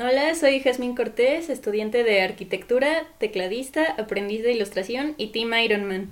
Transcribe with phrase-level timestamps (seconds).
[0.00, 6.08] Hola, soy Jazmín Cortés, estudiante de arquitectura, tecladista, aprendiz de ilustración y Team Ironman.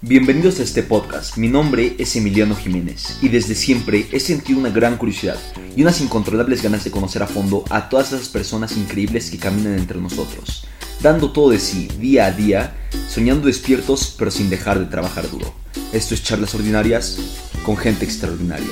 [0.00, 1.36] Bienvenidos a este podcast.
[1.36, 5.36] Mi nombre es Emiliano Jiménez y desde siempre he sentido una gran curiosidad
[5.76, 9.78] y unas incontrolables ganas de conocer a fondo a todas esas personas increíbles que caminan
[9.78, 10.66] entre nosotros,
[11.02, 12.74] dando todo de sí día a día,
[13.10, 15.52] soñando despiertos pero sin dejar de trabajar duro.
[15.92, 18.66] Esto es Charlas Ordinarias con gente extraordinaria.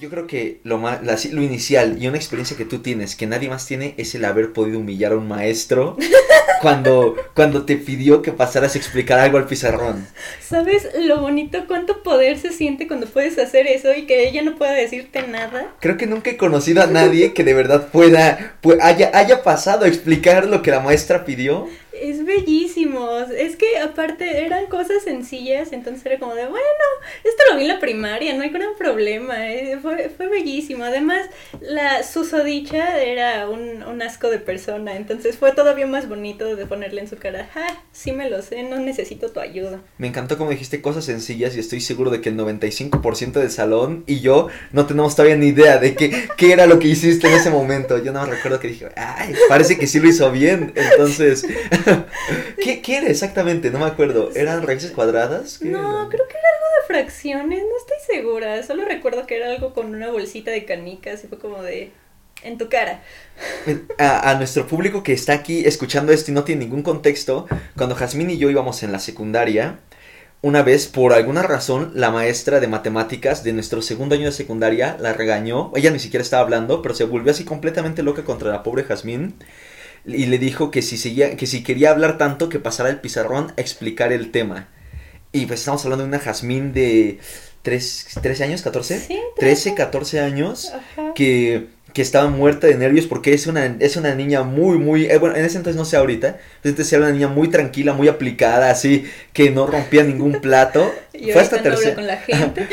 [0.00, 3.48] Yo creo que lo, más, lo inicial y una experiencia que tú tienes que nadie
[3.48, 5.96] más tiene es el haber podido humillar a un maestro
[6.60, 10.06] cuando, cuando te pidió que pasaras a explicar algo al pizarrón.
[10.40, 14.56] ¿Sabes lo bonito, cuánto poder se siente cuando puedes hacer eso y que ella no
[14.56, 15.74] pueda decirte nada?
[15.80, 19.88] Creo que nunca he conocido a nadie que de verdad pueda, haya, haya pasado a
[19.88, 21.68] explicar lo que la maestra pidió
[22.02, 23.18] es bellísimo.
[23.36, 26.66] Es que aparte eran cosas sencillas, entonces era como de, bueno,
[27.24, 29.50] esto lo vi en la primaria, no hay gran problema.
[29.52, 30.84] Eh, fue, fue bellísimo.
[30.84, 31.26] Además,
[31.60, 37.00] la susodicha era un, un, asco de persona, entonces fue todavía más bonito de ponerle
[37.00, 37.48] en su cara,
[37.92, 39.80] sí me lo sé, no necesito tu ayuda.
[39.98, 44.04] Me encantó como dijiste cosas sencillas y estoy seguro de que el 95% del salón
[44.06, 47.34] y yo no tenemos todavía ni idea de qué, qué era lo que hiciste en
[47.34, 48.02] ese momento.
[48.02, 50.72] Yo no recuerdo que dije, ay, parece que sí lo hizo bien.
[50.74, 51.46] Entonces...
[52.62, 53.70] ¿Qué, ¿Qué, era exactamente?
[53.70, 54.30] No me acuerdo.
[54.34, 55.60] ¿Eran raíces cuadradas?
[55.62, 58.62] No, creo que era algo de fracciones, no estoy segura.
[58.62, 61.92] Solo recuerdo que era algo con una bolsita de canicas y fue como de...
[62.42, 63.02] En tu cara.
[63.98, 67.94] A, a nuestro público que está aquí escuchando esto y no tiene ningún contexto, cuando
[67.96, 69.80] Jazmín y yo íbamos en la secundaria,
[70.42, 74.96] una vez, por alguna razón, la maestra de matemáticas de nuestro segundo año de secundaria
[75.00, 75.72] la regañó.
[75.74, 79.34] Ella ni siquiera estaba hablando, pero se volvió así completamente loca contra la pobre Jazmín
[80.06, 83.52] y le dijo que si, seguía, que si quería hablar tanto que pasara el pizarrón
[83.56, 84.68] a explicar el tema.
[85.32, 87.18] Y pues estamos hablando de una Jazmín de
[87.62, 89.00] 13 años, 14?
[89.00, 90.72] Sí, 13, 14 años
[91.16, 95.18] que, que estaba muerta de nervios porque es una, es una niña muy, muy, eh,
[95.18, 98.70] bueno, en ese entonces no sé ahorita, entonces era una niña muy tranquila, muy aplicada,
[98.70, 100.94] así, que no rompía ningún plato.
[101.32, 101.96] fue hasta, tercer,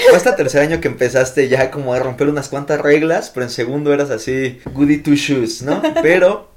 [0.10, 3.50] fue hasta tercer año que empezaste ya como a romper unas cuantas reglas, pero en
[3.50, 5.82] segundo eras así, goody two shoes, ¿no?
[6.04, 6.53] Pero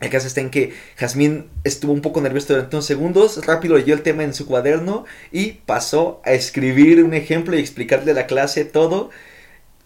[0.00, 3.94] el caso está en que Jazmín estuvo un poco nervioso durante unos segundos, rápido leyó
[3.94, 8.26] el tema en su cuaderno y pasó a escribir un ejemplo y explicarle a la
[8.26, 9.10] clase todo.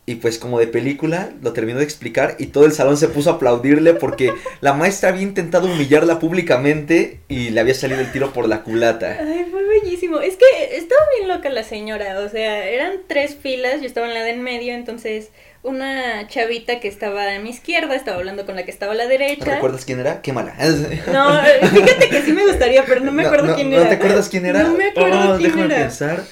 [0.07, 3.29] Y pues como de película lo terminó de explicar y todo el salón se puso
[3.29, 4.33] a aplaudirle porque
[4.63, 9.19] la maestra había intentado humillarla públicamente y le había salido el tiro por la culata.
[9.21, 10.21] Ay, fue bellísimo.
[10.21, 14.15] Es que estaba bien loca la señora, o sea, eran tres filas, yo estaba en
[14.15, 15.29] la de en medio, entonces
[15.69, 19.07] una chavita que estaba a mi izquierda, estaba hablando con la que estaba a la
[19.07, 19.55] derecha.
[19.55, 20.23] ¿Recuerdas quién era?
[20.23, 20.55] Qué mala.
[21.13, 23.85] No, fíjate que sí me gustaría, pero no me acuerdo quién era.
[23.85, 24.63] ¿No te acuerdas quién era?
[24.63, 25.85] No me acuerdo oh, quién déjame era.
[25.85, 26.23] pensar.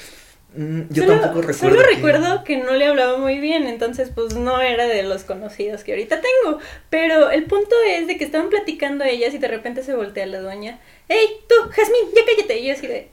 [0.57, 1.77] Mm, yo tampoco recuerdo.
[1.77, 5.85] Solo recuerdo que no le hablaba muy bien, entonces pues no era de los conocidos
[5.85, 6.59] que ahorita tengo.
[6.89, 10.41] Pero el punto es de que estaban platicando ellas y de repente se voltea la
[10.41, 10.81] dueña.
[11.09, 12.59] ¡Ey, tú, Jazmín, ya cállate!
[12.59, 13.11] Y yo así de,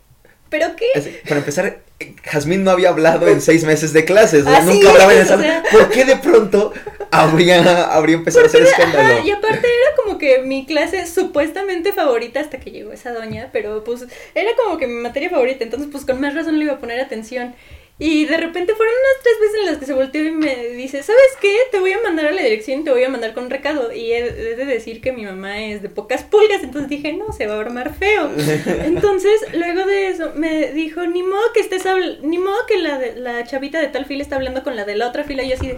[0.53, 1.21] ¿pero qué?
[1.27, 1.79] para empezar,
[2.23, 5.35] Jazmín no había hablado en seis meses de clases, Así nunca hablaba en es, esa.
[5.35, 6.71] o sea- ¿Por qué de pronto
[7.11, 9.15] habría, habría empezado a hacer escándalo?
[9.15, 13.49] Ajá, y aparte era como que mi clase supuestamente favorita hasta que llegó esa doña,
[13.51, 14.05] pero pues
[14.35, 16.99] era como que mi materia favorita, entonces pues con más razón le iba a poner
[16.99, 17.55] atención.
[17.99, 21.03] Y de repente fueron unas tres veces en las que se volteó y me dice,
[21.03, 21.55] ¿sabes qué?
[21.71, 23.93] Te voy a mandar a la dirección y te voy a mandar con un recado.
[23.93, 27.45] Y he, de decir que mi mamá es de pocas pulgas, entonces dije, no, se
[27.47, 28.31] va a armar feo.
[28.83, 32.97] Entonces, luego de eso, me dijo, ni modo que estés habl- ni modo que la,
[32.97, 35.43] de- la chavita de tal fila está hablando con la de la otra fila.
[35.43, 35.77] Y yo así de,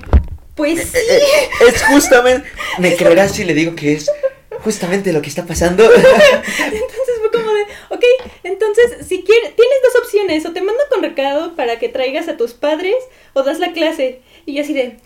[0.55, 0.97] pues sí.
[0.97, 1.21] Eh,
[1.67, 2.47] Es justamente.
[2.79, 4.09] ¿Me creerás si le digo que es
[4.61, 5.83] justamente lo que está pasando?
[5.93, 7.04] Entonces
[8.05, 12.27] ok, entonces si quieres, tienes dos opciones, o te mando con recado para que traigas
[12.27, 12.95] a tus padres,
[13.33, 14.21] o das la clase.
[14.45, 14.97] Y yo así de,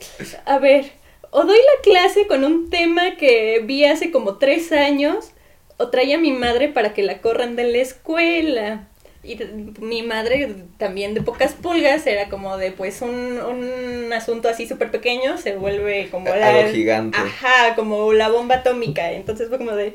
[0.45, 0.91] a ver,
[1.31, 5.31] o doy la clase con un tema que vi hace como tres años,
[5.77, 8.87] o trae a mi madre para que la corran de la escuela.
[9.21, 9.37] Y
[9.81, 13.09] mi madre también de pocas pulgas era como de pues un,
[13.41, 17.17] un asunto así súper pequeño se vuelve como Algo gigante.
[17.17, 19.11] Ajá, como la bomba atómica.
[19.11, 19.93] Entonces fue como de,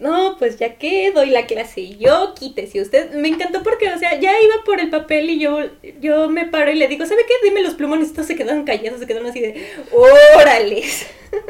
[0.00, 3.12] no, pues ya que doy la clase y yo quítese usted.
[3.12, 5.58] Me encantó porque, o sea, ya iba por el papel y yo,
[6.00, 7.34] yo me paro y le digo, ¿sabe qué?
[7.48, 8.12] Dime los plumones.
[8.12, 9.62] Todos se quedaron callados, se quedaron así de,
[10.36, 11.06] órales.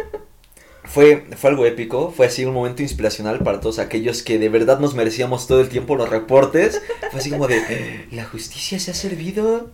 [0.82, 4.80] Fue, fue algo épico, fue así un momento inspiracional para todos aquellos que de verdad
[4.80, 6.82] nos merecíamos todo el tiempo los reportes.
[7.12, 9.70] Fue así como de, "Eh, ¿la justicia se ha servido?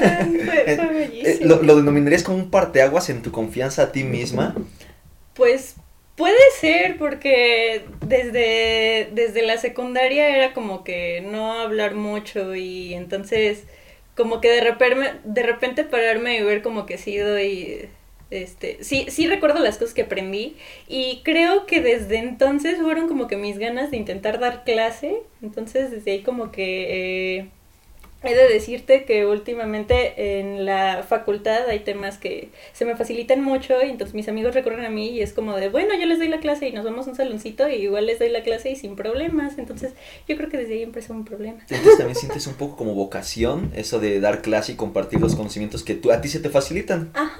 [0.00, 1.48] Ay, fue, Eh, fue eh, bellísimo.
[1.48, 4.54] ¿Lo, lo denominarías como un parteaguas en tu confianza a ti misma?
[5.34, 5.74] Pues
[6.22, 13.64] Puede ser, porque desde, desde la secundaria era como que no hablar mucho y entonces
[14.14, 17.88] como que de repente, de repente pararme y ver como que sí doy
[18.30, 20.54] este, sí, sí recuerdo las cosas que aprendí
[20.86, 25.90] y creo que desde entonces fueron como que mis ganas de intentar dar clase, entonces
[25.90, 27.48] desde ahí como que eh,
[28.24, 33.82] he de decirte que últimamente en la facultad hay temas que se me facilitan mucho
[33.82, 36.28] y entonces mis amigos recurren a mí y es como de, bueno, yo les doy
[36.28, 38.76] la clase y nos vamos a un saloncito y igual les doy la clase y
[38.76, 39.92] sin problemas, entonces
[40.28, 41.60] yo creo que desde ahí empezó un problema.
[41.68, 45.82] Entonces también sientes un poco como vocación eso de dar clase y compartir los conocimientos
[45.82, 47.10] que tú, a ti se te facilitan.
[47.14, 47.38] Ajá.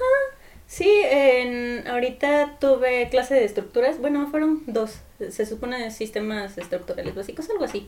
[0.67, 7.49] Sí, en, ahorita tuve clase de estructuras, bueno, fueron dos, se supone sistemas estructurales básicos,
[7.51, 7.87] algo así.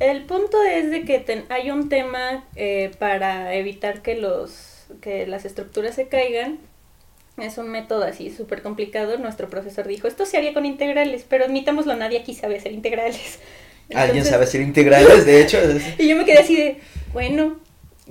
[0.00, 5.44] El punto es de que hay un tema eh, para evitar que, los, que las
[5.44, 6.58] estructuras se caigan.
[7.36, 9.18] Es un método así súper complicado.
[9.18, 13.38] Nuestro profesor dijo, esto se haría con integrales, pero admitámoslo, nadie aquí sabe hacer integrales.
[13.94, 15.58] ¿Alguien sabe hacer integrales, de hecho?
[15.98, 16.78] y yo me quedé así de,
[17.12, 17.60] bueno,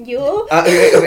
[0.01, 0.47] ¿Yo?
[0.49, 0.63] Ah,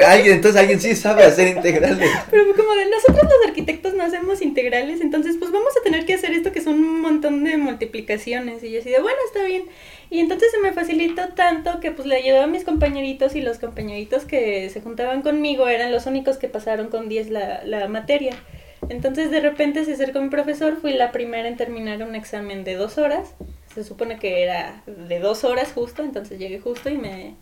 [0.06, 2.10] alguien, entonces alguien sí sabe hacer integrales.
[2.30, 6.12] Pero como de nosotros los arquitectos no hacemos integrales, entonces pues vamos a tener que
[6.14, 8.62] hacer esto que son un montón de multiplicaciones.
[8.62, 9.64] Y yo así de, bueno, está bien.
[10.10, 13.58] Y entonces se me facilitó tanto que pues le ayudaba a mis compañeritos y los
[13.58, 18.36] compañeritos que se juntaban conmigo eran los únicos que pasaron con 10 la, la materia.
[18.90, 22.74] Entonces de repente se acercó mi profesor, fui la primera en terminar un examen de
[22.74, 23.34] dos horas.
[23.74, 27.36] Se supone que era de dos horas justo, entonces llegué justo y me,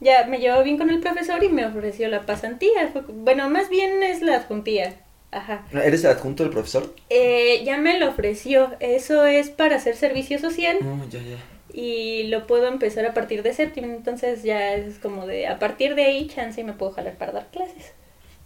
[0.00, 2.92] ya me llevó bien con el profesor y me ofreció la pasantía.
[3.08, 4.94] bueno, más bien es la adjuntía.
[5.32, 5.66] Ajá.
[5.72, 6.94] ¿Eres el adjunto del profesor?
[7.10, 8.74] Eh, ya me lo ofreció.
[8.80, 10.78] Eso es para hacer servicio social.
[10.82, 11.36] Oh, ya, ya.
[11.72, 13.86] Y lo puedo empezar a partir de séptimo.
[13.86, 17.32] Entonces ya es como de, a partir de ahí, chance y me puedo jalar para
[17.32, 17.92] dar clases.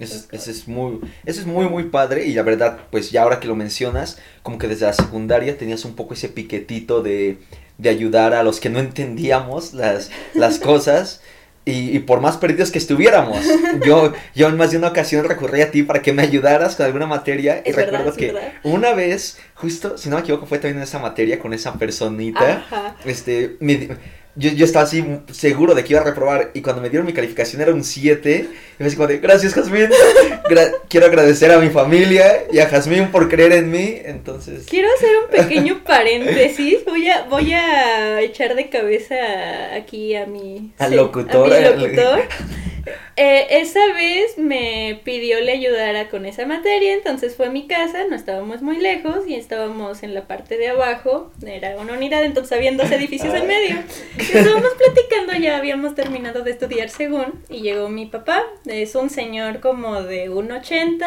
[0.00, 2.24] Eso, es muy, eso es muy, muy padre.
[2.24, 5.84] Y la verdad, pues ya ahora que lo mencionas, como que desde la secundaria tenías
[5.84, 7.36] un poco ese piquetito de,
[7.76, 11.20] de ayudar a los que no entendíamos las, las cosas.
[11.70, 13.38] Y, por más perdidos que estuviéramos,
[13.86, 16.86] yo, yo en más de una ocasión recurrí a ti para que me ayudaras con
[16.86, 17.62] alguna materia.
[17.64, 21.38] y recuerdo que una vez, justo, si no me equivoco, fue también en esa materia
[21.38, 22.64] con esa personita.
[23.04, 23.56] Este,
[24.36, 27.12] yo, yo estaba así seguro de que iba a reprobar y cuando me dieron mi
[27.12, 28.48] calificación era un 7.
[28.80, 29.90] Y me decía como de, gracias Jazmín,
[30.88, 34.64] quiero agradecer a mi familia y a Jazmín por creer en mí, entonces...
[34.70, 39.16] Quiero hacer un pequeño paréntesis, voy a, voy a echar de cabeza
[39.74, 40.72] aquí a mi...
[40.78, 41.52] Al locutor.
[41.52, 42.22] A mi locutor.
[43.16, 48.04] Eh, esa vez me pidió le ayudara con esa materia, entonces fue a mi casa,
[48.08, 52.56] no estábamos muy lejos y estábamos en la parte de abajo, era una unidad, entonces
[52.56, 53.76] había dos edificios en medio.
[54.18, 59.60] Estábamos platicando, ya habíamos terminado de estudiar según, y llegó mi papá, es un señor
[59.60, 61.06] como de 1,80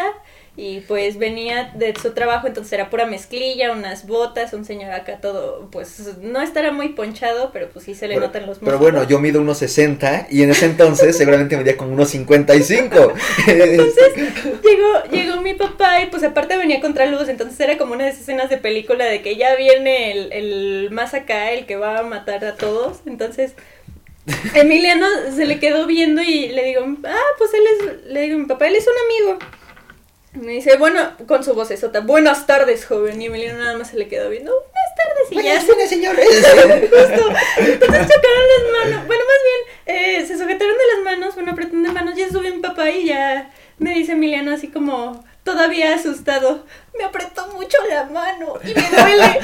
[0.56, 5.18] y pues venía de su trabajo, entonces era pura mezclilla, unas botas, un señor acá
[5.19, 8.80] todo, pues no estará muy ponchado, pero pues sí se le notan los músculos.
[8.80, 13.13] Pero bueno, yo mido unos 60 y en ese entonces seguramente medía como unos 55.
[13.48, 14.13] entonces
[14.63, 18.12] llegó, llegó mi papá y pues aparte venía contra luz, entonces era como una de
[18.12, 21.98] esas escenas de película de que ya viene el, el más acá, el que va
[21.98, 23.56] a matar a todos, entonces...
[24.53, 25.05] Emiliano
[25.35, 28.67] se le quedó viendo y le digo, ah, pues él es, le digo, mi papá,
[28.67, 29.39] él es un amigo.
[30.33, 33.21] Me dice, bueno, con su voz esota, buenas tardes, joven.
[33.21, 35.31] Y Emiliano nada más se le quedó viendo, buenas tardes.
[35.31, 35.87] Y buenas ya.
[35.87, 36.27] señores.
[36.27, 37.33] Justo.
[37.57, 39.07] Entonces chocaron las manos.
[39.07, 42.15] Bueno, más bien, eh, se sujetaron de las manos, bueno, apretón de manos.
[42.15, 46.66] Ya subió mi papá y ya me dice Emiliano así como, todavía asustado.
[46.97, 49.40] Me apretó mucho la mano y me duele.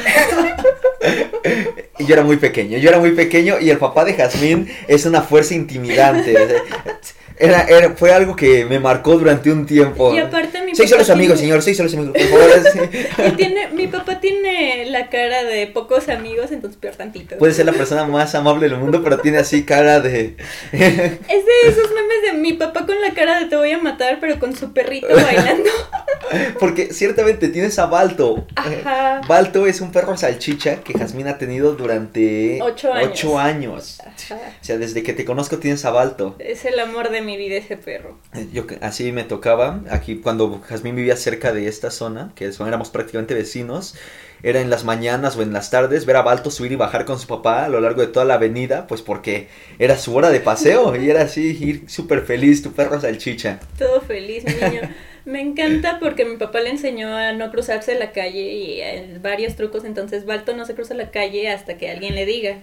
[2.00, 5.06] y yo era muy pequeño, yo era muy pequeño y el papá de Jazmín es
[5.06, 6.36] una fuerza intimidante.
[7.40, 10.14] Era, era, fue algo que me marcó durante un tiempo.
[10.14, 13.28] Y aparte mi Seis los amigos, señor, seis los amigos, por favor.
[13.28, 17.38] y tiene, mi papá tiene la cara de pocos amigos, entonces peor tantito.
[17.38, 20.36] Puede ser la persona más amable del mundo, pero tiene así cara de...
[20.72, 24.20] es de esos memes de mi papá con la cara de te voy a matar,
[24.20, 25.70] pero con su perrito bailando.
[26.60, 28.46] Porque ciertamente tienes a Balto.
[28.56, 29.22] Ajá.
[29.28, 32.60] Balto es un perro salchicha que Jazmín ha tenido durante...
[32.62, 33.12] Ocho años.
[33.12, 33.98] Ocho años.
[34.30, 36.36] O sea, desde que te conozco tienes a Balto.
[36.40, 38.18] Es el amor de mi vida ese perro.
[38.34, 42.90] Eh, yo, así me tocaba, aquí cuando Jazmín vivía cerca de esta zona, que éramos
[42.90, 43.96] prácticamente vecinos,
[44.44, 47.20] era en las mañanas o en las tardes ver a Balto subir y bajar con
[47.20, 49.48] su papá a lo largo de toda la avenida, pues porque
[49.80, 53.60] era su hora de paseo y era así, ir súper feliz, tu perro salchicha.
[53.78, 54.82] Todo feliz, niño.
[55.26, 59.84] Me encanta porque mi papá le enseñó a no cruzarse la calle y varios trucos,
[59.84, 62.58] entonces Balto no se cruza la calle hasta que alguien le diga.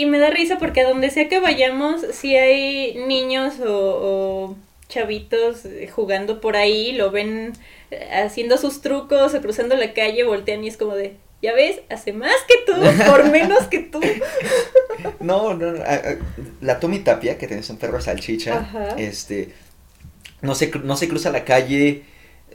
[0.00, 4.56] Y me da risa porque a donde sea que vayamos, si hay niños o,
[4.88, 7.52] chavitos eh, jugando por ahí, lo ven
[7.90, 12.12] eh, haciendo sus trucos, cruzando la calle, voltean y es como de, ya ves, hace
[12.12, 12.80] más que tú,
[13.10, 14.00] por menos que tú.
[15.20, 16.16] No, no, no, a- a-
[16.60, 18.88] la Tommy Tapia, que tenés un perro salchicha, Ajá.
[18.98, 19.50] este,
[20.42, 22.02] no se, no se cruza la calle,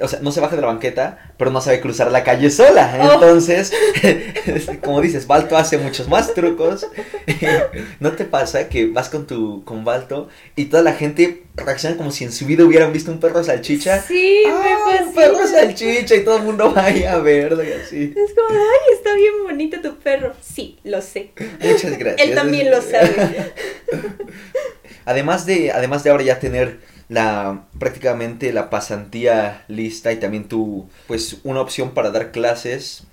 [0.02, 2.98] o sea, no se baja de la banqueta, pero no sabe cruzar la calle sola.
[3.02, 3.14] Oh.
[3.14, 3.72] Entonces,
[4.84, 6.88] como dices, Balto hace muchos más trucos.
[8.00, 12.12] ¿No te pasa que vas con tu, con Balto y toda la gente reacciona como
[12.12, 14.02] si en su vida hubieran visto un perro salchicha?
[14.02, 16.16] Sí, ¡Ah, me un perro salchicha!
[16.16, 18.14] Y todo el mundo vaya a verlo y así.
[18.16, 20.34] Es como, ay, está bien bonito tu perro.
[20.42, 21.32] Sí, lo sé.
[21.62, 22.28] Muchas gracias.
[22.28, 23.54] Él también lo sabe.
[25.06, 30.88] Además de, además de ahora ya tener la prácticamente la pasantía lista y también tu
[31.08, 33.04] pues una opción para dar clases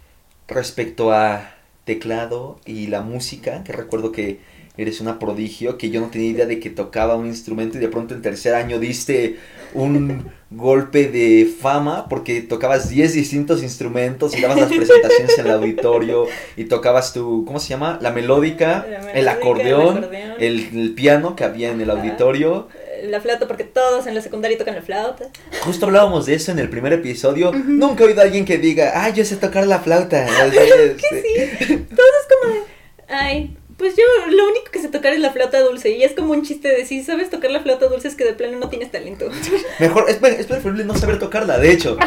[0.48, 4.40] respecto a teclado y la música, que recuerdo que
[4.76, 7.88] eres una prodigio, que yo no tenía idea de que tocaba un instrumento y de
[7.88, 9.36] pronto en tercer año diste
[9.74, 15.52] un golpe de fama porque tocabas 10 distintos instrumentos y dabas las presentaciones en el
[15.52, 17.98] auditorio y tocabas tu, ¿cómo se llama?
[18.00, 20.32] La melódica, La melódica, el acordeón, el acordeón.
[20.38, 22.68] el, el piano que había en el auditorio.
[23.02, 25.26] La flauta, porque todos en la secundaria tocan la flauta.
[25.64, 27.52] Justo hablábamos de eso en el primer episodio.
[27.52, 30.24] Nunca he oído a alguien que diga, ah, yo sé tocar la flauta.
[30.52, 31.76] Que Este, sí.
[31.94, 32.60] Todos es como de,
[33.08, 35.90] ay, pues yo lo único que sé tocar es la flauta dulce.
[35.90, 38.32] Y es como un chiste de si sabes tocar la flauta dulce es que de
[38.32, 39.28] plano no tienes talento.
[39.80, 41.98] Mejor, es, es preferible no saber tocarla, de hecho.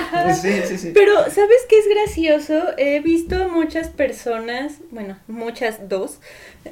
[0.42, 0.92] Sí, sí, sí.
[0.94, 2.64] Pero, ¿sabes qué es gracioso?
[2.78, 6.20] He visto muchas personas, bueno, muchas, dos.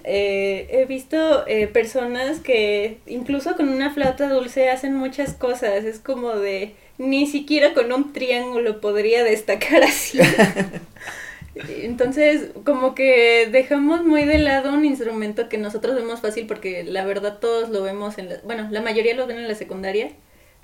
[0.06, 5.84] eh, he visto eh, personas que incluso con una flauta dulce hacen muchas cosas.
[5.84, 10.20] Es como de, ni siquiera con un triángulo podría destacar así.
[11.56, 17.06] Entonces, como que dejamos muy de lado un instrumento que nosotros vemos fácil porque la
[17.06, 20.10] verdad todos lo vemos en la, bueno, la mayoría lo ven en la secundaria,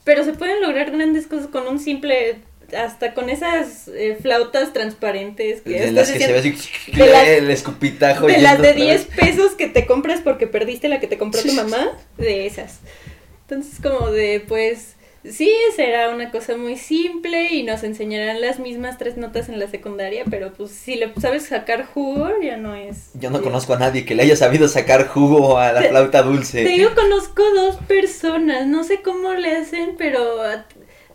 [0.03, 2.37] pero se pueden lograr grandes cosas con un simple,
[2.75, 6.55] hasta con esas eh, flautas transparentes que De las que se ve así,
[6.91, 8.25] de las- el escupitajo.
[8.27, 9.15] de las de otra 10 vez.
[9.15, 12.79] pesos que te compras porque perdiste la que te compró tu mamá, de esas.
[13.47, 14.95] Entonces, como de, pues,
[15.31, 19.67] sí, será una cosa muy simple y nos enseñarán las mismas tres notas en la
[19.67, 23.09] secundaria, pero pues si le sabes sacar jugo, ya no es.
[23.13, 26.27] Yo no conozco a nadie que le haya sabido sacar jugo a la flauta Te
[26.27, 26.63] dulce.
[26.63, 30.41] digo, conozco dos personas, no sé cómo le hacen, pero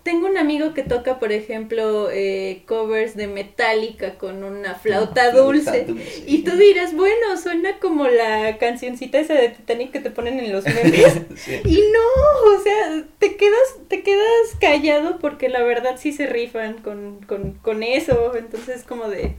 [0.05, 5.87] tengo un amigo que toca, por ejemplo, eh, covers de Metallica con una flauta dulce.
[6.27, 10.53] Y tú dirás, bueno, suena como la cancioncita esa de Titanic que te ponen en
[10.53, 11.23] los memes.
[11.37, 11.61] Sí.
[11.65, 14.25] Y no, o sea, te quedas, te quedas
[14.61, 18.37] callado porque la verdad sí se rifan con, con, con eso.
[18.37, 19.35] Entonces como de,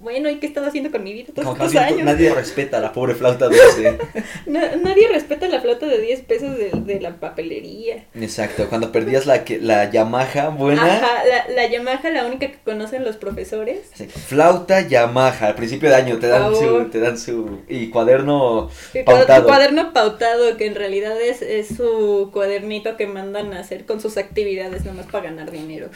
[0.00, 2.04] bueno, ¿y qué he estado haciendo con mi vida todos estos años?
[2.04, 3.98] nadie respeta la pobre flauta dulce.
[4.46, 8.04] Na- nadie respeta la flauta de 10 pesos de, de la papelería.
[8.14, 10.84] Exacto, cuando perdías la, que, la Yamaha buena.
[10.84, 13.90] Ajá, la, la Yamaha, la única que conocen los profesores.
[13.94, 18.70] Sí, Flauta Yamaha, al principio de año te dan su, te dan su y cuaderno
[19.04, 19.46] pautado.
[19.46, 24.16] Cuaderno pautado, que en realidad es, es su cuadernito que mandan a hacer con sus
[24.16, 25.90] actividades, nomás para ganar dinero.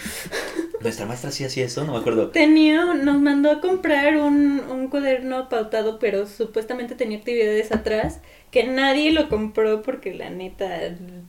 [0.81, 2.31] Nuestra maestra sí hacía eso, no me acuerdo.
[2.31, 8.21] Tenía, nos mandó a comprar un, un cuaderno pautado, pero supuestamente tenía actividades atrás,
[8.51, 10.69] que nadie lo compró porque la neta,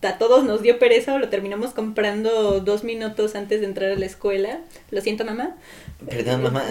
[0.02, 3.96] a todos nos dio pereza o lo terminamos comprando dos minutos antes de entrar a
[3.96, 4.60] la escuela.
[4.92, 5.56] Lo siento, mamá.
[6.10, 6.64] Perdón, mamá.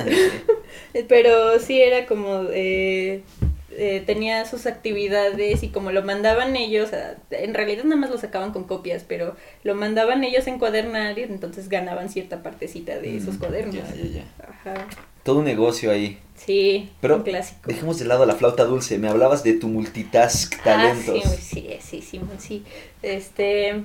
[1.08, 3.22] Pero sí era como, eh,
[3.70, 8.18] eh, tenía sus actividades y como lo mandaban ellos, a- en realidad nada más lo
[8.18, 9.34] sacaban con copias, pero
[9.64, 13.74] lo mandaban ellos en cuadernar y entonces ganaban cierta partecita de esos Mm, cuadernos.
[13.74, 14.24] Ya, ya, ya.
[14.46, 14.86] Ajá.
[15.22, 16.18] Todo un negocio ahí.
[16.36, 17.60] Sí, Pero un clásico.
[17.68, 18.98] Dejemos de lado la flauta dulce.
[18.98, 21.22] Me hablabas de tu multitask talentos.
[21.24, 22.64] Ah, sí, sí, sí, sí.
[23.02, 23.84] Este,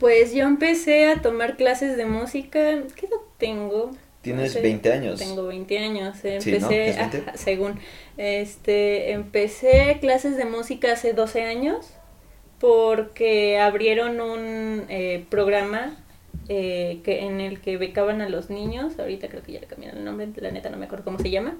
[0.00, 2.58] pues yo empecé a tomar clases de música.
[2.96, 3.90] ¿Qué edad tengo?
[4.22, 5.18] Tienes No sé, 20 años.
[5.18, 6.16] Tengo 20 años.
[6.24, 6.56] eh, Sí, ¿no?
[6.56, 7.18] Empecé, ¿Tienes 20?
[7.18, 7.80] ajá, según,
[8.16, 11.86] este, empecé clases de música hace 12 años
[12.58, 15.96] porque abrieron un eh, programa
[16.48, 18.98] eh, que en el que becaban a los niños.
[18.98, 21.30] Ahorita creo que ya le cambiaron el nombre, la neta no me acuerdo cómo se
[21.30, 21.56] llama.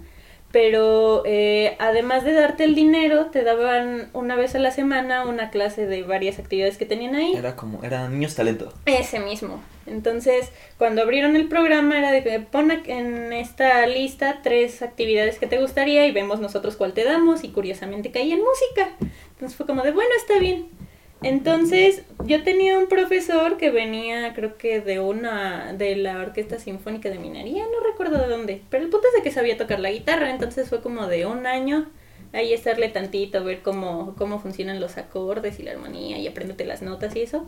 [0.50, 5.50] Pero eh, además de darte el dinero, te daban una vez a la semana una
[5.50, 7.34] clase de varias actividades que tenían ahí.
[7.36, 8.72] Era como, eran niños talento.
[8.86, 9.60] Ese mismo.
[9.86, 15.46] Entonces, cuando abrieron el programa era de que pon en esta lista tres actividades que
[15.46, 18.96] te gustaría y vemos nosotros cuál te damos y curiosamente caí en música.
[19.32, 20.77] Entonces fue como de, bueno, está bien.
[21.22, 27.10] Entonces, yo tenía un profesor que venía, creo que de una, de la Orquesta Sinfónica
[27.10, 29.90] de Minería, no recuerdo de dónde, pero el punto es de que sabía tocar la
[29.90, 31.88] guitarra, entonces fue como de un año
[32.32, 36.82] ahí estarle tantito, ver cómo, cómo funcionan los acordes y la armonía y apréndete las
[36.82, 37.46] notas y eso.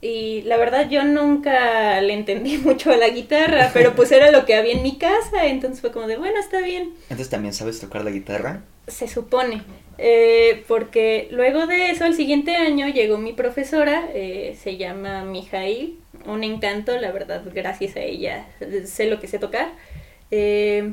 [0.00, 4.44] Y la verdad yo nunca le entendí mucho a la guitarra, pero pues era lo
[4.44, 6.94] que había en mi casa, entonces fue como de, bueno, está bien.
[7.02, 8.62] Entonces también sabes tocar la guitarra.
[8.86, 9.62] Se supone,
[9.98, 15.98] eh, porque luego de eso, el siguiente año llegó mi profesora, eh, se llama Mijail,
[16.26, 18.46] un encanto, la verdad, gracias a ella
[18.84, 19.68] sé lo que sé tocar.
[20.30, 20.92] Eh,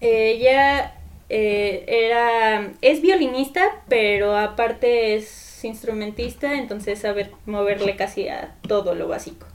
[0.00, 0.94] ella
[1.28, 9.46] era, es violinista, pero aparte es instrumentista, entonces sabe moverle casi a todo lo básico.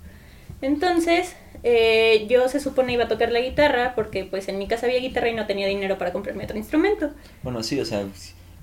[0.61, 1.35] Entonces,
[1.67, 4.99] eh, yo se supone iba a tocar la guitarra porque pues en mi casa había
[4.99, 7.09] guitarra y no tenía dinero para comprarme otro instrumento.
[7.41, 8.05] Bueno, sí, o sea,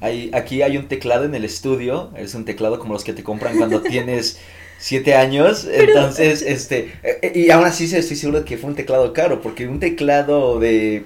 [0.00, 3.25] hay, aquí hay un teclado en el estudio, es un teclado como los que te
[3.25, 4.38] compran cuando tienes
[4.78, 9.12] siete años, entonces, este, eh, y aún así estoy seguro de que fue un teclado
[9.12, 11.02] caro, porque un teclado de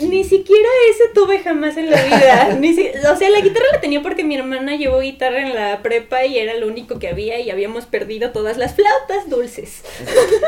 [0.00, 2.54] ni siquiera ese tuve jamás en la vida.
[2.60, 6.24] Ni o sea, la guitarra la tenía porque mi hermana llevó guitarra en la prepa
[6.24, 9.82] y era lo único que había y habíamos perdido todas las flautas dulces.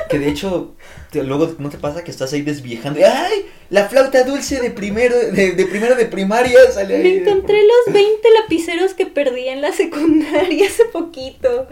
[0.08, 0.74] Que de hecho,
[1.12, 3.00] luego no te pasa que estás ahí desviejando.
[3.04, 3.46] ¡Ay!
[3.70, 8.28] La flauta dulce de primero de, de primero de primaria sale Me encontré los 20
[8.40, 11.68] lapiceros que perdí en la secundaria hace poquito.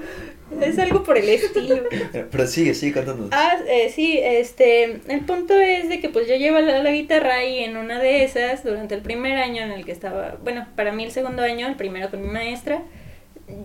[0.61, 1.77] Es algo por el estilo.
[2.31, 3.29] Pero sigue, sigue cantando.
[3.33, 7.45] Ah, eh, sí, este, el punto es de que pues yo llevo la, la, guitarra
[7.45, 10.93] y en una de esas, durante el primer año en el que estaba, bueno, para
[10.93, 12.83] mí el segundo año, el primero con mi maestra,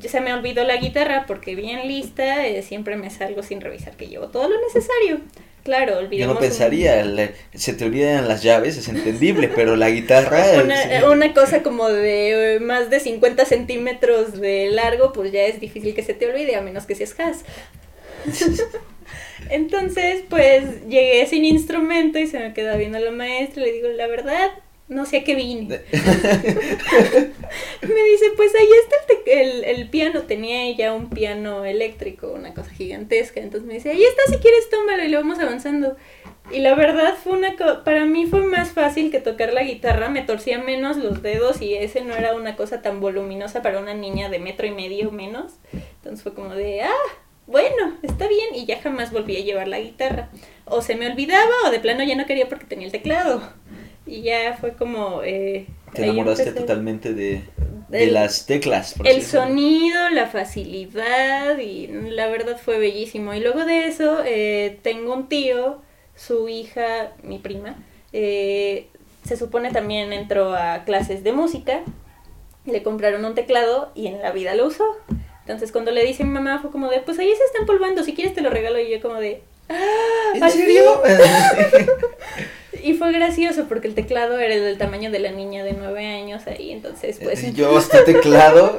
[0.08, 4.08] se me olvidó la guitarra porque bien lista, eh, siempre me salgo sin revisar que
[4.08, 5.22] llevo todo lo necesario.
[5.64, 6.28] Claro, olvidemos.
[6.28, 7.06] Yo no pensaría,
[7.54, 10.44] se te olvidan las llaves, es entendible, pero la guitarra.
[10.64, 15.62] Una, una, cosa como de eh, más de 50 centímetros de largo, pues ya es
[15.62, 17.46] difícil que se te olvide, a menos que seas Has.
[19.50, 23.88] Entonces, pues llegué sin instrumento y se me quedó viendo la maestra y le digo,
[23.90, 24.52] la verdad,
[24.88, 25.68] no sé a qué vine.
[27.82, 32.70] me dice, pues ahí está el, el, piano, tenía ya un piano eléctrico, una cosa
[32.72, 35.96] gigantesca, entonces me dice, ahí está, si quieres tómalo y lo vamos avanzando.
[36.52, 40.22] Y la verdad fue una para mí fue más fácil que tocar la guitarra, me
[40.22, 44.30] torcía menos los dedos y ese no era una cosa tan voluminosa para una niña
[44.30, 45.54] de metro y medio menos.
[45.72, 46.92] Entonces fue como de, ah,
[47.48, 50.30] bueno, está bien y ya jamás volví a llevar la guitarra.
[50.66, 53.42] O se me olvidaba o de plano ya no quería porque tenía el teclado.
[54.06, 55.22] Y ya fue como...
[55.24, 57.44] Eh, Te enamoraste totalmente de,
[57.90, 58.96] de las teclas.
[59.04, 63.34] el sonido, la facilidad y la verdad fue bellísimo.
[63.34, 65.82] Y luego de eso eh, tengo un tío,
[66.16, 67.76] su hija, mi prima,
[68.12, 68.88] eh,
[69.26, 71.82] se supone también entró a clases de música,
[72.66, 74.86] le compraron un teclado y en la vida lo usó.
[75.42, 78.04] Entonces cuando le dice a mi mamá fue como de, pues ahí se está empolvando,
[78.04, 80.34] si quieres te lo regalo y yo como de, ¡Ah!
[80.36, 81.02] ¿En serio?
[82.84, 86.46] Y fue gracioso porque el teclado era del tamaño de la niña de nueve años
[86.48, 87.54] ahí, entonces pues...
[87.54, 88.78] Yo este teclado...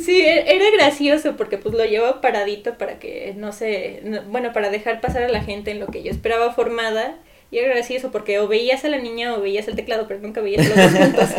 [0.00, 4.22] sí, e-, era gracioso porque pues lo llevaba paradito para que no se...
[4.28, 7.18] bueno, para dejar pasar a la gente en lo que yo esperaba formada.
[7.50, 10.40] Y era gracioso porque o veías a la niña o veías el teclado, pero nunca
[10.40, 11.28] veías los dos juntos.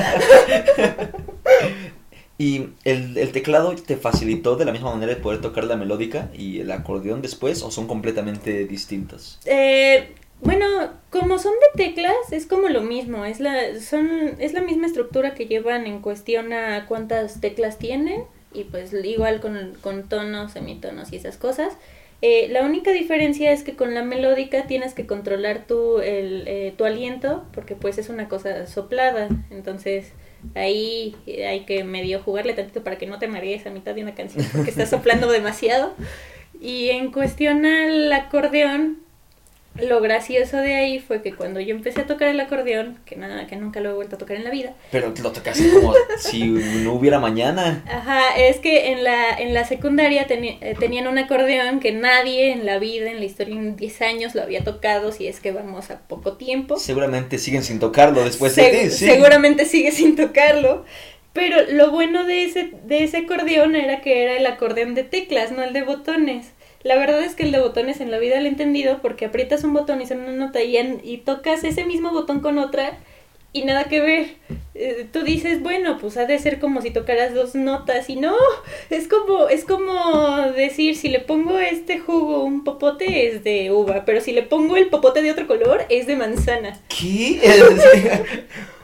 [2.38, 6.30] ¿Y el, el, teclado te facilitó de la misma manera de poder tocar la melódica
[6.34, 9.40] y el acordeón después o son completamente distintos?
[9.46, 10.68] Eh, bueno,
[11.10, 15.34] como son de teclas, es como lo mismo, es la, son, es la misma estructura
[15.34, 21.12] que llevan en cuestión a cuántas teclas tienen, y pues igual con, con tonos, semitonos
[21.12, 21.74] y esas cosas.
[22.22, 26.74] Eh, la única diferencia es que con la melódica tienes que controlar tu, el, eh,
[26.78, 30.14] tu aliento, porque pues es una cosa soplada, entonces
[30.56, 34.16] ahí hay que medio jugarle tantito para que no te marees a mitad de una
[34.16, 35.94] canción, porque estás soplando demasiado.
[36.62, 39.00] Y en cuestión al acordeón,
[39.76, 43.48] lo gracioso de ahí fue que cuando yo empecé a tocar el acordeón, que nada,
[43.48, 44.76] que nunca lo he vuelto a tocar en la vida.
[44.92, 47.84] Pero lo tocaste como si no hubiera mañana.
[47.88, 52.66] Ajá, es que en la, en la secundaria eh, tenían un acordeón que nadie en
[52.66, 55.90] la vida, en la historia, en 10 años lo había tocado, si es que vamos
[55.90, 56.78] a poco tiempo.
[56.78, 59.06] Seguramente siguen sin tocarlo después de ti, sí.
[59.06, 60.86] Seguramente sigue sin tocarlo.
[61.34, 65.52] Pero lo bueno de ese, de ese acordeón era que era el acordeón de teclas,
[65.52, 66.53] no el de botones.
[66.84, 69.64] La verdad es que el de botones en la vida lo he entendido porque aprietas
[69.64, 72.98] un botón y suena una nota y, tocas ese mismo botón con otra
[73.54, 74.36] y nada que ver.
[74.76, 78.36] Eh, tú dices, bueno, pues ha de ser como si tocaras dos notas y no,
[78.90, 84.04] es como es como decir si le pongo este jugo un popote es de uva,
[84.06, 86.80] pero si le pongo el popote de otro color es de manzana.
[86.90, 87.40] ¿Qué?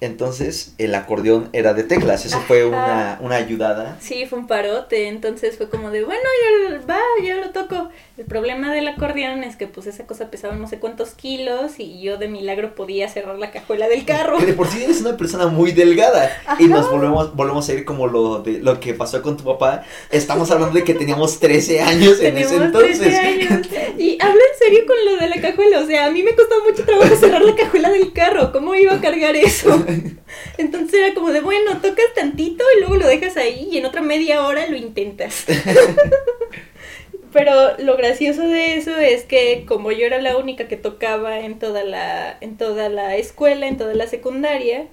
[0.00, 3.98] entonces el acordeón era de teclas, eso fue una, una ayudada.
[4.00, 6.22] Sí, fue un parote, entonces fue como de, bueno,
[6.70, 7.90] ya va, ya lo toco.
[8.16, 12.00] El problema del acordeón es que pues esa cosa pesaba no sé cuántos kilos y
[12.00, 14.38] yo de milagro podía cerrar la cajuela del carro.
[14.38, 17.84] Que de por sí eres una persona muy delgada y nos volvemos, volvemos a ir
[17.84, 19.84] como lo de lo que pasó con tu papá.
[20.10, 22.98] Estamos hablando de que teníamos 13 años en ese entonces.
[22.98, 23.66] 13 años.
[23.98, 26.54] Y hablo en serio con lo de la cajuela, o sea, a mí me costó
[26.66, 29.84] mucho trabajo cerrar la cajuela del carro, ¿cómo iba a cargar eso?
[30.58, 34.02] Entonces era como de, bueno, tocas tantito y luego lo dejas ahí y en otra
[34.02, 35.46] media hora lo intentas.
[37.32, 41.58] Pero lo gracioso de eso es que como yo era la única que tocaba en
[41.58, 44.86] toda la, en toda la escuela, en toda la secundaria,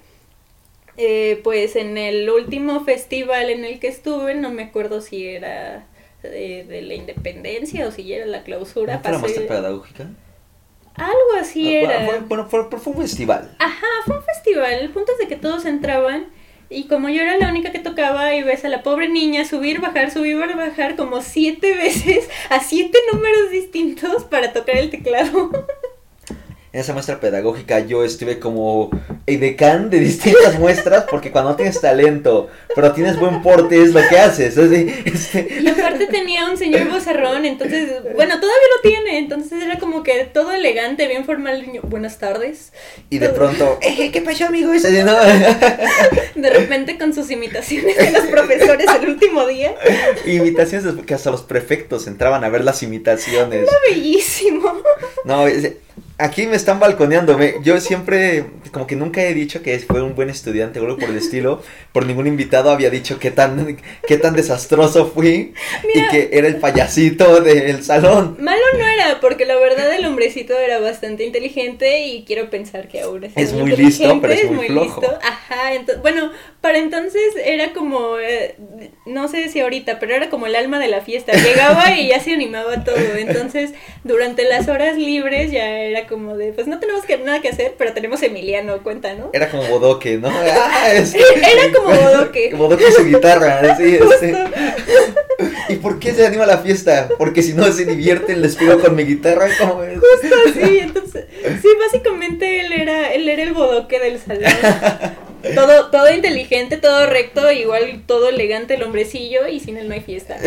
[0.97, 5.87] eh, pues en el último festival en el que estuve, no me acuerdo si era
[6.21, 9.01] de, la independencia o si era la clausura.
[9.03, 10.09] ¿No maestra pedagógica?
[10.97, 12.21] Algo así ah, era.
[12.27, 13.55] Bueno, fue, fue, un festival.
[13.59, 14.73] Ajá, fue un festival.
[14.73, 16.25] El punto es de que todos entraban
[16.69, 19.79] y como yo era la única que tocaba y ves a la pobre niña subir,
[19.79, 25.51] bajar, subir, bajar como siete veces a siete números distintos para tocar el teclado.
[26.73, 28.91] en esa muestra pedagógica yo estuve como
[29.25, 34.19] edecán de distintas muestras porque cuando tienes talento, pero tienes buen porte es lo que
[34.19, 34.57] haces.
[34.57, 35.59] Este.
[35.61, 40.25] Y aparte tenía un señor bozarrón, entonces, bueno, todavía lo tiene, entonces era como que
[40.25, 42.73] todo elegante, bien formal, buenas tardes.
[43.09, 44.71] Y de pronto, eh, ¿qué pasó amigo?
[46.35, 49.73] De repente con sus imitaciones de los profesores el último día.
[50.25, 53.63] Imitaciones que hasta los prefectos entraban a ver las imitaciones.
[53.63, 54.81] Era bellísimo.
[55.25, 55.45] No,
[56.19, 57.37] Aquí me están balconeando.
[57.61, 61.09] yo siempre, como que nunca he dicho que fue un buen estudiante o algo por
[61.09, 61.61] el estilo.
[61.91, 63.77] Por ningún invitado había dicho qué tan,
[64.07, 65.53] qué tan desastroso fui
[65.93, 68.37] y que era el payasito del salón.
[68.39, 73.01] Malo no era, porque la verdad el hombrecito era bastante inteligente y quiero pensar que
[73.01, 75.01] ahora es, muy listo, pero es, muy, flojo.
[75.01, 75.19] listo.
[75.21, 78.55] Ajá, bueno, para entonces era como, eh,
[79.05, 81.33] no sé si ahorita, pero era como el alma de la fiesta.
[81.33, 82.97] Llegaba y ya se animaba todo.
[83.17, 87.49] Entonces, durante las horas libres ya era como de, pues no tenemos que, nada que
[87.49, 89.29] hacer, pero tenemos Emiliano, cuenta, ¿no?
[89.33, 90.29] Era como Bodoque, ¿no?
[90.59, 91.19] Ah, este.
[91.19, 92.53] Era como Bodoque.
[92.55, 94.35] Bodoque su guitarra, sí, este.
[95.69, 97.09] ¿Y por qué se anima la fiesta?
[97.17, 99.99] Porque si no se divierten, les pido con mi guitarra, ¿cómo es?
[99.99, 101.25] Justo así, entonces,
[101.61, 104.51] sí, básicamente él era, él era el Bodoque del salón.
[105.55, 110.01] Todo, todo inteligente, todo recto, igual todo elegante el hombrecillo y sin él no hay
[110.01, 110.37] fiesta.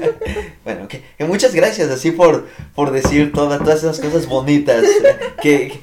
[0.64, 4.84] bueno, que, muchas gracias así por, por decir todas esas cosas bonitas
[5.42, 5.78] que,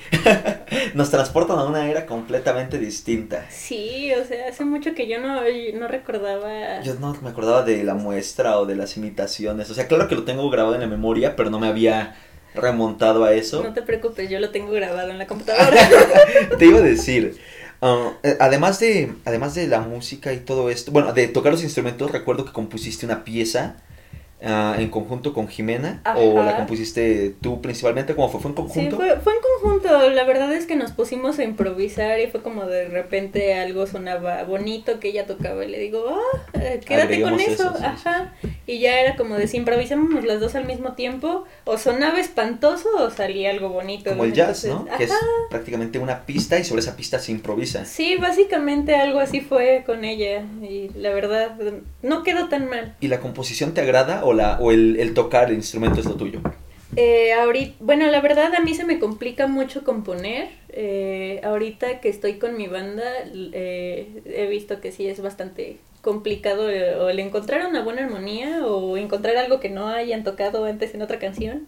[0.94, 3.46] nos transportan a una era completamente distinta.
[3.50, 5.42] Sí, o sea, hace mucho que yo no,
[5.74, 6.82] no recordaba.
[6.82, 9.70] Yo no me acordaba de la muestra o de las imitaciones.
[9.70, 12.16] O sea, claro que lo tengo grabado en la memoria, pero no me había
[12.54, 13.64] remontado a eso.
[13.64, 15.90] No te preocupes, yo lo tengo grabado en la computadora.
[16.58, 17.38] te iba a decir,
[17.82, 21.64] Ah, eh, además de además de la música y todo esto, bueno, de tocar los
[21.64, 23.78] instrumentos, recuerdo que compusiste una pieza
[24.40, 28.14] Ah, en conjunto con Jimena o la compusiste tú principalmente?
[28.14, 28.40] ¿Cómo fue?
[28.40, 28.96] ¿Fue en conjunto?
[28.96, 30.10] Sí, fue, fue, en conjunto.
[30.12, 34.44] La verdad es que nos pusimos a improvisar y fue como de repente algo sonaba
[34.44, 36.20] bonito que ella tocaba y le digo,
[36.54, 37.74] eh, quédate con eso.
[37.82, 38.36] Ajá.
[38.68, 42.90] Y ya era como de si improvisamos las dos al mismo tiempo, o sonaba espantoso
[43.00, 44.12] o salía algo bonito.
[44.12, 44.86] Como el jazz, ¿no?
[44.98, 45.14] Que es
[45.50, 47.86] prácticamente una pista y sobre esa pista se improvisa.
[47.86, 51.58] Sí, básicamente algo así fue con ella y la verdad
[52.04, 52.96] no quedó tan mal.
[53.00, 56.42] ¿Y la composición te agrada o, o el, tocar el instrumento es lo tuyo?
[56.96, 60.50] Eh, ahorita, bueno, la verdad a mí se me complica mucho componer.
[60.70, 63.04] Eh, ahorita que estoy con mi banda,
[63.54, 69.38] eh, he visto que sí es bastante complicado el, encontrar una buena armonía o encontrar
[69.38, 71.68] algo que no hayan tocado antes en otra canción.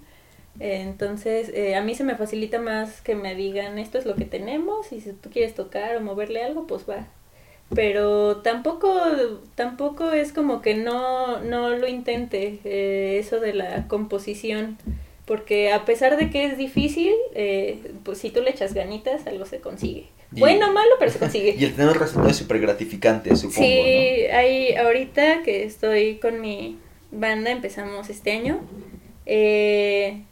[0.59, 4.91] entonces, a mí se me facilita más que me digan esto es lo que tenemos
[4.91, 7.07] y si tú quieres tocar o moverle algo, pues va,
[7.73, 8.91] pero tampoco
[9.55, 14.77] tampoco es como que no no lo intente eh, eso de la composición
[15.25, 19.45] porque a pesar de que es difícil eh, pues si tú le echas ganitas algo
[19.45, 20.08] se consigue.
[20.32, 21.55] Bueno malo pero se consigue.
[21.60, 23.71] y el tener un resultado es súper gratificante supongo sí
[24.32, 26.77] hay ahorita que estoy con mi
[27.12, 28.60] banda empezamos este año
[29.27, 30.23] eh,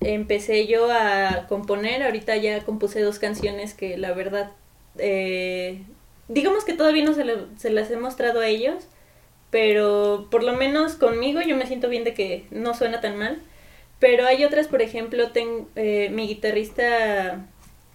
[0.00, 4.50] empecé yo a componer ahorita ya compuse dos canciones que la verdad
[4.98, 5.82] eh,
[6.28, 7.24] digamos que todavía no se,
[7.56, 8.84] se, las he mostrado a ellos,
[9.50, 13.40] pero por lo menos conmigo yo me siento bien de que no suena tan mal.
[13.98, 17.46] Pero hay otras, por ejemplo, ten, eh, mi guitarrista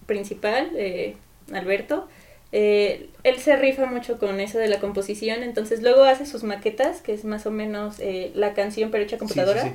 [0.06, 1.14] principal, eh,
[1.52, 2.08] Alberto,
[2.50, 7.00] eh, él se rifa mucho con eso de la composición, entonces luego hace sus maquetas,
[7.00, 7.96] que es más o menos
[8.34, 9.74] la canción pero hecha a computadora.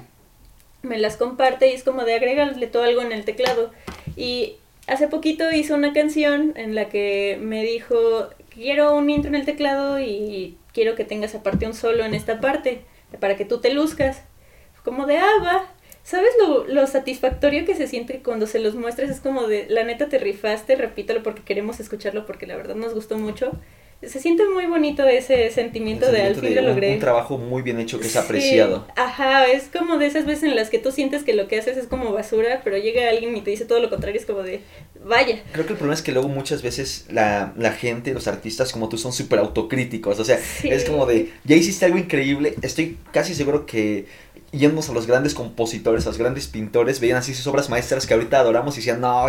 [0.84, 3.72] Me las comparte y es como de agregarle todo algo en el teclado.
[4.15, 9.36] Y hace poquito hizo una canción en la que me dijo, quiero un intro en
[9.36, 12.82] el teclado y quiero que tengas aparte un solo en esta parte,
[13.20, 14.24] para que tú te luzcas.
[14.84, 15.74] Como de, ah, va.
[16.02, 19.12] ¿Sabes lo, lo satisfactorio que se siente cuando se los muestras?
[19.12, 22.96] Es como de, la neta te rifaste, repítalo porque queremos escucharlo, porque la verdad nos
[22.96, 23.52] gustó mucho
[24.02, 26.94] se siente muy bonito ese sentimiento, de al fin lo logré.
[26.94, 28.86] Un, trabajo muy bien hecho que es apreciado.
[28.96, 31.78] Ajá, es como de esas veces en las que tú sientes que lo que haces
[31.78, 34.62] es como basura, pero llega alguien y te dice todo lo contrario, es como de,
[35.04, 35.42] vaya.
[35.52, 38.88] Creo que el problema es que luego muchas veces la, la gente, los artistas como
[38.88, 43.34] tú son súper autocríticos, o sea, es como de, ya hiciste algo increíble, estoy casi
[43.34, 44.06] seguro que
[44.52, 48.14] yéndonos a los grandes compositores, a los grandes pintores, veían así sus obras maestras que
[48.14, 49.26] ahorita adoramos y decían, no,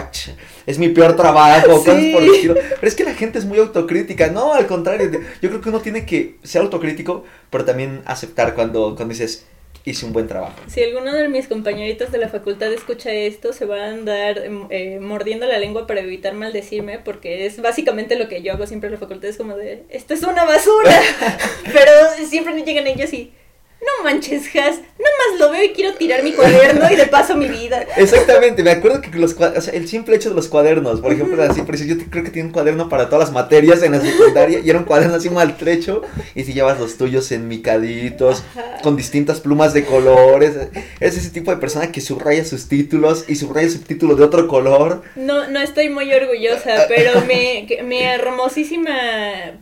[0.66, 4.66] es mi peor trabajo, por Pero es que la gente es muy autocrítica, no, al
[4.66, 5.10] contrario,
[5.42, 9.46] yo creo que uno tiene que ser autocrítico, pero también aceptar cuando, cuando dices,
[9.84, 10.54] hice un buen trabajo.
[10.66, 14.66] Si alguno de mis compañeritos de la facultad escucha esto, se va a andar em,
[14.70, 18.88] eh, mordiendo la lengua para evitar maldecirme, porque es básicamente lo que yo hago siempre
[18.88, 21.00] en la facultad, es como de, esto es una basura,
[21.72, 21.92] pero
[22.28, 23.32] siempre me llegan ellos y
[23.80, 24.80] no manches, Has,
[25.18, 27.84] más lo veo y quiero tirar mi cuaderno y de paso mi vida.
[27.96, 31.42] Exactamente, me acuerdo que los o sea, el simple hecho de los cuadernos, por ejemplo,
[31.42, 34.60] así, por yo creo que tiene un cuaderno para todas las materias en la secundaria
[34.64, 36.02] y era un cuaderno así maltrecho
[36.34, 38.42] y si llevas los tuyos enmicaditos,
[38.82, 40.56] con distintas plumas de colores,
[41.00, 44.48] es ese tipo de persona que subraya sus títulos y subraya su título de otro
[44.48, 45.02] color.
[45.16, 48.96] No, no estoy muy orgullosa, pero mi, mi hermosísima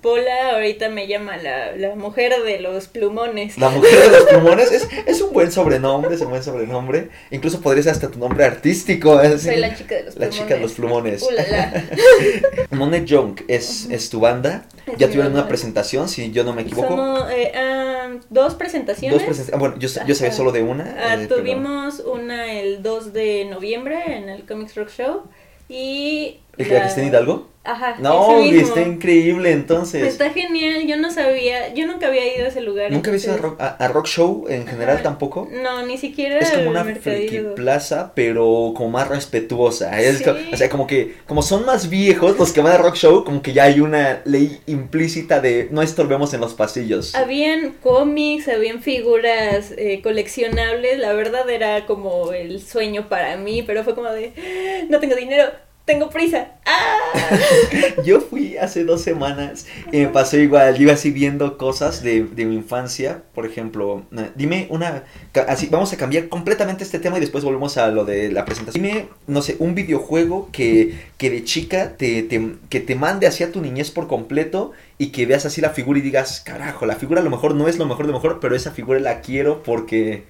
[0.01, 3.59] Pola ahorita me llama la, la mujer de los plumones.
[3.59, 7.11] La mujer de los plumones es, es un buen sobrenombre, es un buen sobrenombre.
[7.31, 9.21] Incluso podría ser hasta tu nombre artístico.
[9.39, 10.37] Soy la chica de los la plumones.
[10.37, 11.27] chica de los plumones.
[12.71, 14.67] Monet Junk es, es tu banda.
[14.99, 16.89] ya tuvieron una presentación, si yo no me equivoco.
[16.89, 19.19] Somos, eh, uh, dos presentaciones.
[19.19, 19.55] Dos presentaciones.
[19.55, 20.97] Ah, bueno, yo, yo sabía solo de una.
[20.99, 25.23] Ah, eh, tuvimos una el 2 de noviembre en el Comics Rock Show.
[25.69, 26.41] Y.
[26.57, 26.95] ¿El la...
[26.95, 27.49] que Hidalgo?
[27.67, 27.97] Ajá.
[27.99, 30.03] No, está increíble entonces.
[30.03, 32.93] Está genial, yo no sabía, yo nunca había ido a ese lugar.
[32.93, 35.49] ¿Nunca había ido a rock, a, rock, Show en general tampoco?
[35.51, 36.39] No, ni siquiera.
[36.39, 40.01] Es como una friki plaza, pero como más respetuosa.
[40.01, 43.25] Es o sea, como que, como son más viejos los que van a Rock Show,
[43.25, 47.15] como que ya hay una ley implícita de no estorbemos en los pasillos.
[47.15, 53.85] Habían cómics, habían figuras eh, coleccionables, la verdad era como el sueño para mí, pero
[53.85, 55.45] fue como de, no tengo dinero,
[55.87, 56.49] tengo prisa.
[56.67, 57.39] ¡Ah!
[58.05, 60.79] yo fui hace dos semanas y me pasó igual.
[60.81, 63.23] iba así viendo cosas de, mi infancia.
[63.35, 65.05] Por ejemplo, dime una.
[65.47, 68.85] Así, vamos a cambiar completamente este tema y después volvemos a lo de la presentación.
[68.85, 73.53] Dime, no sé, un videojuego que, que de chica te, te, que te mande hacia
[73.53, 77.21] tu niñez por completo y que veas así la figura y digas, carajo, la figura
[77.21, 79.63] a lo mejor no es lo mejor de lo mejor, pero esa figura la quiero
[79.63, 80.25] porque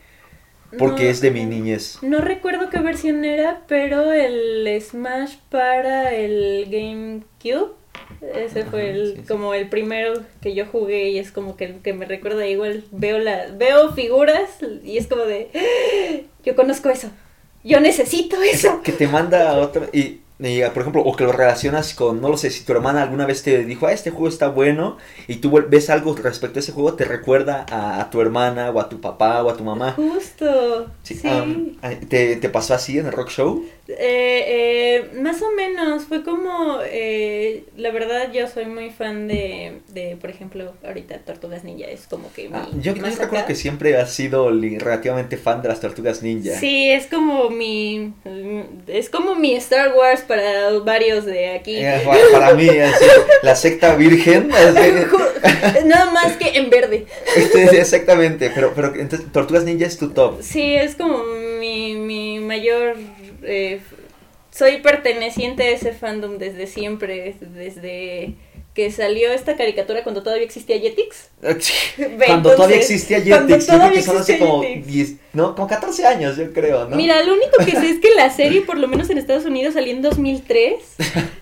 [0.79, 1.99] porque es de mi niñez.
[2.03, 7.75] No recuerdo qué versión era, pero el Smash para el GameCube.
[8.35, 12.07] Ese fue el, como el primero que yo jugué y es como que, que me
[12.07, 12.85] recuerda igual.
[12.91, 16.27] Veo, la, veo figuras y es como de, ¡Ah!
[16.45, 17.11] yo conozco eso.
[17.65, 18.81] Yo necesito eso.
[18.83, 19.89] Que te manda a otro.
[19.93, 23.25] Y por ejemplo, o que lo relacionas con, no lo sé, si tu hermana alguna
[23.25, 26.72] vez te dijo, ah, este juego está bueno, y tú ves algo respecto a ese
[26.72, 29.92] juego, te recuerda a, tu hermana, o a tu papá, o a tu mamá.
[29.92, 30.88] Justo.
[31.03, 31.20] Sí.
[32.09, 33.64] ¿te, ¿te, pasó así en el rock show?
[33.88, 39.81] Eh, eh, más o menos, fue como, eh, la verdad yo soy muy fan de,
[39.88, 42.51] de, por ejemplo, ahorita Tortugas Ninja, es como que...
[42.53, 46.59] Ah, yo, yo recuerdo que siempre has sido relativamente fan de las Tortugas Ninja.
[46.59, 48.12] Sí, es como mi,
[48.88, 51.77] es como mi Star Wars para varios de aquí.
[51.77, 52.68] Eh, para mí,
[53.42, 54.49] la secta virgen.
[55.85, 57.07] Nada más que en verde.
[57.72, 60.42] exactamente, pero, pero entonces Tortugas Ninja es tu top.
[60.42, 61.22] Sí, es como
[61.61, 62.96] mi, mi mayor
[63.47, 63.81] eh,
[64.51, 68.35] soy perteneciente a ese fandom desde siempre, desde
[68.77, 71.31] que salió esta caricatura cuando todavía existía Jetix.
[72.27, 74.62] cuando todavía existía Jetix, yo creo que son hace como
[75.33, 76.95] no, como 14 años, yo creo, ¿no?
[76.95, 79.73] Mira, lo único que sé es que la serie, por lo menos en Estados Unidos,
[79.73, 80.75] salió en 2003.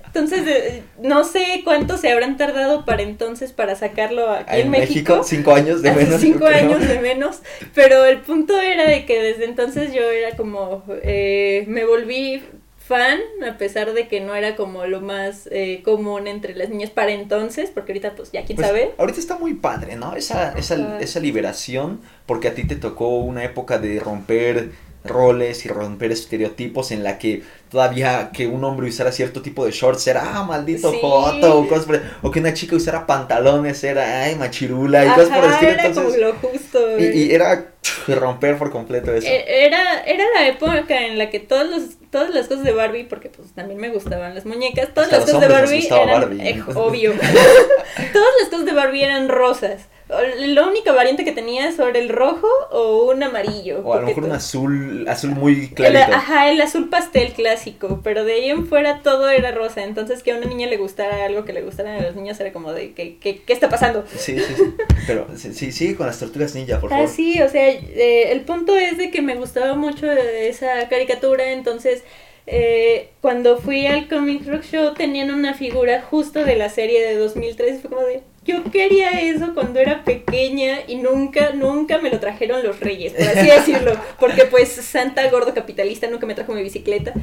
[0.06, 5.24] Entonces, eh, no sé cuánto se habrán tardado para entonces para sacarlo aquí en, México.
[5.24, 6.20] Cinco años de menos.
[6.20, 7.40] Cinco años de menos.
[7.74, 12.44] Pero el punto era de que desde entonces yo era como, eh, me volví
[12.86, 13.18] fan,
[13.48, 17.12] a pesar de que no era como lo más eh, común entre las niñas para
[17.12, 18.92] entonces, porque ahorita pues ya quién pues, sabe.
[18.98, 20.14] Ahorita está muy padre, ¿no?
[20.14, 24.72] Esa, esa, esa liberación, porque a ti te tocó una época de romper
[25.04, 29.70] roles y romper estereotipos en la que todavía que un hombre usara cierto tipo de
[29.70, 34.34] shorts era ah maldito foto o cosas o que una chica usara pantalones era ay
[34.36, 37.66] machirula y cosas por el estilo era como lo justo y, y, era
[38.08, 41.82] romper por completo eso e, era era la época en la que todos los
[42.14, 45.40] todas las cosas de Barbie, porque pues también me gustaban las muñecas, todas las cosas
[45.40, 46.48] de Barbie eran, Barbie.
[46.48, 47.12] eh, obvio,
[48.12, 49.88] todas las cosas de Barbie eran rosas.
[50.06, 53.80] La única variante que tenía es sobre el rojo o un amarillo.
[53.84, 56.12] O a lo mejor un azul, azul muy El- clarito.
[56.12, 60.32] ajá, el azul pastel clásico, pero de ahí en fuera todo era rosa, entonces que
[60.32, 62.92] a una niña le gustara algo que le gustara a los niños era como de,
[62.92, 64.04] ¿qué, qué, qué está pasando?
[64.14, 64.62] Sí, sí, sí.
[65.06, 67.08] Pero sí, sí, con las tortugas ninja, por Ah, favor.
[67.08, 72.04] sí, o sea, eh, el punto es de que me gustaba mucho esa caricatura, entonces
[72.46, 77.16] eh, cuando fui al Comic Rock Show tenían una figura justo de la serie de
[77.16, 82.20] 2003, fue como de, yo quería eso cuando era pequeña y nunca, nunca me lo
[82.20, 86.62] trajeron los reyes, por así decirlo, porque pues Santa gordo capitalista nunca me trajo mi
[86.62, 87.12] bicicleta.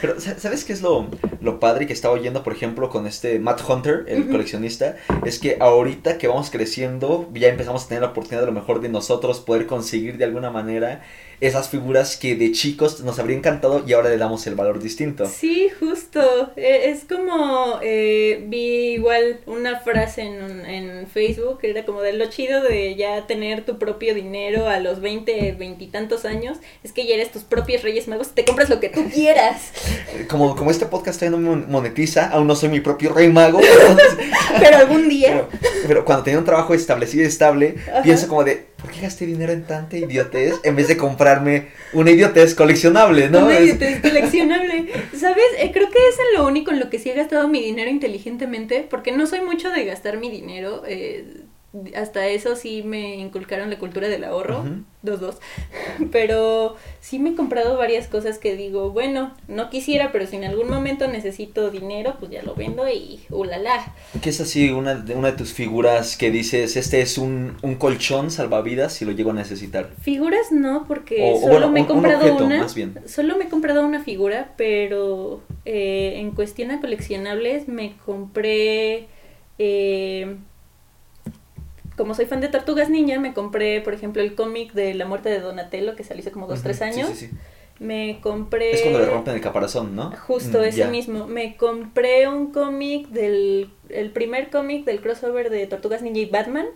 [0.00, 1.08] Pero, sa- ¿sabes qué es lo,
[1.40, 4.94] lo padre que estaba oyendo, por ejemplo, con este Matt Hunter, el coleccionista?
[5.24, 8.80] Es que ahorita que vamos creciendo, ya empezamos a tener la oportunidad de lo mejor
[8.80, 11.02] de nosotros poder conseguir de alguna manera
[11.40, 15.26] esas figuras que de chicos nos habría encantado y ahora le damos el valor distinto.
[15.26, 16.52] Sí, justo.
[16.56, 22.12] E- Es como eh, vi igual una frase en, en Facebook que era como de
[22.12, 26.58] lo chido de ya tener tu propio dinero a los 20, 20 y tantos años.
[26.82, 29.62] Es que ya eres tus propios Reyes Magos y te compras lo que tú quieras.
[30.28, 33.60] Como, como este podcast todavía no me monetiza, aún no soy mi propio rey mago,
[34.60, 35.46] Pero algún día.
[35.60, 38.02] pero, pero cuando tenía un trabajo establecido y estable, Ajá.
[38.02, 42.10] pienso como de, ¿por qué gasté dinero en tanta idiotez en vez de comprarme una
[42.10, 43.46] idiotez coleccionable, no?
[43.46, 44.92] Una idiotez coleccionable.
[45.16, 45.44] ¿Sabes?
[45.58, 47.90] Eh, creo que es en lo único en lo que sí he gastado mi dinero
[47.90, 50.82] inteligentemente, porque no soy mucho de gastar mi dinero.
[50.86, 51.24] eh,
[51.96, 54.64] hasta eso sí me inculcaron la cultura del ahorro.
[55.02, 55.38] Dos, dos.
[56.12, 60.44] Pero sí me he comprado varias cosas que digo, bueno, no quisiera, pero si en
[60.44, 63.94] algún momento necesito dinero, pues ya lo vendo y ulala.
[64.22, 67.74] ¿Qué es así una, de- una de tus figuras que dices, este es un, un
[67.76, 69.90] colchón salvavidas si lo llego a necesitar?
[70.00, 72.58] Figuras no, porque O- o solo bueno, me he un comprado objeto, una.
[72.58, 72.94] más bien.
[73.06, 79.06] Solo me he comprado una figura, pero eh, en cuestión a coleccionables me compré.
[79.58, 80.36] eh,
[81.96, 85.28] como soy fan de Tortugas Ninja, me compré, por ejemplo, el cómic de la muerte
[85.28, 87.08] de Donatello, que salió hace como dos, Ujú, tres sí, años.
[87.10, 87.30] sí, sí.
[87.80, 88.72] Me compré.
[88.74, 90.10] Es cuando le rompen el caparazón, ¿no?
[90.26, 91.26] Justo Mm, ese mismo.
[91.26, 93.70] Me compré un cómic del.
[93.88, 96.66] El primer cómic del crossover de Tortugas Ninja y Batman,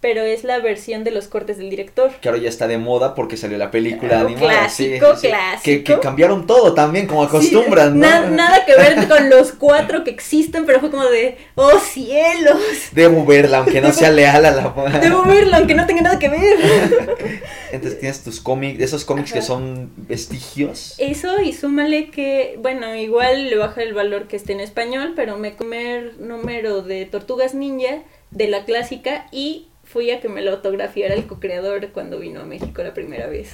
[0.00, 2.10] pero es la versión de los cortes del director.
[2.20, 4.48] Que ahora ya está de moda porque salió la película Oh, animada.
[4.60, 5.28] clásico, sí, sí.
[5.28, 5.62] clásico.
[5.64, 8.06] Que, que cambiaron todo también, como acostumbran, ¿no?
[8.06, 12.58] na- nada que ver con los cuatro que existen, pero fue como de, oh cielos,
[12.92, 15.00] Debo verla, aunque no sea leal a la...
[15.00, 16.58] debo verlo aunque no tenga nada que ver.
[17.72, 20.94] Entonces tienes tus cómics, esos cómics que son vestigios.
[20.98, 25.36] Eso y súmale que, bueno, igual le baja el valor que esté en español, pero
[25.38, 30.50] me comer número de Tortugas Ninja de la clásica y fui a que me lo
[30.50, 33.48] autografiara el co-creador cuando vino a México la primera vez.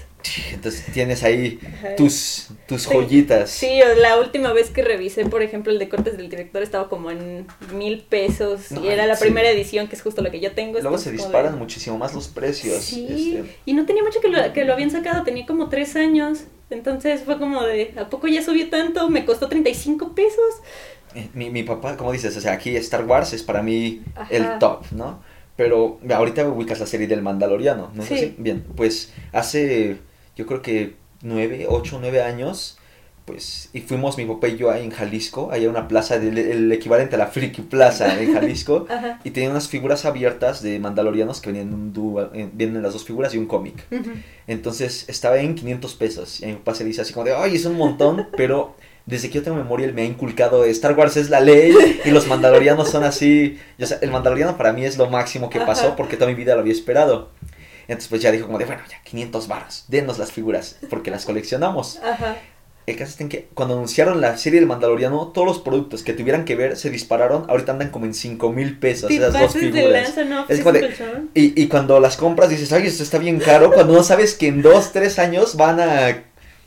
[0.52, 1.94] Entonces tienes ahí Ajá.
[1.94, 2.88] tus, tus Sí.
[2.92, 3.48] joyitas.
[3.48, 6.88] Sí, o la última vez que revisé, por ejemplo, el de cortes del director estaba
[6.88, 9.22] como en mil pesos No, y era la sí.
[9.22, 10.81] primera edición, que es justo la que yo tengo.
[10.81, 12.83] Luego se disparan de- muchísimo más los precios.
[12.83, 13.57] Sí, este.
[13.64, 16.40] y no tenía mucho que lo, que lo habían sacado, tenía como tres años.
[16.70, 19.09] Entonces fue como de, ¿a poco ya subió tanto?
[19.11, 20.55] Me costó 35 pesos.
[21.14, 24.28] Eh, Mi, mi papá, como dices, o sea, aquí Star Wars es para mí Ajá.
[24.35, 25.22] el top, ¿no?
[25.56, 28.14] Pero ahorita ubicas la serie del Mandaloriano, ¿no es Sí.
[28.14, 28.34] así?
[28.38, 29.98] Bien, pues hace,
[30.36, 32.78] yo creo que nueve, ocho, nueve años,
[33.26, 36.72] pues, y fuimos mi papá y yo ahí en Jalisco, hay una plaza, del, el
[36.72, 39.20] equivalente a la Friki Plaza en Jalisco, Ajá.
[39.22, 42.94] y tenía unas figuras abiertas de Mandalorianos que venían en un dúo, en- vienen las
[42.94, 43.86] dos figuras y un cómic.
[43.92, 44.10] Ujú.
[44.48, 46.40] Entonces estaba en 500 pesos.
[46.40, 48.74] Y a mi papá se dice así como de, ay, es un montón, pero
[49.06, 52.10] desde que yo tengo memoria él me ha inculcado Star Wars es la ley y
[52.10, 53.58] los mandalorianos son así.
[53.78, 56.36] Y, o sea, el mandaloriano para mí es lo máximo que pasó porque toda mi
[56.36, 57.30] vida lo había esperado.
[57.88, 61.24] Entonces pues ya dijo como de, bueno, ya 500 barras, denos las figuras porque las
[61.24, 61.98] coleccionamos.
[62.02, 62.36] Ajá.
[62.84, 66.14] El caso está en que cuando anunciaron la serie del Mandaloriano, todos los productos que
[66.14, 67.44] tuvieran que ver se dispararon.
[67.48, 70.16] Ahorita andan como en 5 mil pesos esas dos de figuras.
[70.26, 70.90] no, Es es como de-.
[71.34, 74.48] Y, y cuando las compras dices, ay, esto está bien caro, cuando no sabes que
[74.48, 76.24] en dos, tres años van a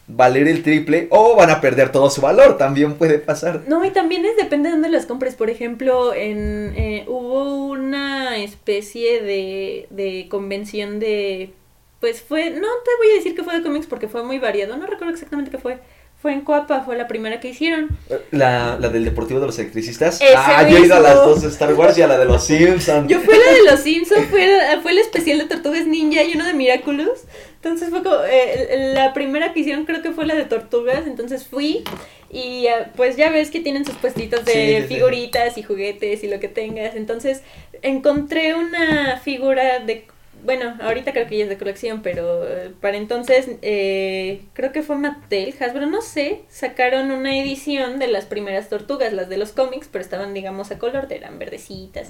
[0.07, 3.63] valer el triple o van a perder todo su valor, también puede pasar.
[3.67, 5.35] No, y también es depende de dónde las compres.
[5.35, 11.53] Por ejemplo, en eh, hubo una especie de, de convención de.
[11.99, 12.51] Pues fue.
[12.51, 14.77] No te voy a decir que fue de cómics porque fue muy variado.
[14.77, 15.79] No recuerdo exactamente qué fue.
[16.21, 17.89] Fue en Coapa, fue la primera que hicieron.
[18.31, 20.15] La, la del Deportivo de los Electricistas.
[20.15, 22.25] Ese ah, yo he ido a las dos de Star Wars y a la de
[22.25, 23.07] los Simpsons.
[23.09, 24.49] Yo fui la de los Simpsons, fue,
[24.81, 27.25] fue el especial de Tortugas Ninja y uno de Miraculous.
[27.65, 31.47] Entonces fue como, eh, la primera que hicieron creo que fue la de Tortugas, entonces
[31.47, 31.84] fui
[32.32, 34.93] y ah, pues ya ves que tienen sus puestitos de Sí, sí, sí.
[34.95, 36.95] figuritas y juguetes y lo que tengas.
[36.95, 37.41] Entonces
[37.82, 40.05] encontré una figura de
[40.43, 44.84] bueno, ahorita creo que ya es de colección, pero eh, para entonces eh, creo que
[44.84, 49.53] fue Mattel, Hasbro, no sé, sacaron una edición de las primeras tortugas, las de los
[49.53, 52.09] cómics, pero estaban, digamos, a color, eran verdecitas.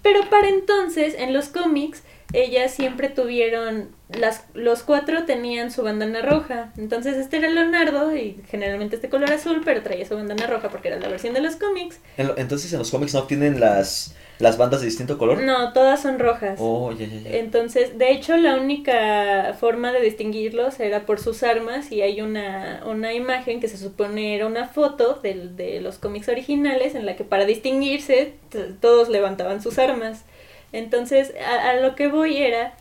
[0.00, 2.02] Pero para entonces, en los cómics,
[2.32, 6.72] ellas siempre tuvieron, las, los cuatro tenían su bandana roja.
[6.76, 10.88] Entonces este era Leonardo y generalmente este color azul, pero traía su bandana roja porque
[10.88, 12.00] era la versión de los cómics.
[12.16, 15.42] En lo- entonces en los cómics no tienen las, las bandas de distinto color.
[15.42, 16.58] No, todas son rojas.
[16.60, 17.30] Oh, ya, ya, ya.
[17.38, 22.82] Entonces, de hecho, la única forma de distinguirlos era por sus armas y hay una,
[22.86, 27.16] una imagen que se supone era una foto del- de los cómics originales en la
[27.16, 28.34] que para distinguirse
[28.80, 30.24] todos levantaban sus armas.
[30.72, 32.74] Entonces, a, a lo que voy era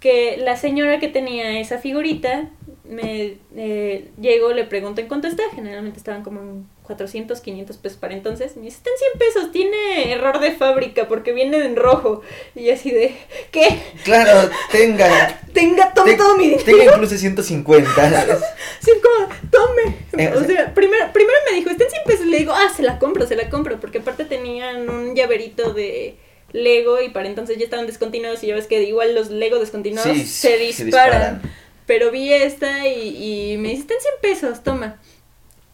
[0.00, 2.48] que la señora que tenía esa figurita,
[2.84, 7.98] me eh, llego, le pregunto en cuánto está, generalmente estaban como en 400, 500 pesos
[7.98, 11.76] para entonces, me dice, está en 100 pesos, tiene error de fábrica porque viene en
[11.76, 12.22] rojo.
[12.56, 13.14] Y así de,
[13.52, 13.78] ¿qué?
[14.02, 15.38] Claro, tenga.
[15.52, 16.64] Tenga, tome te- todo mi dinero.
[16.64, 17.90] Tenga incluso 150.
[18.80, 19.96] Sí, como, tome.
[20.16, 22.26] Eh, o sea, primero, primero me dijo, está en 100 pesos.
[22.26, 23.78] Le digo, ah, se la compro, se la compro.
[23.78, 26.16] Porque aparte tenían un llaverito de
[26.52, 28.42] Lego y para entonces ya estaban descontinuados.
[28.42, 31.42] Y ya ves que igual los Lego descontinuados Sí, se, se disparan.
[31.86, 35.00] Pero vi esta y, y me dice, está en 100 pesos, toma.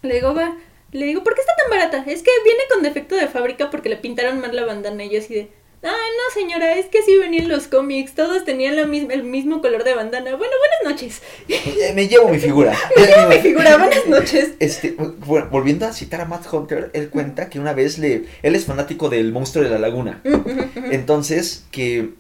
[0.03, 0.57] Le digo, va.
[0.93, 2.11] Le digo, ¿por qué está tan barata?
[2.11, 5.05] Es que viene con defecto de fábrica porque le pintaron mal la bandana.
[5.05, 5.51] Y yo así de,
[5.87, 8.13] ah, no señora, es que así venían los cómics.
[8.15, 10.35] Todos tenían la misma, el mismo color de bandana.
[10.37, 11.23] Bueno, buenas noches.
[11.49, 12.77] Eh, Me llevo mi figura.
[13.29, 14.51] Mi figura, buenas noches.
[14.59, 18.25] Este, bueno, volviendo a citar a Matt Hunter, él cuenta que una vez le.
[18.43, 20.21] Él es fanático del monstruo de la laguna.
[20.91, 22.11] Entonces, que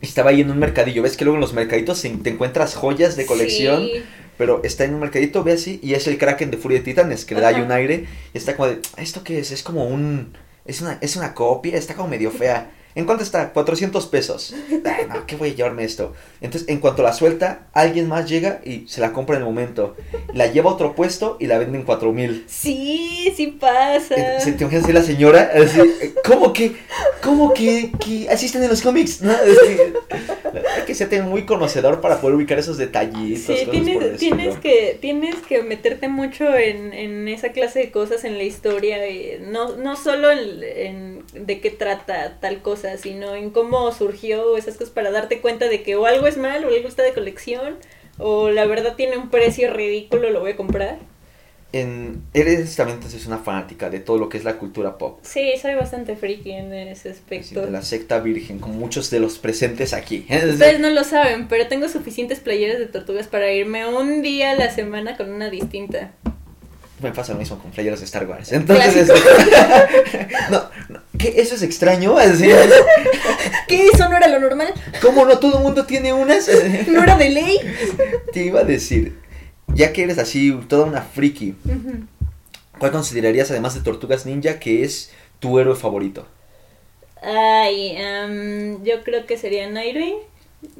[0.00, 1.02] estaba ahí en un mercadillo.
[1.02, 3.84] Ves que luego en los mercaditos se- te encuentras joyas de colección.
[3.86, 4.02] Sí.
[4.36, 7.24] Pero está en un mercadito, ve así, y es el Kraken de Furia de Titanes,
[7.24, 8.04] que le da ahí un aire.
[8.32, 9.50] Y está como de, ¿esto qué es?
[9.50, 10.32] Es como un.
[10.68, 12.70] Es una, es una copia, está como medio fea.
[12.98, 13.52] ¿En cuánto está?
[13.52, 14.52] 400 pesos.
[14.84, 16.14] Ay, no, ¿qué voy a llevarme esto?
[16.40, 19.94] Entonces, en cuanto la suelta, alguien más llega y se la compra en el momento.
[20.34, 22.46] La lleva a otro puesto y la venden 4000.
[22.48, 24.16] Sí, sí pasa.
[24.16, 25.48] Eh, ¿Se te imaginas así la señora?
[25.54, 25.78] Así,
[26.24, 26.74] ¿Cómo que?
[27.22, 27.92] ¿Cómo que?
[28.04, 29.22] que así están en los cómics?
[29.22, 33.56] hay que ser muy conocedor para poder ubicar esos detallitos.
[33.56, 38.44] Sí, tienes, que, tienes que meterte mucho en, en esa clase de cosas en la
[38.44, 38.98] historia,
[39.40, 44.76] no, no solo en, en de qué trata tal cosa, sino en cómo surgió esas
[44.76, 47.76] cosas para darte cuenta de que o algo es mal o algo está de colección
[48.18, 50.98] o la verdad tiene un precio ridículo, lo voy a comprar.
[51.70, 55.18] En, eres también entonces una fanática de todo lo que es la cultura pop.
[55.22, 57.60] Sí, soy bastante friki en ese aspecto.
[57.60, 60.26] de la secta virgen, como muchos de los presentes aquí.
[60.50, 64.54] Ustedes no lo saben, pero tengo suficientes playeras de tortugas para irme un día a
[64.54, 66.12] la semana con una distinta.
[67.02, 68.50] Me pasa lo mismo con playeras de Star Wars.
[68.52, 69.14] Entonces, este,
[70.50, 71.34] no, no, ¿qué?
[71.36, 72.16] ¿Eso es extraño?
[72.16, 72.48] Así,
[73.68, 73.86] ¿Qué?
[73.92, 74.72] ¿Eso no era lo normal?
[75.02, 76.48] ¿Cómo no todo el mundo tiene unas?
[76.88, 77.58] ¿No era de ley?
[78.32, 79.18] Te iba a decir,
[79.74, 81.54] ya que eres así, toda una friki.
[82.78, 85.10] ¿cuál considerarías, además de Tortugas Ninja, que es
[85.40, 86.26] tu héroe favorito?
[87.22, 90.16] Ay, am, yo creo que sería Nightwing.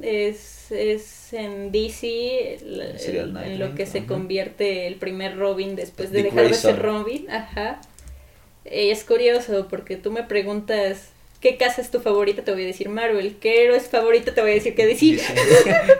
[0.01, 6.11] Es, es en DC el- el en lo que se convierte el primer Robin después
[6.11, 6.81] de Dick dejar de ser.
[6.81, 7.29] Robin.
[7.29, 7.79] Ajá.
[8.69, 11.09] Eh, es curioso porque tú me preguntas
[11.41, 13.37] qué casa es tu favorita, te voy a decir Marvel.
[13.39, 14.33] ¿Qué héroe es favorito?
[14.33, 15.05] Te voy a decir que DC.
[15.05, 15.23] DC.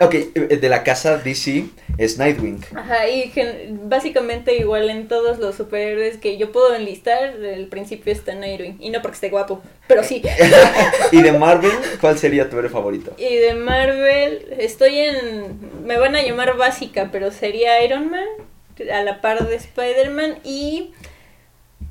[0.04, 1.64] ok, eh, de la casa DC
[1.98, 2.62] es Nightwing.
[2.74, 3.32] Ajá, y
[3.84, 8.76] básicamente igual en todos los superhéroes que yo puedo enlistar, el principio está Nightwing.
[8.80, 10.22] Y no porque esté guapo, pero sí.
[11.12, 13.14] y de Marvel, ¿cuál sería tu héroe favorito?
[13.16, 15.86] Y de Marvel, estoy en.
[15.86, 18.26] Me van a llamar básica, pero sería Iron Man,
[18.92, 20.38] a la par de Spider-Man.
[20.44, 20.92] Y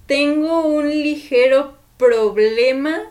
[0.06, 3.02] tengo un ligero problema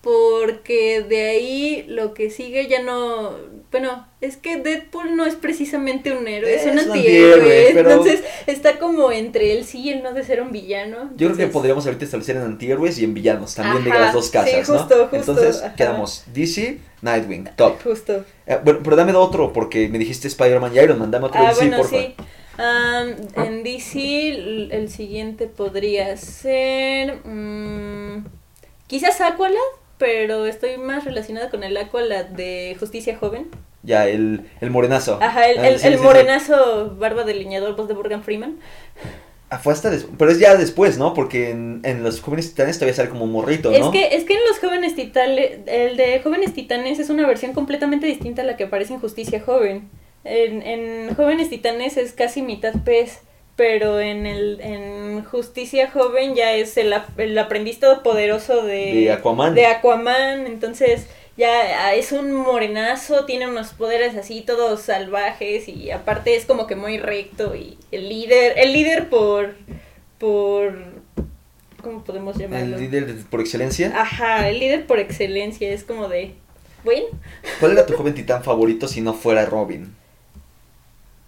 [0.00, 3.32] porque de ahí lo que sigue ya no.
[3.70, 7.32] Bueno, es que Deadpool no es precisamente un héroe, es, un Es un antihéroe.
[7.40, 11.10] antihéroe, pero- Entonces está como entre el sí y el no de ser un villano.
[11.16, 14.12] Yo creo que podríamos ahorita establecer en antihéroes y en villanos, también de Ajá, las
[14.12, 15.02] dos sí, casas, justo, ¿no?
[15.04, 15.74] justo, Entonces, ajá.
[15.74, 17.82] quedamos DC, Nightwing, top.
[17.82, 18.24] Justo.
[18.46, 21.48] Eh, bueno, pero dame otro, porque me dijiste Spider-Man y Iron Man, dame otro Ah,
[21.48, 21.96] DC, bueno, porfa.
[21.96, 22.14] sí.
[22.58, 24.28] Am, en DC,
[24.70, 27.16] el, siguiente podría ser.
[27.24, 28.24] mm,
[28.86, 29.58] quizás Aqualad,
[29.98, 33.48] pero estoy más relacionada con el Aqualad de Justicia Joven.
[33.82, 35.18] Ya, el, el morenazo.
[35.20, 36.04] Ajá, el, Ah, el- sí, el sí, sí.
[36.04, 38.56] morenazo, barba de leñador, voz de Morgan Freeman.
[39.50, 41.12] Ah, fue hasta des- Pero es ya después, ¿no?
[41.12, 43.76] Porque en, en los jóvenes titanes todavía sale como un morrito, ¿no?
[43.76, 47.52] Es que, es que en los jóvenes titanes, el de jóvenes titanes es una versión
[47.52, 49.88] completamente distinta a la que aparece en Justicia Joven.
[50.24, 53.20] En, en jóvenes titanes es casi mitad pez,
[53.56, 59.54] pero en el en Justicia Joven ya es el, el aprendiz todopoderoso de, De Aquaman.
[59.54, 61.06] de Aquaman, entonces
[61.36, 66.66] ya ah, es un morenazo, tiene unos poderes así todos salvajes y aparte es como
[66.66, 69.54] que muy recto y el líder, el líder por,
[70.18, 70.74] por,
[71.82, 72.76] ¿cómo podemos llamarlo?
[72.76, 73.92] El líder de- por excelencia.
[73.94, 76.34] Ajá, el líder por excelencia, es como de,
[76.84, 77.06] bueno,
[77.60, 79.94] ¿Cuál era tu joven titán favorito si no fuera Robin?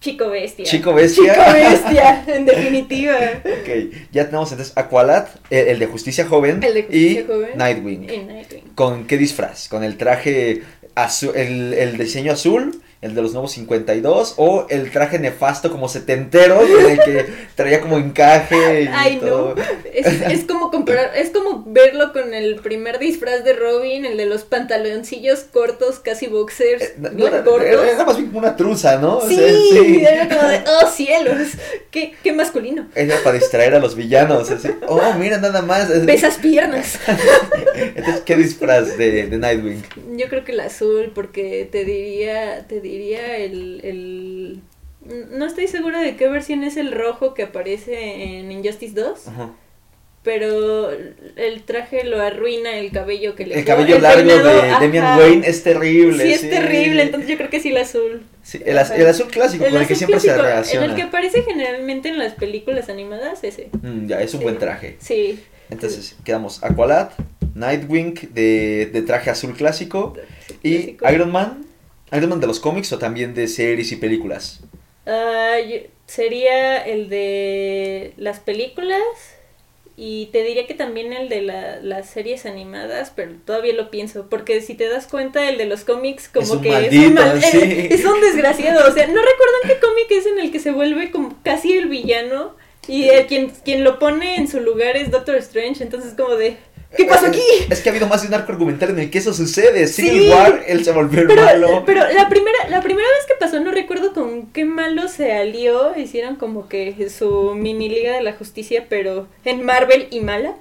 [0.01, 0.65] Chico bestia.
[0.65, 1.35] Chico bestia.
[1.35, 3.17] Chico bestia, en definitiva.
[3.45, 7.51] Ok, ya tenemos entonces Aqualad, el, el de Justicia Joven, El de Justicia y Joven.
[7.57, 8.11] Nightwing.
[8.11, 8.63] En Nightwing.
[8.75, 9.69] ¿Con qué disfraz?
[9.69, 10.63] ¿Con el traje
[10.95, 15.89] azul, el, el diseño azul, el de los nuevos 52, o el traje nefasto como
[15.89, 19.55] setentero, en el que traía como encaje y Ay, todo?
[19.55, 19.63] no.
[19.93, 24.27] Es, es como comparar, es como verlo con el primer disfraz de Robin, el de
[24.27, 27.69] los pantaloncillos cortos, casi boxers, Eh, no, bien era, cortos.
[27.69, 29.19] era- era más bien como una truza, ¿no?
[29.19, 30.05] O sí, sea, sí.
[30.05, 31.49] era como de, oh cielos,
[31.91, 32.89] qué, qué masculino.
[32.95, 34.69] Era para distraer a los villanos, así.
[34.89, 36.05] Oh, mira nada más.
[36.07, 36.99] Besas piernas.
[37.95, 39.83] Entonces, ¿qué disfraz de, de Nightwing?
[40.17, 44.61] Yo creo que el azul, porque te diría, te diría el, el...
[45.31, 49.51] No estoy segura de qué versión es el rojo que aparece en Injustice 2, Ajá.
[50.25, 55.05] pero el traje lo arruina el cabello que le El cabello largo peinado, de Damian
[55.05, 55.19] ajá.
[55.19, 56.25] Wayne es terrible.
[56.25, 58.25] Sí, es terrible, entonces yo creo que sí el azul.
[58.43, 60.85] Sí, el, az- el azul clásico El con el que siempre se clásico, relaciona.
[60.87, 63.69] En el que aparece generalmente en las películas animadas, ese.
[63.83, 64.45] Mm, ya, es un Sí.
[64.45, 64.97] buen traje.
[64.99, 65.39] Sí.
[65.71, 67.11] Entonces, quedamos Aqualad,
[67.55, 70.15] Nightwing de, de traje azul clásico
[70.65, 70.97] y.
[71.13, 71.65] Iron Man.
[72.13, 74.61] Iron Man de los cómics o también de series y películas.
[75.07, 79.01] Ah, yo- sería el de las películas
[79.97, 84.29] y te diría que también el de la- las series animadas, pero todavía lo pienso,
[84.29, 87.07] porque si te das cuenta el de los cómics como Es un que es maldito,
[87.09, 87.59] un mal- sí.
[87.59, 90.61] eh, es un desgraciado, o sea, no recuerdo en qué cómic es en el que
[90.61, 92.55] se vuelve como casi el villano
[92.87, 96.57] y el quien quien lo pone en su lugar es Doctor Strange, entonces como de
[96.97, 97.41] ¿qué pasó aquí?
[97.71, 99.87] Es que ha habido más de un arco argumental en el que eso sucede.
[99.87, 100.03] Sí.
[100.09, 101.83] Civil War, él se volvió el Pero, malo.
[101.87, 105.99] pero la primera, la primera vez que pasó, no recuerdo con qué malo se alió,
[105.99, 110.55] hicieron como que su mini liga de la justicia, pero en Marvel y mala.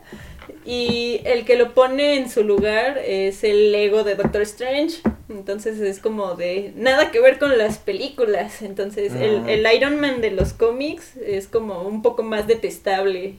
[0.68, 4.98] Y el que lo pone en su lugar es el ego de Doctor Strange.
[5.30, 8.62] Entonces es como de nada que ver con las películas.
[8.64, 9.52] Entonces el, Ah.
[9.52, 13.36] el Iron Man de los cómics es como un poco más detestable.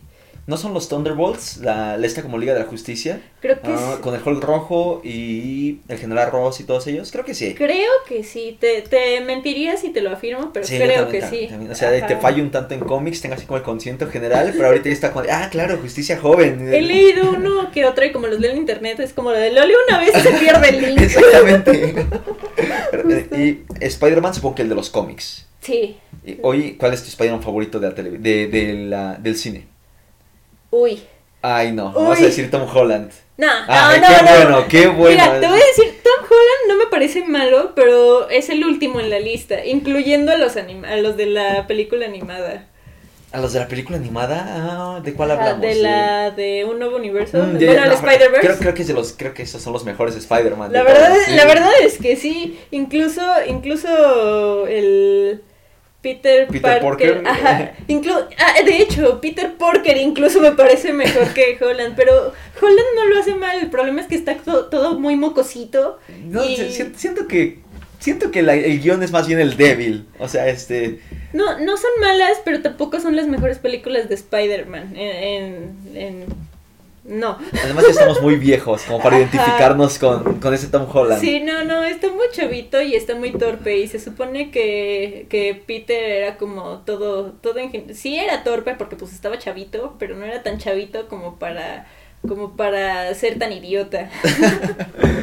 [0.46, 1.56] ¿No son los Thunderbolts?
[1.58, 3.20] La, la esta como Liga de la Justicia.
[3.40, 7.10] Creo que Ah, es- con el Hulk rojo y el General Ross y todos ellos.
[7.10, 7.54] Creo que sí.
[7.54, 11.28] Creo que sí, te, te mentiría si te lo afirmo, pero Sí, creo también, que
[11.28, 11.46] sí.
[11.48, 11.72] también.
[11.72, 14.66] O sea, te fallo un tanto en cómics, tengo así como el concierto general, pero
[14.68, 16.72] ahorita ya está como ah, claro, justicia joven.
[16.72, 19.50] He leído uno que otro y como los leo en internet es como lo de
[19.52, 21.00] lo leo una vez y se pierde el link.
[21.00, 22.06] Exactamente.
[22.92, 25.46] Pero, eh, y Spider-Man supongo que el de los cómics.
[25.60, 25.96] Sí.
[26.42, 29.66] Hoy, ¿cuál es tu Spider-Man favorito de la tele- de, de la, del cine?
[30.80, 31.02] Uy.
[31.42, 32.26] Ay, no, vamos a Uy.
[32.26, 33.10] decir Tom Holland.
[33.38, 34.36] No, Ay, no, qué no, no.
[34.36, 35.10] bueno, qué bueno.
[35.22, 38.98] Mira, te voy a decir, Tom Holland no me parece malo, pero es el último
[38.98, 42.66] en la lista, incluyendo a los, anima a los de la película animada.
[43.32, 44.44] ¿A los de la película animada?
[44.48, 45.60] Ah, ¿De cuál Ah, hablamos?
[45.60, 47.36] de la de un nuevo universo.
[47.38, 48.40] Mm, de- bueno, el no, Spider-Verse.
[48.46, 50.72] Creo, creo que es de los, creo que esos son los mejores Spider-Man.
[50.72, 51.34] de La verdad, todos, sí.
[51.34, 55.42] la verdad es que sí, incluso, incluso el
[56.02, 57.72] Peter, Peter Parker, ajá,
[58.38, 63.18] ah, de hecho, Peter Porker incluso me parece mejor que Holland, pero Holland no lo
[63.18, 65.98] hace mal, el problema es que está to- todo muy mocosito.
[66.24, 66.56] No, y-
[66.94, 67.58] siento que
[67.98, 70.06] siento que la- el guion es más bien el débil.
[70.20, 71.00] O sea, este.
[71.32, 74.94] No, no son malas, pero tampoco son las mejores películas de Spider-Man.
[74.96, 76.24] En, en- en-
[77.08, 77.38] No.
[77.64, 79.24] Además ya estamos muy viejos como para Ajá.
[79.24, 81.20] identificarnos con, con ese Tom Holland.
[81.20, 85.54] Sí, no, no, está muy chavito y está muy torpe y se supone que, que
[85.66, 90.24] Peter era como todo, todo en sí era torpe porque pues estaba chavito, pero no
[90.24, 91.86] era tan chavito como para,
[92.26, 94.10] como para ser tan idiota.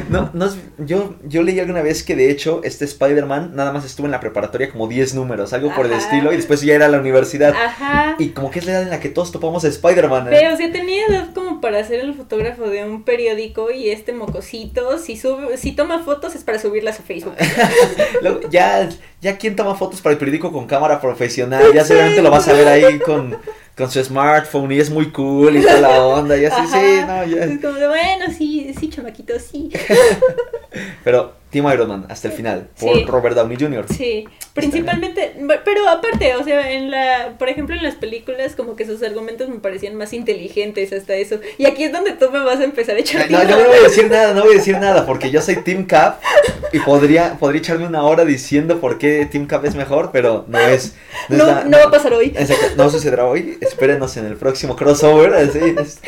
[0.10, 3.84] No, no es- yo, yo leí alguna vez que de hecho este Spider-Man nada más
[3.84, 6.86] estuvo en la preparatoria como 10 números, algo por el estilo, y después ya era
[6.86, 7.56] a la universidad.
[7.56, 8.16] Ajá.
[8.20, 10.28] Y como que es la edad en la que todos topamos a Spider-Man.
[10.28, 10.30] ¿eh?
[10.30, 14.14] Pero, o sea, tenía edad como para ser el fotógrafo de un periódico y este
[14.14, 17.34] mocosito, si sube, si toma fotos es para subirlas a Facebook.
[18.22, 18.88] Luego, ya,
[19.20, 22.54] ya quien toma fotos para el periódico con cámara profesional, ya seguramente lo vas a
[22.54, 23.36] ver ahí con,
[23.78, 26.80] con su smartphone y es muy cool y toda la onda, y así, Ajá.
[26.80, 27.46] sí, no, ya.
[27.46, 29.72] Es como de, bueno, sí, sí, chamaquito, sí.
[31.04, 33.06] Pero Team Iron Man hasta el final, por Sí.
[33.06, 33.86] Robert Downey Jr.
[33.96, 38.86] Sí, principalmente, pero aparte, o sea, en la, por ejemplo, en las películas como que
[38.86, 41.40] sus argumentos me parecían más inteligentes hasta eso.
[41.58, 43.78] Y aquí es donde tú me vas a empezar a echar No, yo no voy
[43.78, 46.20] a decir nada, no voy a decir nada, porque yo soy Team Cap
[46.72, 50.58] y podría, podría echarme una hora diciendo por qué Team Cap es mejor, pero no
[50.60, 50.86] es...
[51.30, 52.34] es No, la- no va a pasar hoy.
[52.36, 56.00] Exacto, no sucederá hoy, espérenos en el próximo crossover, así es.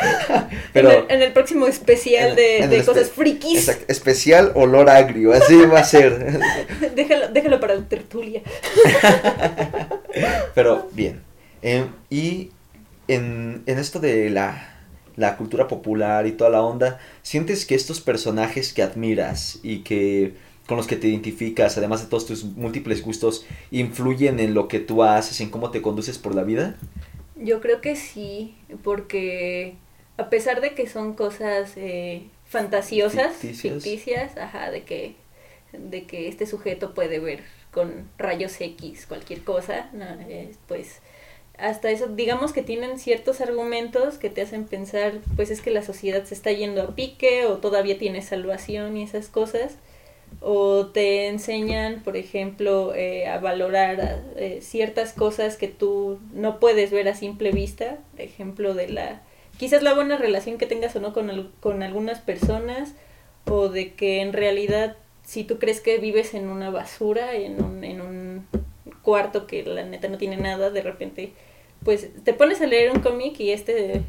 [0.73, 0.91] Pero...
[0.91, 3.59] en, el, en el próximo especial En- de, en de cosas espe- frikis.
[3.59, 6.39] Exacto, especial olor agrio, así va a ser.
[6.95, 8.41] Déjalo, déjalo para la tertulia.
[10.55, 11.21] Pero bien.
[11.61, 12.51] Eh, y
[13.07, 14.75] en, en esto de la,
[15.15, 20.33] la cultura popular y toda la onda, ¿sientes que estos personajes que admiras y que
[20.67, 24.79] con los que te identificas, además de todos tus múltiples gustos, influyen en lo que
[24.79, 26.75] tú haces, en cómo te conduces por la vida?
[27.35, 29.75] Yo creo que sí, porque
[30.17, 33.83] a pesar de que son cosas eh, fantasiosas, Ficticias.
[33.83, 35.15] ficticias, ajá, de que,
[35.79, 39.89] de que este sujeto puede ver con rayos X cualquier cosa,
[40.27, 41.01] eh, pues
[41.57, 45.83] hasta eso, digamos que tienen ciertos argumentos que te hacen pensar, pues es que la
[45.83, 49.77] sociedad se está yendo a pique o todavía tiene salvación y esas cosas.
[50.41, 56.91] O te enseñan, por ejemplo, eh, a valorar eh, ciertas cosas que tú no puedes
[56.91, 57.99] ver a simple vista.
[58.17, 59.21] Ejemplo, de la
[59.57, 62.95] quizás la buena relación que tengas o no con, con algunas personas.
[63.45, 67.83] O de que en realidad, si tú crees que vives en una basura, en un,
[67.83, 68.47] en un
[69.01, 71.33] cuarto que la neta no tiene nada, de repente
[71.83, 74.01] pues te pones a leer un cómic y este,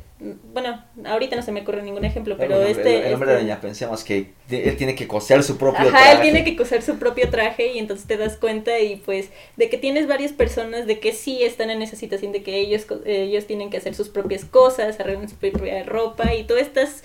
[0.54, 3.00] bueno, ahorita no se me ocurre ningún ejemplo, pero este...
[3.00, 5.90] el, el hombre este- araña, pensemos que de- él tiene que coser su propio Ajá,
[5.90, 6.12] traje.
[6.12, 9.68] él tiene que coser su propio traje y entonces te das cuenta y pues de
[9.68, 13.46] que tienes varias personas de que sí están en esa situación de que ellos ellos
[13.46, 17.02] tienen que hacer sus propias cosas, arreglan su propia ropa y tú estás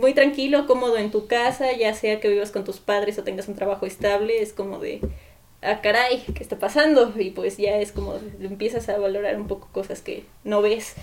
[0.00, 3.48] muy tranquilo, cómodo en tu casa, ya sea que vivas con tus padres o tengas
[3.48, 5.00] un trabajo estable, es como de
[5.62, 7.12] ah caray, ¿qué está pasando?
[7.18, 10.94] Y pues ya es como empiezas a valorar un poco cosas que no ves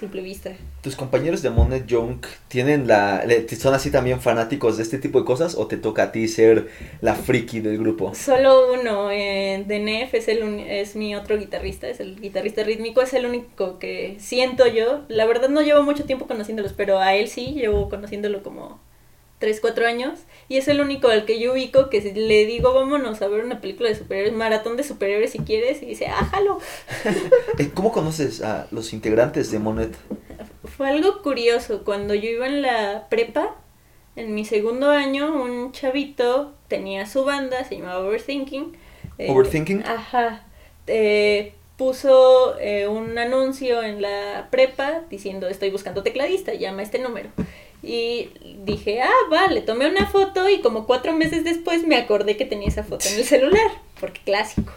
[0.00, 0.50] simple vista.
[0.82, 3.22] ¿Tus compañeros de Monet Junk tienen la,
[3.58, 6.68] son así también fanáticos de este tipo de cosas o te toca a ti ser
[7.02, 8.14] la friki del grupo?
[8.14, 13.02] Solo uno, eh, de Nef es, el es mi otro guitarrista, es el guitarrista rítmico,
[13.02, 15.02] es el único que siento yo.
[15.08, 18.80] La verdad no llevo mucho tiempo conociéndolos, pero a él sí, llevo conociéndolo como
[19.40, 20.20] 3, 4 años.
[20.48, 23.44] Y es el único al que yo ubico que si le digo vámonos a ver
[23.44, 26.58] una película de superhéroes, maratón de superhéroes si quieres, y dice, ah, jalo.
[27.58, 29.96] Eh, ¿Cómo conoces a los integrantes de Monet?
[30.76, 33.56] Fue algo curioso, cuando yo iba en la prepa,
[34.16, 38.76] en mi segundo año, un chavito tenía su banda, se llamaba Overthinking.
[39.18, 39.82] eh, ¿Overthinking?
[39.84, 40.44] Ajá.
[40.86, 46.98] eh, puso eh, un anuncio en la prepa diciendo estoy buscando tecladista, llama a este
[46.98, 47.30] número.
[47.82, 48.28] Y
[48.64, 52.68] dije, ah, vale, tomé una foto y como cuatro meses después me acordé que tenía
[52.68, 54.72] esa foto en el celular, porque clásico.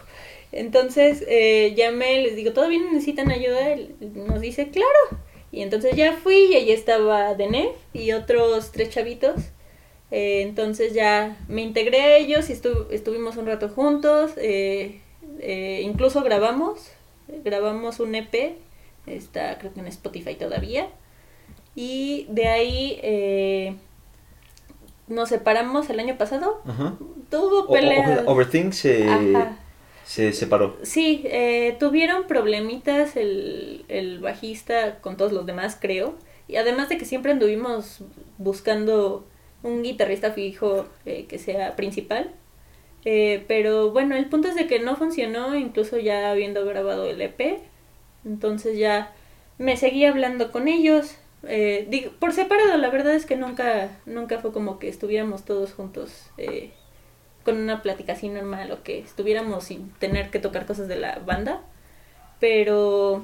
[0.52, 3.72] Entonces eh, llamé, les digo, ¿todavía necesitan ayuda?
[3.72, 5.18] Él nos dice, claro.
[5.52, 9.34] Y entonces ya fui y ahí estaba Denef y otros tres chavitos.
[10.10, 14.32] Eh, entonces ya me integré a ellos y estu- estuvimos un rato juntos.
[14.36, 15.00] eh,
[15.40, 16.90] eh, incluso grabamos,
[17.44, 18.54] grabamos un EP,
[19.06, 20.88] está creo que en Spotify todavía.
[21.74, 23.76] Y de ahí eh,
[25.08, 26.62] nos separamos el año pasado.
[26.66, 26.94] Ajá.
[27.30, 28.22] Tuvo peleas.
[28.26, 29.56] Overthink se, Ajá.
[30.04, 30.76] se separó.
[30.82, 36.14] Sí, eh, tuvieron problemitas el, el bajista con todos los demás, creo.
[36.46, 38.00] Y además de que siempre anduvimos
[38.38, 39.26] buscando
[39.62, 42.30] un guitarrista fijo eh, que sea principal.
[43.06, 47.20] Eh, pero bueno, el punto es de que no funcionó, incluso ya habiendo grabado el
[47.20, 47.60] EP.
[48.24, 49.12] Entonces ya
[49.58, 51.16] me seguí hablando con ellos.
[51.48, 55.72] Eh, digo, por separado, la verdad es que nunca, nunca fue como que estuviéramos todos
[55.72, 56.72] juntos eh,
[57.44, 61.18] con una plática así normal o que estuviéramos sin tener que tocar cosas de la
[61.18, 61.62] banda.
[62.40, 63.20] Pero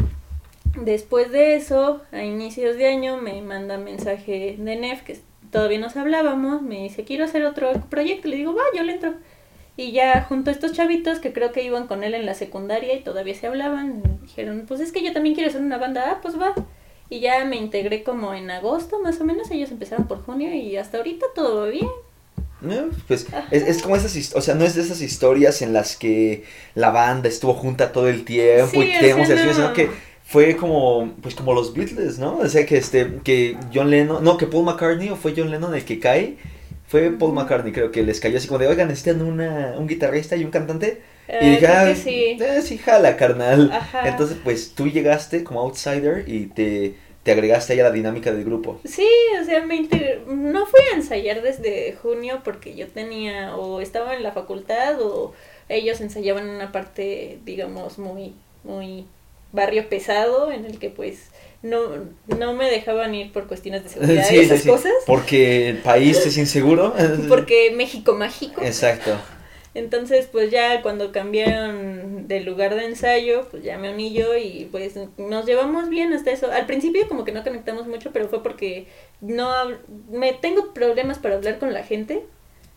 [0.77, 5.19] después de eso, a inicios de año, me manda mensaje de Nef que
[5.51, 6.63] todavía nos hablábamos.
[6.63, 8.29] Me dice, quiero hacer otro proyecto.
[8.29, 9.15] Le digo, va, yo le entro.
[9.77, 12.95] Y ya junto a estos chavitos que creo que iban con él en la secundaria
[12.95, 16.19] y todavía se hablaban, dijeron, pues es que yo también quiero hacer una banda, ah,
[16.21, 16.55] pues va.
[17.11, 20.77] Y ya me integré como en agosto más o menos, ellos empezaron por junio y
[20.77, 21.89] hasta ahorita todo bien.
[22.61, 25.97] No, pues es, es como esas o sea, no es de esas historias en las
[25.97, 26.45] que
[26.75, 29.55] la banda estuvo junta todo el tiempo Sí, y tenemos sea, el no.
[29.55, 29.91] sino que
[30.25, 32.39] fue como pues como los Beatles, ¿no?
[32.39, 35.75] O sea, que este que John Lennon, no, que Paul McCartney o fue John Lennon
[35.75, 36.37] el que cae.
[36.87, 37.33] Fue Paul.
[37.35, 40.51] McCartney, creo que les cayó así como de, "Oigan, necesitan una un guitarrista y un
[40.51, 41.01] cantante."
[41.33, 42.37] Eh, y dije, creo "Ah, sí.
[42.41, 44.09] eh, sí jala, carnal." Ajá.
[44.09, 48.45] Entonces, pues tú llegaste como outsider y te te agregaste ahí a la dinámica del
[48.45, 48.81] grupo.
[48.85, 49.07] Sí,
[49.41, 54.15] o sea, me inter- no fui a ensayar desde junio porque yo tenía o estaba
[54.15, 55.35] en la facultad o
[55.69, 58.33] ellos ensayaban en una parte, digamos, muy,
[58.65, 59.05] muy
[59.53, 61.29] barrio pesado en el que pues
[61.63, 61.81] no,
[62.39, 64.93] no me dejaban ir por cuestiones de seguridad y esas cosas.
[65.07, 66.95] Porque el país es inseguro.
[67.29, 68.63] Porque México mágico.
[68.63, 69.11] Exacto.
[69.75, 74.69] Entonces, pues ya cuando cambiaron de lugar de ensayo, pues ya me uní yo y
[74.71, 76.51] pues nos llevamos bien hasta eso.
[76.51, 78.89] Al principio como que no conectamos mucho, pero fue porque
[79.21, 79.53] no
[80.11, 82.25] me tengo problemas para hablar con la gente.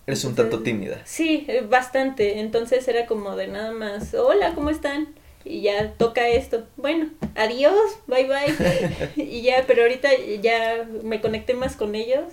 [0.06, 1.02] Eres un tanto tímida.
[1.06, 2.40] Sí, eh, bastante.
[2.40, 5.08] Entonces era como de nada más, hola, ¿cómo están?
[5.46, 6.68] Y ya toca esto.
[6.78, 9.14] Bueno, adiós, bye bye.
[9.16, 10.10] y ya, pero ahorita
[10.42, 12.26] ya me conecté más con ellos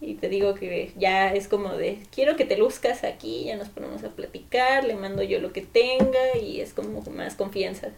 [0.00, 3.68] y te digo que ya es como de, quiero que te luzcas aquí, ya nos
[3.68, 7.88] ponemos a platicar, le mando yo lo que tenga y es como más confianza.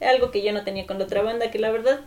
[0.00, 2.00] Algo que yo no tenía con la otra banda, que la verdad,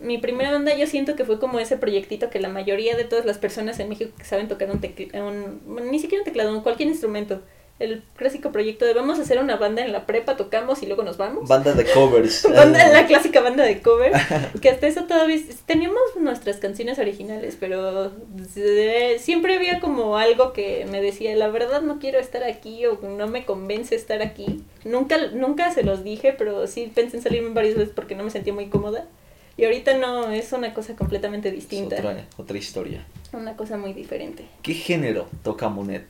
[0.00, 3.24] mi primera banda yo siento que fue como ese proyectito que la mayoría de todas
[3.24, 7.42] las personas en México que saben tocar un teclado, ni siquiera un teclado, cualquier instrumento,
[7.82, 11.02] el clásico proyecto de vamos a hacer una banda en la prepa, tocamos y luego
[11.02, 11.48] nos vamos.
[11.48, 12.46] Banda de covers.
[12.54, 14.16] banda, la clásica banda de covers.
[14.60, 18.12] que hasta eso todavía teníamos nuestras canciones originales, pero
[19.18, 23.26] siempre había como algo que me decía, la verdad no quiero estar aquí o no
[23.26, 24.62] me convence estar aquí.
[24.84, 28.30] Nunca, nunca se los dije, pero sí pensé en salirme varias veces porque no me
[28.30, 29.06] sentía muy cómoda.
[29.56, 31.96] Y ahorita no, es una cosa completamente distinta.
[31.96, 33.04] otra, otra historia.
[33.32, 34.44] Una cosa muy diferente.
[34.62, 36.04] ¿Qué género toca Monet?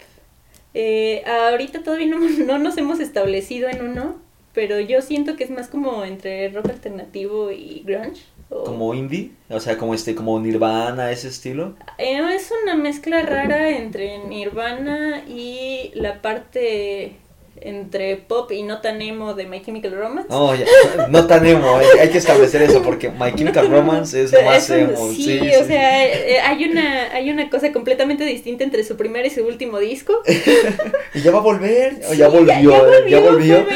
[0.74, 4.16] Eh, ahorita todavía no, no nos hemos establecido en uno,
[4.52, 8.22] pero yo siento que es más como entre rock alternativo y grunge.
[8.48, 9.30] ¿Como indie?
[9.48, 11.74] O sea, como este, como Nirvana, ese estilo.
[11.96, 17.16] Eh, es una mezcla rara entre Nirvana y la parte
[17.64, 20.28] entre pop y no tan emo de My Chemical Romance.
[20.30, 20.66] Oh, ya.
[21.08, 25.12] No tan emo, hay que establecer eso porque My Chemical Romance es más emo.
[25.12, 29.30] Sí, o sea, eh, hay una hay una cosa completamente distinta entre su primer y
[29.30, 30.22] su último disco.
[31.14, 33.66] y ya va a volver, o ya, volvió, ya, volvió,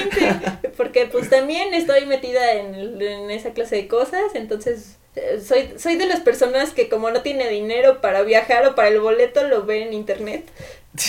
[0.77, 5.97] porque pues también estoy metida en, en esa clase de cosas, entonces eh, soy, soy
[5.97, 9.65] de las personas que como no tiene dinero para viajar o para el boleto, lo
[9.65, 10.45] ve en internet.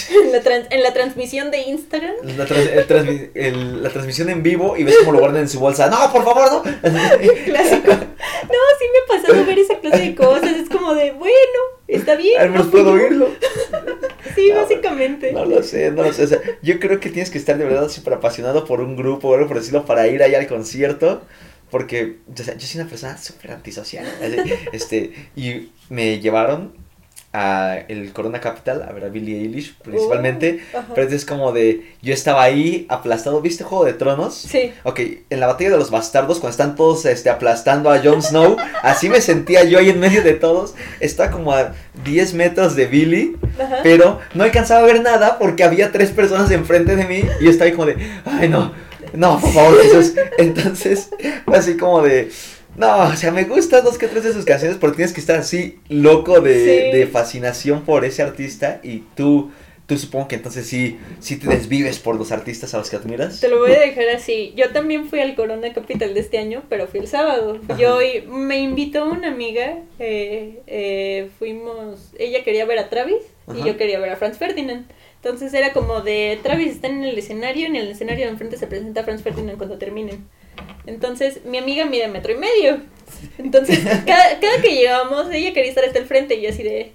[0.10, 2.16] En, la en la transmisión de Instagram.
[2.24, 5.90] La, la, transmisión en vivo y ves cómo lo guardan en su bolsa.
[5.90, 6.64] No, por favor, no.
[7.46, 7.92] Clásico.
[7.92, 10.56] No, sí me ha pasado ver esa clase de cosas.
[10.56, 12.40] Es como de, bueno, está bien.
[12.40, 13.30] Al menos puedo oírlo.
[14.36, 15.32] Sí, básicamente.
[15.32, 16.26] No lo sé, no lo sé.
[16.26, 19.30] O sea, yo creo que tienes que estar de verdad súper apasionado por un grupo
[19.30, 21.24] o algo por decirlo para ir allá al concierto.
[21.72, 24.06] Porque yo soy una persona súper antisocial.
[24.74, 26.74] Este, y me llevaron
[27.34, 30.62] a el Corona Capital a ver a Billie Eilish principalmente.
[30.74, 31.96] Oh, pero es como de.
[32.02, 33.42] Yo estaba ahí aplastado.
[33.42, 34.36] ¿Viste Juego de Tronos?
[34.36, 34.74] Sí.
[34.84, 35.00] Ok,
[35.30, 39.10] en la batalla de los bastardos, cuando están todos este, aplastando a Jon Snow, así
[39.10, 40.76] me sentía yo ahí en medio de todos.
[41.00, 41.74] Estaba como a
[42.06, 43.36] 10 metros de Billy,
[43.84, 47.50] pero no alcanzaba a ver nada porque había tres personas enfrente de mí y yo
[47.50, 47.98] estaba ahí como de.
[48.26, 50.14] Ay, no no, por favor, Jesús.
[50.38, 51.10] Entonces,
[51.48, 52.32] así como de,
[52.78, 55.38] no, o sea, me gustan dos que tres de sus canciones, porque tienes que estar
[55.38, 59.52] así loco de, de fascinación por ese artista y tú
[59.88, 63.40] tú supongo que entonces sí, sí te desvives por los artistas a los que admiras.
[63.40, 64.54] Te lo voy a dejar así.
[64.56, 67.60] Yo también fui al Corona Capital de este año, pero fui el sábado.
[67.80, 73.24] Yo me invitó una amiga, eh, eh, fuimos, ella quería ver a Travis
[73.56, 74.86] y yo quería ver a Franz Ferdinand.
[75.16, 78.68] Entonces era como de Travis está en el escenario, en el escenario de enfrente se
[78.68, 80.28] presenta Franz Ferdinand cuando terminen.
[80.86, 82.82] Entonces mi amiga mide metro y medio.
[83.38, 86.94] Entonces cada, cada que llegamos ella quería estar hasta el frente y yo así de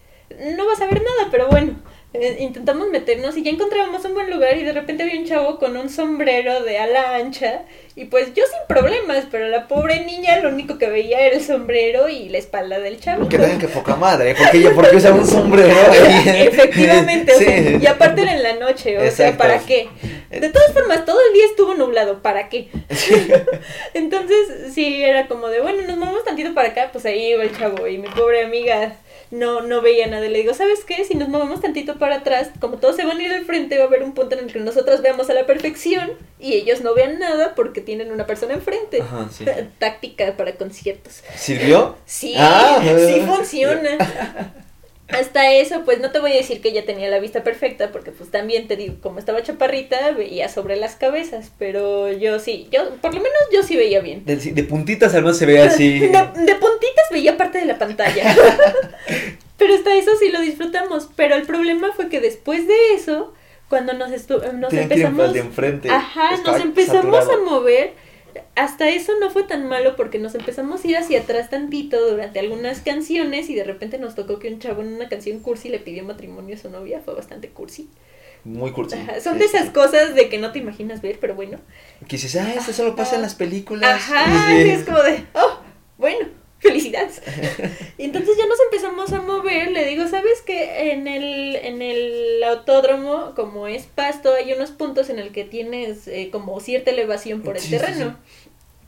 [0.56, 1.74] no vas a ver nada, pero bueno.
[2.14, 5.58] Eh, intentamos meternos y ya encontrábamos un buen lugar y de repente había un chavo
[5.58, 7.62] con un sombrero de ala ancha
[7.96, 11.42] y pues yo sin problemas, pero la pobre niña lo único que veía era el
[11.42, 13.30] sombrero y la espalda del chavo.
[13.30, 15.74] Que tengan que poca madre, porque ella porque usa un sombrero.
[16.26, 19.88] Efectivamente, y aparte era en la noche, o sea, ¿para qué?
[20.30, 22.68] De todas formas, todo el día estuvo nublado, ¿para qué?
[23.94, 27.56] Entonces, sí, era como de, bueno, nos movemos tantito para acá, pues ahí iba el
[27.56, 28.96] chavo y mi pobre amiga
[29.30, 30.28] no, no veía nada.
[30.28, 31.04] Le digo, ¿sabes qué?
[31.04, 33.84] Si nos movemos tantito para atrás, como todos se van a ir al frente, va
[33.84, 36.94] a haber un punto en el que nosotros veamos a la perfección y ellos no
[36.94, 39.00] vean nada porque tienen una persona enfrente.
[39.00, 39.44] Ajá, sí.
[39.78, 41.22] Táctica para conciertos.
[41.36, 41.96] ¿Sirvió?
[42.04, 42.80] Sí, ah.
[42.82, 43.98] sí funciona.
[45.12, 48.10] hasta eso, pues no te voy a decir que ella tenía la vista perfecta, porque
[48.10, 52.96] pues también te digo, como estaba chaparrita, veía sobre las cabezas, pero yo sí, yo,
[53.00, 54.24] por lo menos yo sí veía bien.
[54.24, 55.98] De, puntitas al menos se veía así.
[55.98, 58.34] De, de, puntitas veía parte de la pantalla.
[59.58, 63.32] pero hasta eso sí lo disfrutamos, pero el problema fue que después de eso,
[63.68, 65.32] cuando nos, nos empezamos...
[65.32, 65.90] de enfrente.
[65.90, 67.94] Ajá, nos empezamos a mover
[68.54, 72.38] hasta eso no fue tan malo porque nos empezamos a ir hacia atrás tantito durante
[72.38, 75.78] algunas canciones y de repente nos tocó que un chavo en una canción cursi le
[75.78, 77.88] pidió matrimonio a su novia, fue bastante cursi.
[78.44, 78.96] Muy cursi.
[78.96, 81.60] Ajá, Son de esas cosas de que no te imaginas ver, pero bueno.
[82.08, 83.90] Que dices, ah, esto solo pasa en las películas.
[84.10, 85.58] Ajá, y es como de, oh,
[85.96, 86.26] bueno,
[86.58, 87.22] felicidades.
[87.98, 92.42] y entonces ya nos empezamos a mover, le digo, ¿sabes que en el, en el
[92.44, 97.42] autódromo, como es pasto, hay unos puntos en el que tienes eh, como cierta elevación
[97.42, 98.16] por el Sí, sí, terreno?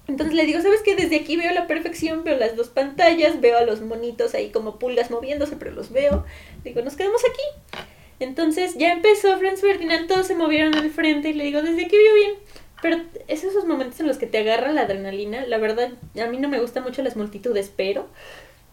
[0.07, 0.97] Entonces le digo, ¿sabes qué?
[0.97, 4.79] Desde aquí veo la perfección, veo las dos pantallas, veo a los monitos ahí como
[4.79, 6.25] pulgas moviéndose, pero los veo.
[6.63, 7.87] Digo, nos quedamos aquí.
[8.21, 11.97] Entonces ya empezó Franz Ferdinand, todos se movieron al frente y le digo, desde aquí
[11.97, 12.35] veo bien.
[12.83, 15.47] Pero es esos momentos en los que te agarra la adrenalina.
[15.47, 15.93] La verdad,
[16.23, 18.09] a mí no me gustan mucho las multitudes, pero...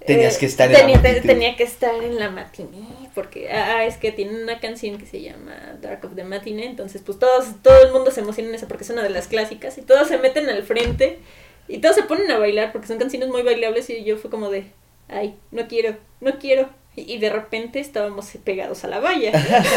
[0.05, 1.27] Tenías eh, que estar en la tenía, multitud.
[1.27, 5.21] tenía que estar en la matiné, porque ah, es que tiene una canción que se
[5.21, 8.67] llama Dark of the Matinee, entonces pues todos, todo el mundo se emociona en esa
[8.67, 11.19] porque es una de las clásicas y todos se meten al frente
[11.67, 14.49] y todos se ponen a bailar porque son canciones muy bailables y yo fue como
[14.49, 14.65] de,
[15.07, 16.69] ay, no quiero, no quiero.
[16.95, 19.31] Y y de repente estábamos pegados a la valla.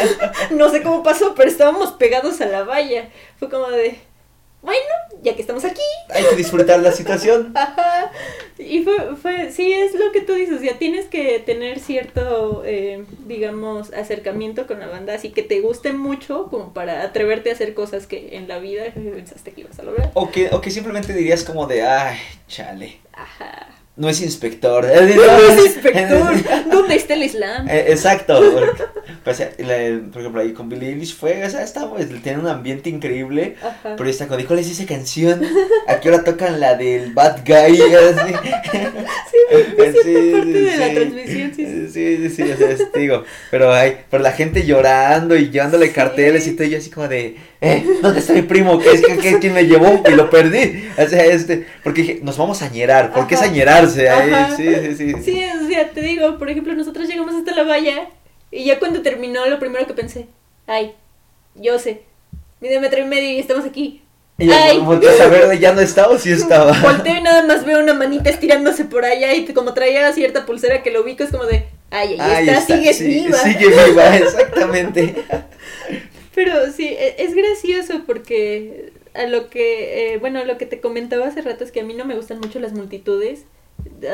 [0.51, 3.09] no sé cómo pasó, pero estábamos pegados a la valla.
[3.37, 3.97] Fue como de,
[4.65, 7.51] bueno, ya que estamos aquí, Hay que disfrutar la situación.
[7.55, 8.11] Ajá.
[8.57, 13.05] Y fue, fue, sí, es lo que tú dices, ya tienes que tener cierto, eh,
[13.27, 17.73] digamos, acercamiento con la banda, así que te guste mucho como para atreverte a hacer
[17.73, 20.11] cosas que en la vida pensaste que ibas a lograr.
[20.15, 22.99] O que, o que simplemente dirías como de, ay, chale.
[23.13, 23.67] Ajá.
[23.97, 24.85] No es inspector.
[24.85, 26.33] No es inspector,
[26.71, 27.67] ¿dónde está el Islam?
[27.69, 28.41] Eh, exacto.
[28.53, 28.83] porque,
[29.23, 32.39] pues, eh, la- por ejemplo, ahí con Billie Eilish fue, o sea, está, pues, tiene
[32.39, 33.55] un ambiente increíble.
[33.61, 33.95] Ajá.
[33.97, 35.41] Pero está cuando dijo, ¿cuál es esa canción?
[35.87, 37.81] ¿A qué hora tocan la del Bad Guy?
[37.81, 38.33] Así.
[39.31, 39.37] Sí,
[39.77, 40.93] me, me siento parte de la sí.
[40.95, 41.87] transmisión, sí, sí.
[41.95, 45.87] Sí, sí, sí, o sea, es- digo, pero hay, pero la gente llorando y llevándole
[45.87, 45.93] Sí.
[45.93, 48.79] carteles y todo, y yo así como de, eh, ¿dónde está mi primo?
[48.79, 50.03] ¿Qué es que, que- quién me llevó?
[50.09, 50.89] Y lo perdí.
[50.97, 53.51] O sea, este, porque dije, nos vamos a ñerar, ¿por qué es Ajá.
[53.85, 54.33] Añerarse ahí?
[54.33, 54.55] Ajá.
[54.55, 55.13] Sí, sí, sí.
[55.23, 58.09] Sí, o sea, te digo, por ejemplo, nosotros llegamos hasta la valla
[58.51, 60.27] y ya cuando terminó lo primero que pensé,
[60.67, 60.93] ay,
[61.55, 62.01] yo sé,
[62.61, 64.01] mide metro y medio y estamos aquí.
[64.37, 64.79] Y Ay.
[64.79, 66.73] volteas a ver, ¿ya no estaba o sí estaba?
[66.81, 70.83] Volteo y nada más veo una manita estirándose por allá y como traía cierta pulsera
[70.83, 73.37] que lo ubico es como de, ay, ahí Ahí está, sí, viva.
[73.37, 75.15] Sigue viva, exactamente.
[76.33, 81.27] Pero sí, e- es gracioso porque a lo que, eh, bueno, lo que te comentaba
[81.27, 83.45] hace rato es que a mí no me gustan mucho las multitudes.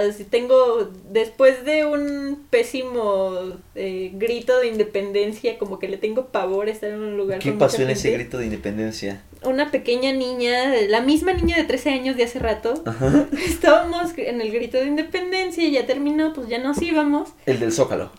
[0.10, 6.70] Así tengo, después de un pésimo eh, grito de independencia, como que le tengo pavor
[6.70, 9.22] estar en un lugar ¿Qué con mucha pasó en ese grito de independencia?
[9.44, 13.26] Una pequeña niña, la misma niña de 13 años de hace rato, Ajá.
[13.46, 17.30] estábamos en el grito de independencia y ya terminó, pues ya nos íbamos.
[17.46, 18.12] El del Zócalo.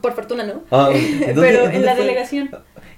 [0.00, 0.62] Por fortuna no.
[0.70, 2.04] Ah, ¿en dónde- Pero en en la fue?
[2.04, 2.50] delegación.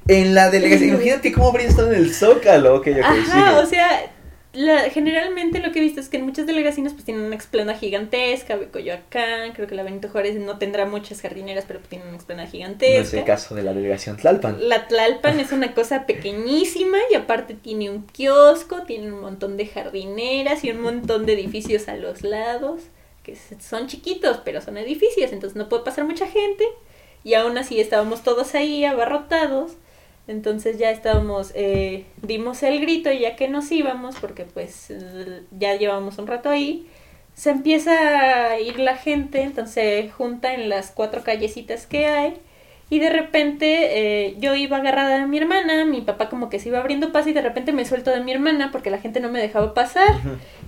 [0.07, 2.75] En la delegación, imagínate cómo habría estado en el Zócalo.
[2.77, 3.63] Ok, ok, Ajá, sigue.
[3.63, 4.14] o sea,
[4.55, 7.79] la, generalmente lo que he visto es que en muchas delegaciones pues tienen una explanada
[7.79, 12.47] gigantesca, Coyoacán, creo que la Benito Juárez no tendrá muchas jardineras, pero tiene una explanada
[12.47, 13.01] No gigantesca.
[13.01, 14.69] es el caso de la delegación Tlalpan.
[14.69, 19.67] La Tlalpan es una cosa pequeñísima y aparte tiene un kiosco, tiene un montón de
[19.67, 22.83] jardineras y un montón de edificios a los lados,
[23.23, 26.65] que son chiquitos, pero son edificios, entonces no puede pasar mucha gente.
[27.25, 29.73] Y aún así estábamos todos ahí abarrotados.
[30.27, 35.43] Entonces ya estábamos, eh, dimos el grito y ya que nos íbamos, porque pues eh,
[35.51, 36.89] ya llevamos un rato ahí,
[37.35, 42.35] se empieza a ir la gente, entonces junta en las cuatro callecitas que hay.
[42.95, 43.67] Y de repente
[44.27, 47.29] eh, yo iba agarrada de mi hermana, mi papá como que se iba abriendo paso
[47.29, 50.15] y de repente me suelto de mi hermana porque la gente no me dejaba pasar.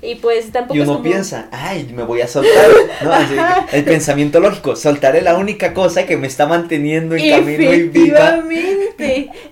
[0.02, 2.66] Y pues tampoco Y es uno como- piensa, ay, me voy a soltar.
[3.02, 3.12] ¿no?
[3.12, 3.34] Así
[3.76, 8.42] el pensamiento lógico, soltaré la única cosa que me está manteniendo en camino y viva.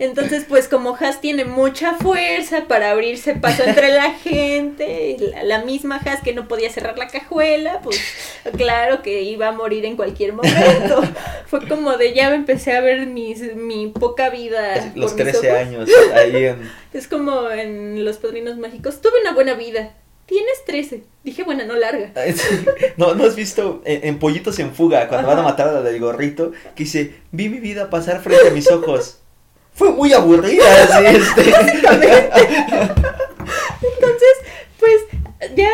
[0.01, 5.64] Entonces, pues como Has tiene mucha fuerza para abrirse paso entre la gente, la, la
[5.64, 8.01] misma Has que no podía cerrar la cajuela, pues
[8.57, 11.03] claro que iba a morir en cualquier momento.
[11.47, 12.31] Fue como de ya
[12.65, 14.93] empecé a ver mis, mi poca vida.
[14.95, 15.67] Los por mis 13 ojos.
[15.67, 16.71] años ahí en...
[16.93, 19.01] Es como en Los Padrinos Mágicos.
[19.01, 19.95] Tuve una buena vida.
[20.27, 21.03] Tienes 13.
[21.23, 22.12] Dije, buena, no larga.
[22.97, 25.83] No, ¿no has visto en, en Pollitos en Fuga, cuando van a matar a la
[25.83, 29.19] del gorrito, que dice, vi mi vida pasar frente a mis ojos?
[29.75, 31.43] Fue muy aburrida, así, este.
[33.83, 34.35] Entonces,
[34.79, 35.01] pues
[35.57, 35.69] ya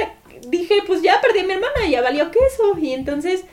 [0.48, 2.78] dije, pues ya perdí a mi hermana, ya valió queso.
[2.80, 3.44] Y entonces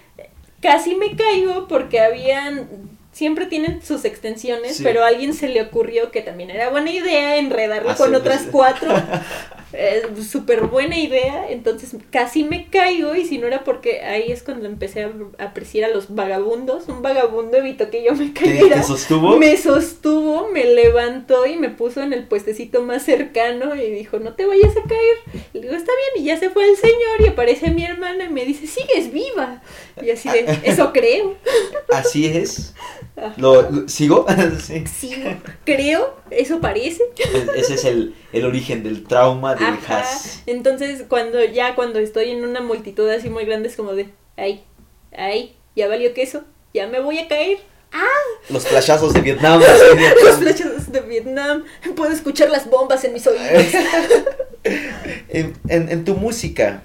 [0.61, 4.83] casi me caigo porque habían, siempre tienen sus extensiones, Sí.
[4.83, 8.43] pero a alguien se le ocurrió que también era buena idea enredarlo con Hacerlo otras
[8.51, 8.89] cuatro.
[9.73, 14.41] eh, súper buena idea, entonces casi me caigo y si no era porque ahí es
[14.43, 18.77] cuando empecé a apreciar a los vagabundos, un vagabundo evitó que yo me cayera.
[18.77, 19.37] ¿Te sostuvo?
[19.37, 24.33] Me sostuvo, me levantó y me puso en el puestecito más cercano y dijo, no
[24.33, 25.43] te vayas a caer.
[25.53, 28.29] Le digo, está bien, y ya se fue el señor y aparece mi hermana y
[28.29, 29.61] me dice, sigues viva.
[30.01, 31.35] Y así de, eso creo.
[31.91, 32.73] Así es.
[33.37, 34.25] ¿Lo, lo- sigo
[34.63, 34.83] sí.
[34.85, 35.11] Sí,
[35.65, 37.01] creo, eso parece.
[37.55, 39.55] Ese es el, el origen del trauma
[40.45, 44.63] Entonces, cuando ya cuando estoy en una multitud así muy grande es como de, ay,
[45.15, 46.43] ay, ya valió queso,
[46.73, 47.59] ya me voy a caer.
[48.49, 49.61] Los flashazos de Vietnam.
[50.23, 51.63] Los flechas de Vietnam,
[51.95, 53.43] puedo escuchar las bombas en mis oídos.
[54.63, 56.83] en, en, en tu música,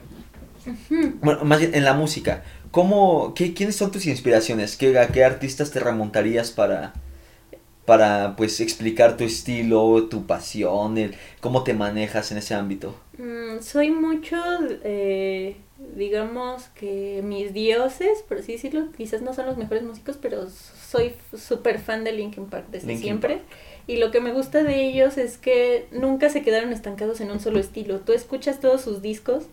[1.20, 4.76] bueno, más bien en la música, ¿cómo, qué, ¿quiénes son tus inspiraciones?
[4.76, 6.92] ¿Qué, ¿A qué artistas te remontarías para,
[7.84, 12.94] para pues explicar tu estilo, tu pasión, el, cómo te manejas en ese ámbito?
[13.18, 14.36] Mm, soy mucho,
[14.84, 15.56] eh,
[15.96, 21.14] digamos que mis dioses, por así decirlo, quizás no son los mejores músicos, pero soy
[21.36, 23.34] súper fan de Linkin Park desde Linkin siempre.
[23.36, 23.46] Park.
[23.86, 27.40] Y lo que me gusta de ellos es que nunca se quedaron estancados en un
[27.40, 27.98] solo estilo.
[28.00, 29.44] Tú escuchas todos sus discos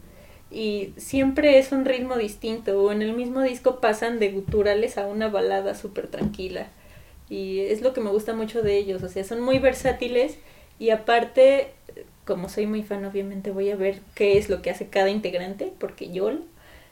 [0.52, 2.80] y siempre es un ritmo distinto.
[2.80, 6.68] O en el mismo disco pasan de guturales a una balada súper tranquila.
[7.30, 9.04] Y es lo que me gusta mucho de ellos.
[9.04, 10.38] O sea, son muy versátiles
[10.80, 11.68] y aparte,
[12.26, 15.72] como soy muy fan, obviamente voy a ver qué es lo que hace cada integrante,
[15.80, 16.32] porque yo.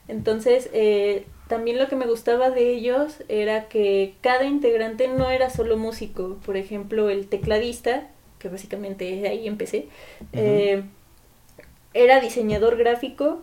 [0.08, 5.50] Entonces, eh, también lo que me gustaba de ellos era que cada integrante no era
[5.50, 6.38] solo músico.
[6.46, 8.10] Por ejemplo, el tecladista,
[8.40, 9.88] que básicamente ahí empecé,
[10.34, 10.84] eh,
[11.94, 13.42] era diseñador gráfico,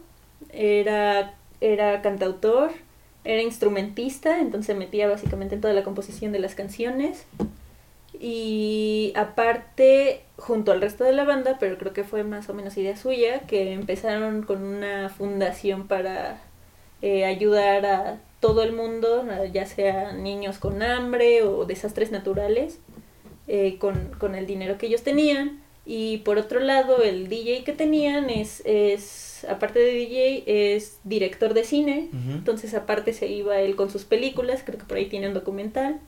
[0.52, 2.70] era, era cantautor,
[3.24, 7.26] era instrumentista, entonces se metía básicamente en toda la composición de las canciones.
[8.20, 12.76] Y aparte, junto al resto de la banda, pero creo que fue más o menos
[12.76, 16.40] idea suya, que empezaron con una fundación para
[17.02, 22.78] eh, ayudar a todo el mundo, ya sea niños con hambre o desastres naturales,
[23.48, 25.60] eh, con, con el dinero que ellos tenían.
[25.86, 31.54] Y por otro lado, el DJ que tenían es, es, aparte de DJ, es director
[31.54, 32.08] de cine.
[32.30, 36.00] Entonces, aparte se iba él con sus películas, creo que por ahí tiene un documental.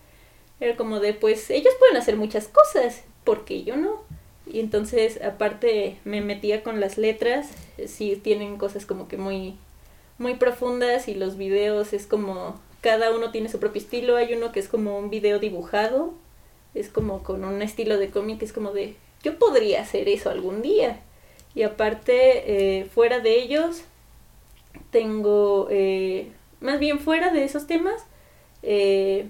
[0.60, 4.02] Era como de, pues, ellos pueden hacer muchas cosas, porque yo no?
[4.46, 7.48] Y entonces, aparte, me metía con las letras,
[7.86, 9.56] sí tienen cosas como que muy,
[10.18, 14.52] muy profundas y los videos es como, cada uno tiene su propio estilo, hay uno
[14.52, 16.14] que es como un video dibujado,
[16.74, 20.62] es como con un estilo de cómic, es como de, yo podría hacer eso algún
[20.62, 21.00] día.
[21.56, 23.82] Y aparte, eh, fuera de ellos,
[24.90, 26.30] tengo, eh,
[26.60, 28.04] más bien fuera de esos temas,
[28.62, 29.26] eh,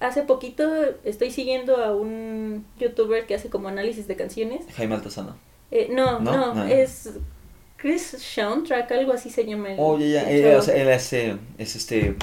[0.00, 0.64] hace poquito
[1.04, 4.64] estoy siguiendo a un youtuber que hace como análisis de canciones.
[4.76, 5.36] Jaime Altozano.
[5.70, 6.32] Eh, no, ¿No?
[6.32, 6.64] no, No.
[6.64, 7.10] es
[7.76, 9.72] Chris Soundtrack, algo así se llama.
[9.72, 12.16] el- Oh, ya, ya, eh, o sea, él eh, es este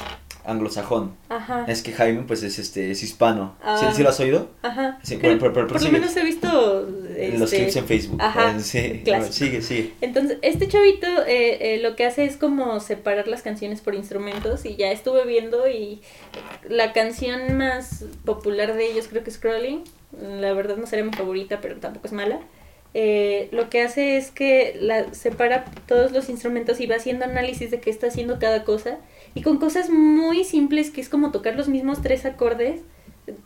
[0.45, 1.15] anglosajón.
[1.29, 1.65] Ajá.
[1.67, 3.55] Es que Jaime, pues, es este, es hispano.
[3.59, 3.93] ¿Sí, Ah.
[3.95, 4.49] sí lo has oído?
[4.61, 4.99] Ajá.
[5.03, 5.91] Sí, Creo- pero- pero- pero por lo sigue.
[5.99, 6.81] menos he visto
[7.37, 8.21] Los este, clips en Facebook.
[8.21, 9.33] Ajá, sí, clásico.
[9.33, 9.93] sigue, sigue.
[10.01, 14.65] Entonces, este chavito eh, eh, lo que hace es como separar las canciones por instrumentos
[14.65, 16.01] y ya estuve viendo y
[16.69, 19.83] la canción más popular de ellos creo que es Crawling.
[20.21, 22.39] La verdad no sería mi favorita, pero tampoco es mala.
[22.93, 27.71] Eh, lo que hace es que la, separa todos los instrumentos y va haciendo análisis
[27.71, 28.97] de qué está haciendo cada cosa
[29.35, 32.81] y con cosas muy simples que es como tocar los mismos tres acordes.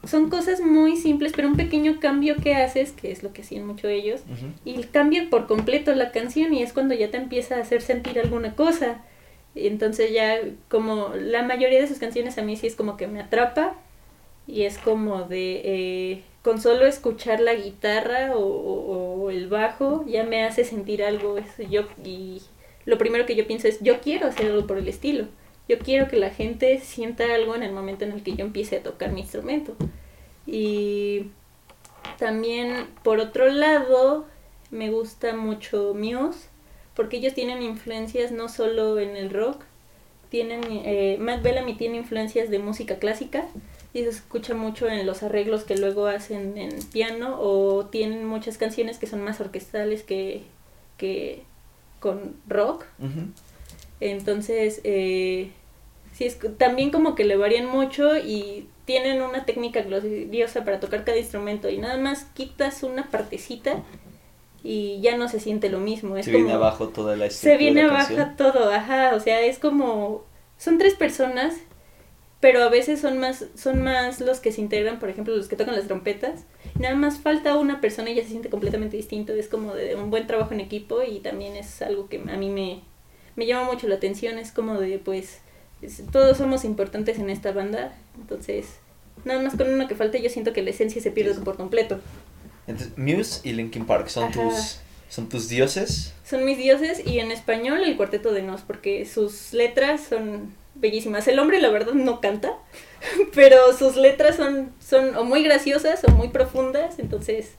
[0.05, 3.67] Son cosas muy simples, pero un pequeño cambio que haces, que es lo que hacían
[3.67, 4.21] mucho ellos,
[4.63, 8.17] y cambia por completo la canción y es cuando ya te empieza a hacer sentir
[8.19, 9.03] alguna cosa.
[9.53, 10.37] Entonces ya
[10.69, 13.75] como la mayoría de sus canciones a mí sí es como que me atrapa
[14.47, 20.03] y es como de eh, con solo escuchar la guitarra o, o- o el bajo
[20.07, 22.41] ya me hace sentir algo es yo y
[22.85, 25.25] lo primero que yo pienso es yo quiero hacer algo por el estilo
[25.67, 28.77] yo quiero que la gente sienta algo en el momento en el que yo empiece
[28.77, 29.75] a tocar mi instrumento
[30.45, 31.27] y
[32.19, 34.25] también por otro lado
[34.71, 36.49] me gusta mucho Muse
[36.95, 39.63] porque ellos tienen influencias no solo en el rock
[40.29, 43.45] tienen eh, Matt Bellamy tiene influencias de música clásica
[43.95, 48.57] y se escucha mucho en los arreglos que luego hacen en piano o tienen muchas
[48.57, 50.43] canciones que son más orquestales que,
[50.97, 51.43] que
[52.01, 52.83] con rock.
[53.99, 55.51] Entonces eh,
[56.13, 61.03] sí es también como que le varían mucho y tienen una técnica gloriosa para tocar
[61.03, 63.83] cada instrumento y nada más quitas una partecita
[64.63, 67.83] y ya no se siente lo mismo es Se viene abajo toda la se viene
[67.83, 70.23] abajo todo, ajá, o sea, es como,
[70.57, 71.55] son tres personas
[72.45, 75.55] pero a veces son más, son más los que se integran, por ejemplo, los que
[75.55, 76.45] tocan las trompetas.
[76.77, 79.33] Nada más falta una persona y ya se siente completamente distinto.
[79.33, 82.49] Es como de un buen trabajo en equipo y también es algo que a mí
[82.51, 82.81] me,
[83.35, 84.37] me llama mucho la atención.
[84.37, 85.39] Es como de, pues,
[86.11, 87.95] todos somos importantes en esta banda.
[88.19, 88.65] Entonces,
[89.23, 91.99] nada más con uno que falte, yo siento que la esencia se pierde por completo.
[92.67, 94.79] Entonces, Muse y Linkin Park son tus
[95.15, 96.13] son tus dioses.
[96.25, 101.27] Son mis dioses y en español el cuarteto de Nos, porque sus letras son bellísimas.
[101.27, 102.53] El hombre la verdad no canta,
[103.33, 107.51] pero sus letras son, son o muy graciosas o muy profundas, entonces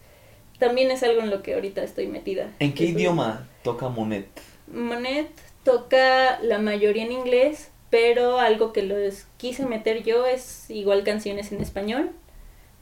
[0.59, 2.53] también es algo en lo que ahorita estoy metida.
[2.59, 4.29] ¿En qué idioma toca Monet?
[4.67, 5.31] Monet
[5.67, 11.51] toca la mayoría en inglés, pero algo que los quise meter yo es igual canciones
[11.51, 12.13] en español.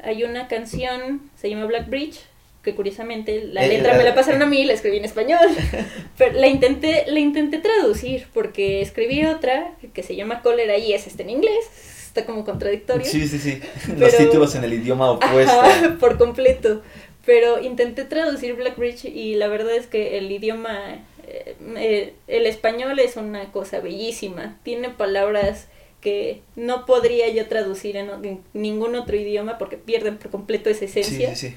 [0.02, 2.20] Hay una canción, se llama Black Bridge,
[2.62, 5.48] que curiosamente la eh, letra me la pasaron a mí y la escribí en español.
[6.18, 11.06] Pero la intenté, la intenté traducir porque escribí otra que se llama Cólera y es
[11.06, 11.64] este en inglés.
[12.06, 13.06] Está como contradictorio.
[13.06, 13.60] Sí, sí, sí.
[13.96, 15.54] Los títulos en el idioma opuesto.
[16.00, 16.82] por completo.
[17.24, 22.98] Pero intenté traducir Blackbridge y la verdad es que el idioma, eh, eh, el español
[22.98, 24.58] es una cosa bellísima.
[24.62, 25.68] Tiene palabras
[26.00, 31.34] que no podría yo traducir en, ningún otro idioma porque pierden por completo esa esencia.
[31.34, 31.56] Sí, sí, sí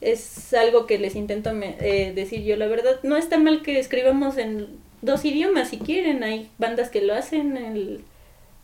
[0.00, 2.56] es algo que les intento eh, decir yo.
[2.56, 4.68] La verdad, no está mal que escribamos en
[5.02, 6.24] dos idiomas si quieren.
[6.24, 7.56] Hay bandas que lo hacen.
[7.56, 8.00] El,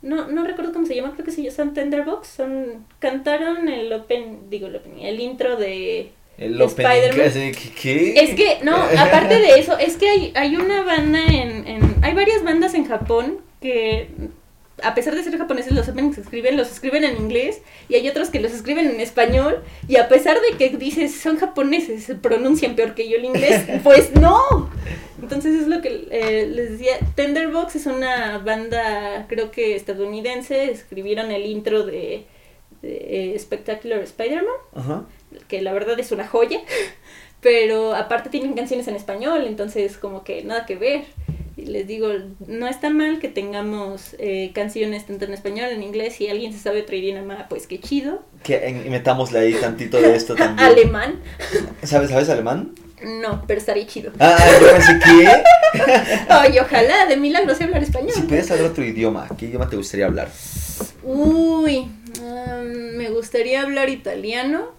[0.01, 2.27] no, no recuerdo cómo se llama, creo que se llama Tenderbox.
[2.27, 7.19] Son, cantaron el open, digo el el intro de el Spider-Man.
[8.17, 11.95] Es que, no, aparte de eso, es que hay, hay una banda en, en.
[12.03, 14.09] Hay varias bandas en Japón que
[14.83, 18.07] a pesar de ser japoneses, los openings que escriben, los escriben en inglés y hay
[18.07, 22.15] otros que los escriben en español y a pesar de que dices son japoneses, se
[22.15, 24.69] pronuncian peor que yo el inglés, pues no.
[25.21, 31.31] Entonces es lo que eh, les decía, Tenderbox es una banda creo que estadounidense, escribieron
[31.31, 32.25] el intro de,
[32.83, 35.07] eh, Spectacular Spider-Man,
[35.47, 36.59] que la verdad es una joya,
[37.41, 41.05] pero aparte tienen canciones en español, entonces como que nada que ver
[41.67, 42.09] les digo,
[42.45, 46.59] no está mal que tengamos eh, canciones tanto en español, en inglés, si alguien se
[46.59, 48.23] sabe otro idioma, pues qué chido.
[48.43, 50.59] Que metámosle ahí tantito de esto también.
[50.67, 51.19] alemán.
[51.83, 52.73] ¿Sabes, ¿Sabes alemán?
[53.03, 54.11] No, pero estaría chido.
[54.19, 55.83] Ah, yo pensé que...
[56.29, 58.11] Ay, ojalá, de milagro sé hablar español.
[58.13, 60.29] Si pudieras hablar otro idioma, ¿qué idioma te gustaría hablar?
[61.03, 61.87] Uy,
[62.63, 64.76] me gustaría hablar italiano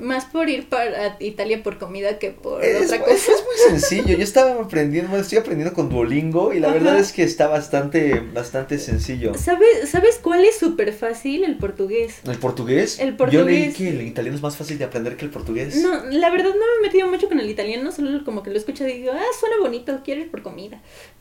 [0.00, 3.14] más por ir para Italia por comida que por otra cosa.
[3.14, 4.16] Es muy sencillo.
[4.16, 8.78] Yo estaba aprendiendo, estoy aprendiendo con Duolingo y la verdad es que está bastante, bastante
[8.78, 9.34] sencillo.
[9.34, 11.44] ¿Sabes, ¿Sabes cuál es súper fácil?
[11.44, 12.20] El portugués.
[12.26, 12.98] ¿El portugués?
[12.98, 13.40] El portugués.
[13.40, 15.76] Yo leí que el italiano es más fácil de aprender que el portugués.
[15.76, 18.56] No, la verdad no me he metido mucho con el italiano, solo como que lo
[18.56, 20.80] escucho y digo, ah, suena bonito, quiero ir por comida.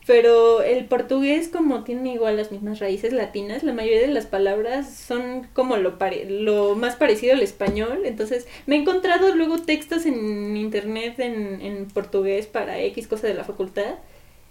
[0.10, 4.92] Pero el portugués, como tiene igual las mismas raíces latinas, la mayoría de las palabras
[4.96, 6.00] son como lo,
[6.30, 8.02] lo más parecido al español.
[8.06, 13.34] Entonces, me he encontrado luego textos en internet en, en portugués para X cosa de
[13.34, 13.96] la facultad.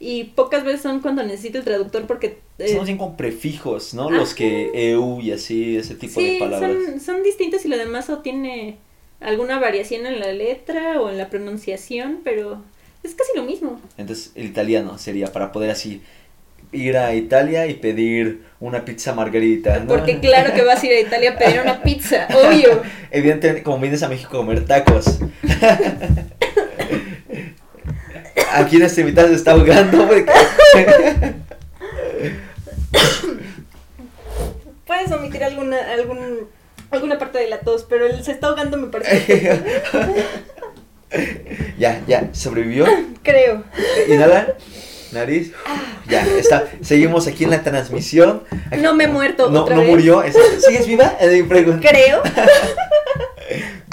[0.00, 2.38] Y pocas veces son cuando necesito el traductor porque...
[2.58, 4.10] Eh, son así con prefijos, ¿no?
[4.10, 6.72] Los que EU y así, ese tipo de palabras.
[6.84, 8.76] Son, son distintos y lo demás o tiene
[9.20, 12.62] alguna variación en la letra o en la pronunciación, pero
[13.02, 13.80] es casi lo mismo.
[13.96, 16.00] Entonces, el italiano sería para poder así
[16.72, 19.86] ir a Italia y pedir una pizza margarita, ¿no?
[19.86, 22.82] Porque claro que vas a ir a Italia a pedir una pizza, obvio.
[23.10, 25.20] Evidentemente, como vienes a México a comer tacos.
[28.52, 30.08] Aquí en este invitado se está ahogando.
[34.86, 36.48] Puedes omitir alguna, algún,
[36.90, 39.60] alguna parte de la tos, pero él se está ahogando me parece.
[41.78, 42.86] ya, ya, ¿sobrevivió?
[43.22, 43.64] Creo.
[44.08, 44.54] Inhala,
[45.12, 45.52] nariz.
[46.08, 46.68] Ya, está.
[46.80, 48.42] Seguimos aquí en la transmisión.
[48.78, 49.50] no me he muerto.
[49.50, 50.22] No, no murió.
[50.60, 51.16] ¿Sigues viva?
[51.80, 52.22] Creo.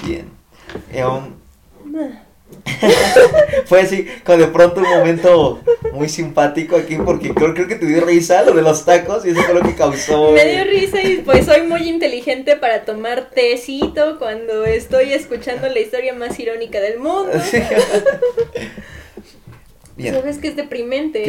[0.03, 0.29] Bien.
[0.93, 1.35] Um,
[3.65, 5.61] fue así, como de pronto un momento
[5.93, 9.29] muy simpático aquí porque creo, creo que te dio risa lo de los tacos y
[9.29, 10.31] eso fue lo que causó.
[10.31, 15.79] Me dio risa y pues soy muy inteligente para tomar tecito cuando estoy escuchando la
[15.79, 17.31] historia más irónica del mundo.
[19.97, 21.23] Sabes que es deprimente.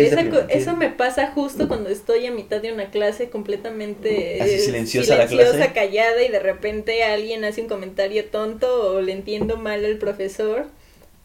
[0.50, 5.26] Eso me pasa justo cuando estoy a mitad de una clase completamente Así silenciosa, la
[5.26, 5.72] clase.
[5.72, 10.66] callada y de repente alguien hace un comentario tonto o le entiendo mal al profesor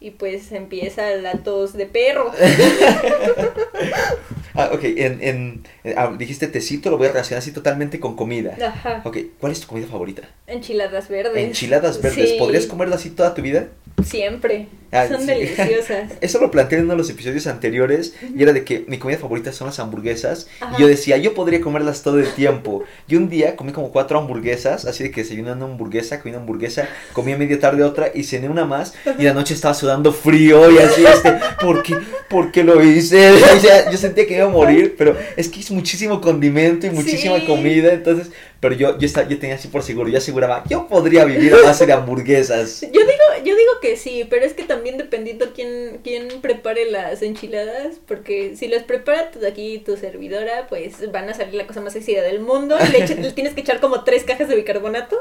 [0.01, 2.31] y pues empieza la tos de perro.
[4.55, 5.63] ah, ok, en, en,
[5.95, 8.57] ah, dijiste tecito, lo voy a relacionar así totalmente con comida.
[8.59, 9.03] Ajá.
[9.05, 10.23] Ok, ¿cuál es tu comida favorita?
[10.47, 11.37] Enchiladas verdes.
[11.37, 12.33] Enchiladas verdes.
[12.33, 13.67] ¿Podrías comerlo así toda tu vida?
[14.03, 14.67] Siempre.
[14.91, 15.27] Ah, Son sí.
[15.27, 16.13] deliciosas.
[16.21, 19.19] Eso lo planteé en uno de los episodios anteriores y era de que mi comida
[19.19, 20.75] favorita son las hamburguesas Ajá.
[20.77, 22.83] y yo decía, yo podría comerlas todo el tiempo.
[23.07, 26.41] Y un día comí como cuatro hamburguesas, así de que desayuné una hamburguesa, comí una
[26.41, 29.90] hamburguesa, comí a media tarde otra y cené una más y la noche estaba sudando
[30.11, 31.95] frío y así, este, ¿por qué,
[32.29, 33.33] ¿por qué lo hice?
[33.91, 37.45] Yo sentía que iba a morir, pero es que es muchísimo condimento y muchísima Sí.
[37.45, 38.31] comida, entonces,
[38.61, 41.61] pero yo, yo, estaba, yo tenía así por seguro, yo aseguraba, yo podría vivir a
[41.63, 42.81] base de hamburguesas.
[42.93, 47.21] Yo digo, yo digo que sí, pero es que también dependiendo quién, quién prepare las
[47.23, 51.81] enchiladas, porque si las prepara tu- aquí tu servidora, pues van a salir la cosa
[51.81, 52.77] más sexy del mundo.
[52.91, 55.17] Le, echa- le tienes que echar como tres cajas de bicarbonato,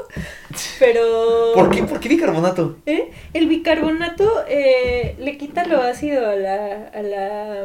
[0.79, 1.51] pero...
[1.55, 2.77] ¿Por qué, ¿Por qué bicarbonato?
[2.85, 3.09] ¿Eh?
[3.33, 7.61] El bicarbonato eh, le quita lo ácido a la, a la,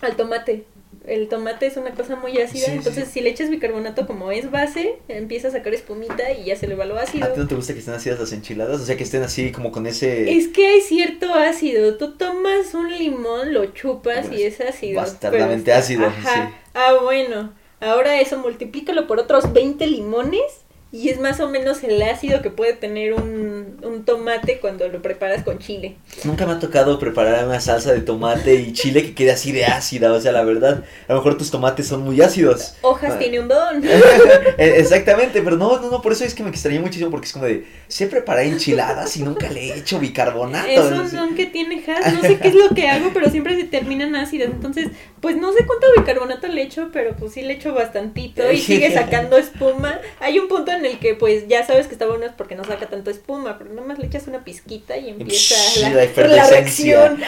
[0.00, 0.64] al tomate.
[1.06, 3.12] El tomate es una cosa muy ácida, Sí, entonces sí.
[3.14, 6.74] si le echas bicarbonato como es base, empieza a sacar espumita y ya se le
[6.74, 7.24] va lo ácido.
[7.24, 8.80] ¿A ti no te gusta que estén ácidas las enchiladas?
[8.80, 10.30] O sea, que estén así como con ese...
[10.36, 11.96] Es que hay cierto ácido.
[11.96, 15.00] Tú tomas un limón, lo chupas y es ácido.
[15.00, 16.34] Bastardamente ácido, Ajá.
[16.50, 16.54] sí.
[16.74, 17.54] Ah, bueno.
[17.80, 20.42] Ahora eso multiplícalo por otros 20 limones
[20.92, 25.00] y es más o menos el ácido que puede tener un, un tomate cuando lo
[25.00, 25.96] preparas con chile.
[26.24, 29.64] Nunca me ha tocado preparar una salsa de tomate y chile que quede así de
[29.66, 30.12] ácida.
[30.12, 32.74] O sea, la verdad, a lo mejor tus tomates son muy ácidos.
[32.82, 33.18] Hojas Ah.
[33.18, 33.82] tiene un don.
[34.58, 37.32] Eh, Exactamente, pero no, no, no, por eso es que me extrañé muchísimo porque es
[37.32, 40.68] como de, sé preparar enchiladas y nunca le he hecho bicarbonato.
[40.68, 42.12] Es un don que tiene Has.
[42.14, 44.50] No sé qué es lo que hago, pero siempre se terminan ácidas.
[44.50, 44.88] Entonces,
[45.20, 48.92] pues no sé cuánto bicarbonato le echo, pero pues sí le echo bastantito y sigue
[48.92, 49.98] sacando espuma.
[50.20, 52.64] Hay un punto en el que pues ya sabes que está bueno es porque no
[52.64, 56.50] saca tanto espuma, pero nada más le echas una pizquita y empieza la, la la
[56.50, 57.20] reacción.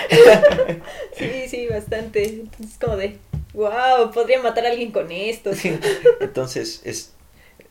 [1.17, 2.25] sí, sí, bastante.
[2.25, 3.19] Entonces como de,
[3.55, 5.55] wow, podría matar a alguien con esto.
[5.55, 5.79] Sí.
[6.21, 7.13] Entonces, es,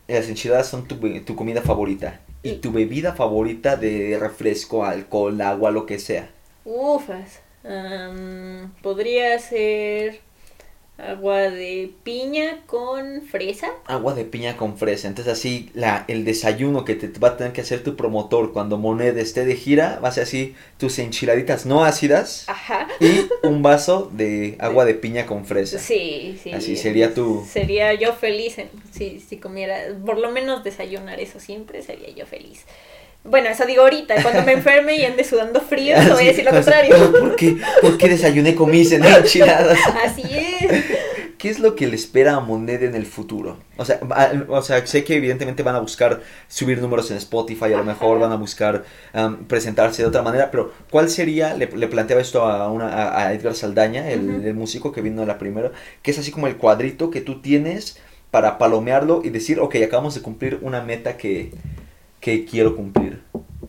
[0.07, 2.21] las enchiladas son tu, tu comida favorita.
[2.43, 6.29] Y tu bebida favorita de refresco, alcohol, agua, lo que sea.
[6.65, 7.41] Ufas.
[8.81, 10.21] Podría ser
[10.97, 13.71] agua de piña con fresa.
[13.87, 15.07] Agua de piña con fresa.
[15.07, 18.77] Entonces así la, el desayuno que te va a tener que hacer tu promotor cuando
[18.77, 22.87] Moneda esté de gira va a ser así tus enchiladitas no ácidas Ajá.
[22.99, 25.79] y un vaso de agua de piña con fresa.
[25.79, 26.51] Sí, sí.
[26.51, 31.39] Así sería tu- Sería yo feliz en- si, si comiera, por lo menos desayunar eso
[31.39, 32.65] siempre, sería yo feliz.
[33.23, 36.43] Bueno, eso digo ahorita, cuando me enferme y ande sudando frío, te voy a decir
[36.43, 37.11] lo contrario.
[37.11, 39.77] ¿Por qué, ¿Por qué desayuné comí cené enchiladas?
[40.03, 40.85] Así es.
[41.37, 43.57] ¿Qué es lo que le espera a Moneda en el futuro?
[43.77, 43.99] O sea,
[44.47, 48.19] o sea, sé que evidentemente van a buscar subir números en Spotify, a lo mejor
[48.19, 48.83] van a buscar
[49.47, 51.55] presentarse de otra manera, pero ¿cuál sería?
[51.55, 55.25] Le, le planteaba esto a, una, a, a Edgar Saldaña, el músico que vino a
[55.25, 55.71] la primera,
[56.03, 57.99] que es así como el cuadrito que tú tienes
[58.29, 61.51] para palomearlo y decir, ok, acabamos de cumplir una meta que,
[62.21, 63.21] que quiero cumplir.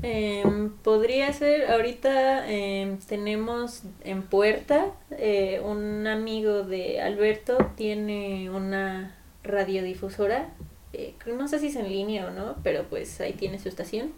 [0.02, 9.16] Em, podría ser, ahorita em, tenemos en puerta eh, un amigo de Alberto, tiene una
[9.44, 10.48] radiodifusora,
[10.92, 14.12] eh, no sé si es en línea o no, pero pues ahí tiene su estación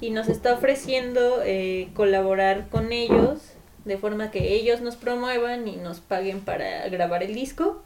[0.00, 3.54] y nos está ofreciendo eh, colaborar con ellos
[3.84, 7.82] de forma que ellos nos promuevan y nos paguen para grabar el disco.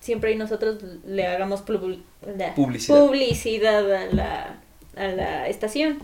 [0.00, 2.54] Siempre y nosotros le hagamos Publicidad.
[2.56, 4.60] publicidad a la,
[4.96, 5.98] a la estación.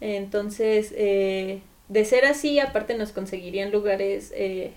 [0.00, 4.72] Entonces, eh, de ser así, aparte nos conseguirían lugares eh,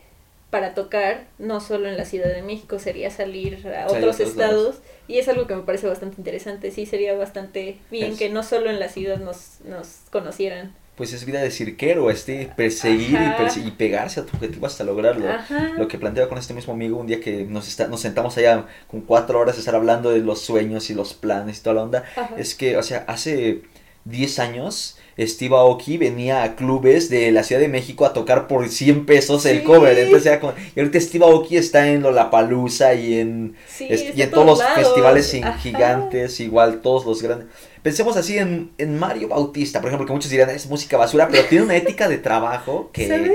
[0.50, 4.36] para tocar, no solo en la Ciudad de México, sería salir a otros estados.
[4.64, 4.76] lados.
[5.08, 6.72] Y es algo que me parece bastante interesante.
[6.72, 10.74] Sí, sería bastante bien Es- que no solo en la ciudad nos, nos conocieran.
[11.00, 14.84] Pues es vida de cirquero, este, perseguir y, perse- y pegarse a tu objetivo hasta
[14.84, 15.28] lograrlo.
[15.32, 15.72] Ajá.
[15.78, 18.66] Lo que planteaba con este mismo amigo un día que nos, está, nos sentamos allá
[18.92, 21.84] con cuatro horas a estar hablando de los sueños y los planes y toda la
[21.84, 22.36] onda, Ajá.
[22.38, 23.62] es que, o sea, hace
[24.06, 24.98] 10 años
[25.28, 29.46] Steve Aoki venía a clubes de la Ciudad de México a tocar por 100 pesos
[29.46, 29.98] el cover.
[29.98, 34.18] Entonces era como, y ahorita Steve Aoki está en Lollapalooza y en, Sí, es- está
[34.18, 35.58] y en todos los festivales Ajá.
[35.58, 37.48] gigantes, igual todos los grandes.
[37.82, 41.44] Pensemos así en, en Mario Bautista, por ejemplo, que muchos dirán es música basura, pero
[41.48, 43.08] tiene una ética de trabajo que...
[43.08, 43.32] ¿Sabes?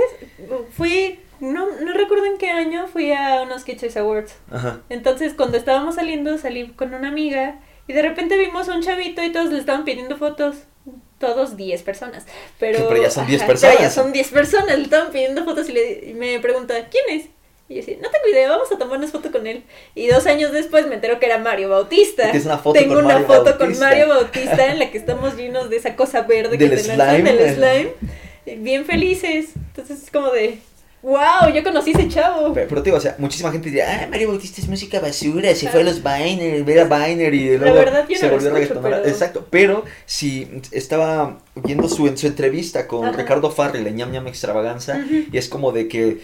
[0.76, 4.34] Fui, no, no recuerdo en qué año, fui a unos Choice Awards.
[4.50, 4.80] Ajá.
[4.90, 9.22] Entonces, cuando estábamos saliendo, salí con una amiga y de repente vimos a un chavito
[9.22, 10.56] y todos le estaban pidiendo fotos.
[11.26, 12.24] Todos 10 personas.
[12.58, 13.74] Pero, Que pero ya son 10 Ajá, personas.
[13.76, 14.76] pero ya son 10 personas.
[14.78, 17.26] Le estaban pidiendo fotos y, le, y me pregunta, ¿quién es?
[17.68, 19.62] Y yo decía, no tengo idea, vamos a tomarnos foto con él.
[19.94, 22.24] Y dos años después me entero que era Mario Bautista.
[22.24, 23.64] Tienes una foto Tengo con una Mario foto Bautista.
[23.66, 26.88] con Mario Bautista en la que estamos llenos de esa cosa verde que Del te
[26.88, 27.32] lanzan slime.
[27.32, 27.92] del slime.
[28.62, 29.46] Bien felices.
[29.56, 30.58] Entonces es como de,
[31.04, 32.52] wow, yo conocí ese chavo.
[32.54, 35.54] Pero, pero te digo, o sea, muchísima gente diría, ah, Mario Bautista es música basura,
[35.54, 38.50] se fue a los Biner, ver a Biner y luego verdad, yo se no volvió
[38.50, 38.96] reggaetonera.
[39.02, 43.16] pero- Exacto, pero si estaba viendo su, en su entrevista con Ajá.
[43.18, 44.98] Ricardo Farrell en Ñam Ñam Extravaganza,
[45.30, 46.20] y es como de que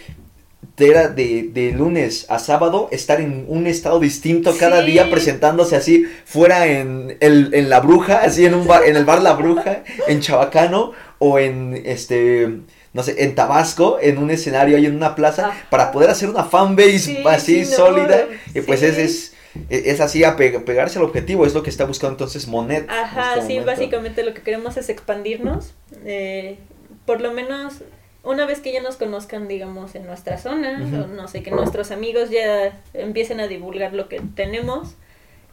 [0.78, 4.92] era de, de lunes a sábado estar en un estado distinto cada Sí.
[4.92, 9.04] día presentándose así fuera en, el, en La Bruja, así en un bar, en el
[9.04, 12.60] bar La Bruja, en Chabacano o en este
[12.92, 15.66] no sé, en Tabasco, en un escenario ahí en una plaza, Ajá.
[15.70, 18.26] para poder hacer una fanbase Sí, así sí, no, sólida.
[18.54, 18.86] Y pues sí.
[18.86, 19.34] es, es,
[19.68, 22.84] es así a pe- pegarse al objetivo, es lo que está buscando entonces Monet.
[22.84, 23.66] en Ajá, este sí, momento.
[23.72, 25.74] básicamente lo que queremos es expandirnos.
[26.04, 26.58] eh,
[27.06, 27.74] por lo menos
[28.22, 31.90] una vez que ya nos conozcan, digamos, en nuestra zona, o no sé, que nuestros
[31.90, 34.94] amigos ya empiecen a divulgar lo que tenemos.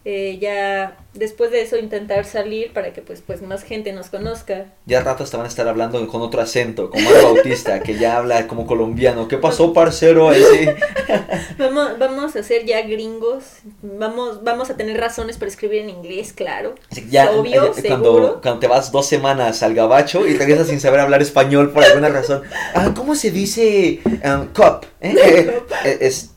[0.05, 4.65] Eh, ya después de eso intentar salir para que pues pues más gente nos conozca.
[4.85, 8.17] Ya ratos te van a estar hablando con otro acento, como Mario Bautista, que ya
[8.17, 9.27] habla como colombiano.
[9.27, 10.29] ¿Qué pasó, parcero?
[10.29, 10.41] Así.
[11.57, 13.43] Vamos, vamos a ser ya gringos,
[13.81, 16.75] vamos, vamos a tener razones para escribir en inglés, claro.
[17.09, 20.99] Ya, Obvio, eh, cuando, cuando te vas dos semanas al gabacho y regresas sin saber
[20.99, 22.43] hablar español por alguna razón.
[22.73, 24.85] Ah, ¿cómo se dice um, cup?
[25.01, 25.15] ¿Eh?
[25.37, 26.31] Eh, eh, es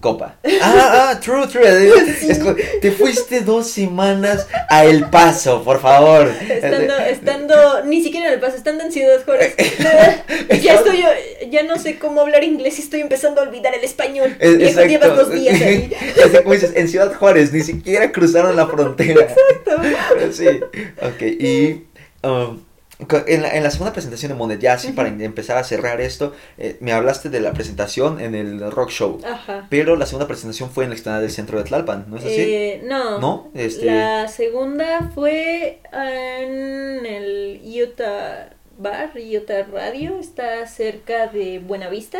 [0.00, 0.36] copa.
[0.60, 1.64] Ah, ah, true, true.
[2.28, 2.40] Es
[2.80, 6.28] te fuiste dos semanas a El Paso, por favor.
[6.48, 9.54] Estando, estando, ni siquiera en el paso, estando en Ciudad Juárez.
[10.62, 11.04] ya estoy,
[11.50, 14.36] ya no sé cómo hablar inglés y estoy empezando a olvidar el español.
[14.40, 14.88] Eh, Viejo, Exacto.
[14.88, 15.90] llevas dos días ahí.
[16.46, 19.22] Dices, en Ciudad Juárez, ni siquiera cruzaron la frontera.
[19.22, 20.32] Exacto.
[20.32, 20.48] Sí,
[21.00, 21.22] ok.
[21.22, 21.84] Y
[22.22, 22.67] um,
[23.26, 26.34] en, la, en la segunda presentación de Monet, ya así para empezar a cerrar esto,
[26.56, 29.20] eh, me hablaste de la presentación en el rock show.
[29.24, 29.66] Ajá.
[29.70, 32.34] Pero la segunda presentación fue en la explanada del centro de Tlalpan, ¿no es así?
[32.40, 33.20] Eh, no.
[33.20, 33.50] ¿No?
[33.54, 42.18] Este- La segunda fue en el Utah Bar, Utah Radio, está cerca de Buenavista.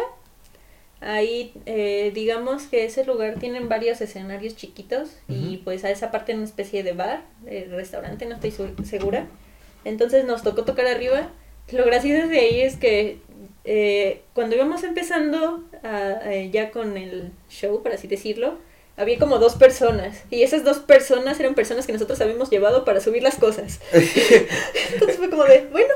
[1.00, 6.34] Ahí, eh, digamos que ese lugar tienen varios escenarios chiquitos y pues a esa parte
[6.34, 8.52] una especie de bar, eh, restaurante, no estoy
[8.84, 9.26] segura.
[9.88, 11.30] Entonces nos tocó tocar arriba.
[11.72, 13.18] Lo gracioso de ahí es que
[13.64, 18.58] eh, cuando íbamos empezando a- eh, ya con el show, por así decirlo,
[18.98, 23.00] había como dos personas y esas dos personas eran personas que nosotros habíamos llevado para
[23.00, 23.80] subir las cosas.
[23.92, 25.94] Entonces fue como de, bueno,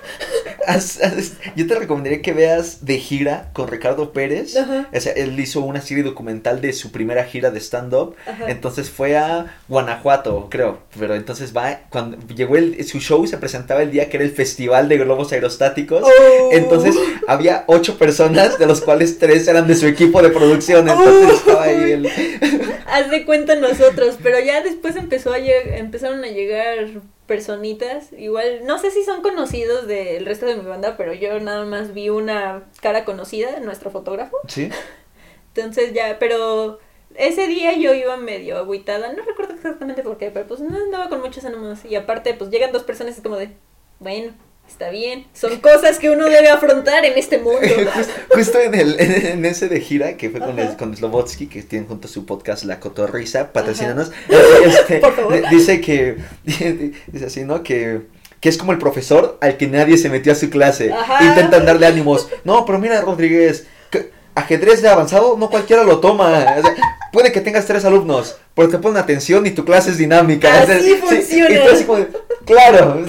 [1.56, 4.56] Yo te recomendaría que veas de gira con Ricardo Pérez.
[4.56, 4.88] Ajá.
[4.92, 8.14] O sea, él hizo una serie documental de su primera gira de stand-up.
[8.46, 10.78] Entonces fue a Guanajuato, creo.
[10.98, 14.32] Pero entonces va, cuando llegó el, su show, se presentaba el día que era el
[14.32, 16.02] Festival de Globos Aerostáticos.
[16.04, 16.48] Oh.
[16.52, 16.94] Entonces
[17.26, 20.88] había ocho personas, de los cuales tres eran de su equipo de producción.
[20.88, 21.32] Entonces Oh.
[21.32, 22.08] estaba ahí el...
[22.92, 26.88] haz de cuenta nosotros, pero ya después empezó a empezaron a llegar
[27.26, 31.64] personitas, igual, no sé si son conocidos del resto de mi banda, pero yo nada
[31.64, 34.68] más vi una cara conocida, nuestro fotógrafo, ¿Sí?
[35.54, 36.80] entonces ya, pero
[37.14, 41.08] ese día yo iba medio agüitada, no recuerdo exactamente por qué, pero pues no andaba
[41.08, 43.52] con muchos ánimos, y aparte pues llegan dos personas y es como de,
[44.00, 44.34] bueno,
[44.72, 47.60] está bien, son cosas que uno debe afrontar en este mundo.
[47.94, 51.46] Just- Justo en, el, en, en ese de gira que fue con, el, con Slobotsky,
[51.46, 54.10] que tienen junto su podcast La Cotorrisa, patrocínanos.
[54.66, 55.48] Este, Por favor.
[55.50, 57.62] Dice que, dice así, ¿no?
[57.62, 58.00] Que,
[58.40, 60.92] que es como el profesor al que nadie se metió a su clase.
[60.92, 61.24] Ajá.
[61.24, 62.28] Intentan darle ánimos.
[62.44, 66.28] No, pero mira, Rodríguez, que ajedrez de avanzado no cualquiera lo toma.
[66.58, 66.74] O sea,
[67.12, 70.52] puede que tengas tres alumnos, pero te ponen atención y tu clase es dinámica.
[70.62, 71.60] Así O sea, sí, funciona.
[71.86, 72.08] como de,
[72.44, 73.02] claro,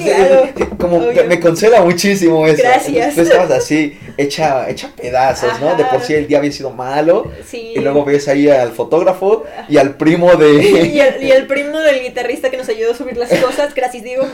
[0.77, 1.26] como obvio.
[1.26, 2.61] me consuela muchísimo eso.
[2.61, 3.15] Gracias.
[3.15, 5.76] Tú estabas así, hecha, hecha pedazos, ¿no?
[5.76, 7.31] De por sí el día había sido malo.
[7.45, 7.73] Sí.
[7.76, 10.53] Y luego ves ahí al fotógrafo y al primo de...
[10.93, 14.03] y, el, y el primo del guitarrista que nos ayudó a subir las cosas, gracias
[14.03, 14.26] digo.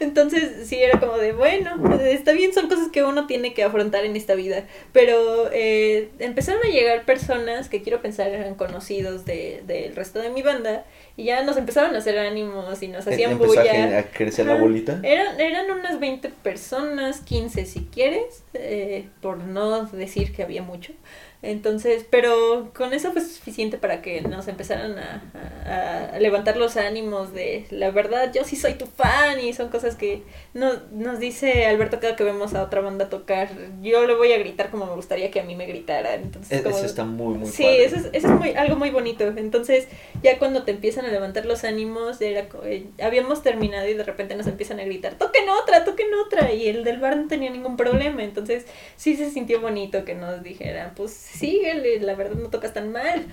[0.00, 4.04] Entonces sí era como de, bueno, está bien, son cosas que uno tiene que afrontar
[4.04, 4.64] en esta vida.
[4.92, 10.30] Pero eh, empezaron a llegar personas que quiero pensar eran conocidos de- del resto de
[10.30, 10.84] mi banda
[11.18, 13.98] y ya nos empezaron a hacer ánimos y nos hacían Empezó bulla.
[13.98, 15.00] a crecer la bolita.
[15.02, 20.92] Eran, eran unas 20 personas, 15 si quieres, eh, por no decir que había mucho.
[21.40, 25.22] Entonces, pero con eso fue suficiente para que nos empezaran a,
[25.64, 29.68] a- a levantar los ánimos de la verdad, yo sí soy tu fan y son
[29.68, 33.50] cosas que nos, nos dice Alberto cada que vemos a otra banda tocar,
[33.82, 36.22] yo le voy a gritar como me gustaría que a mí me gritaran.
[36.22, 37.84] Entonces, E- como- Eso está muy, muy Sí, padre.
[37.84, 39.24] eso es, eso es muy, algo muy bonito.
[39.24, 39.86] Entonces,
[40.24, 44.34] ya cuando te empiezan a levantar los ánimos, era, eh, habíamos terminado y de repente
[44.34, 46.52] nos empiezan a gritar, toquen otra, toquen otra.
[46.52, 48.24] Y el del bar no tenía ningún problema.
[48.24, 48.66] Entonces,
[48.96, 53.26] sí se sintió bonito que nos dijeran, pues síguele, la verdad no tocas tan mal.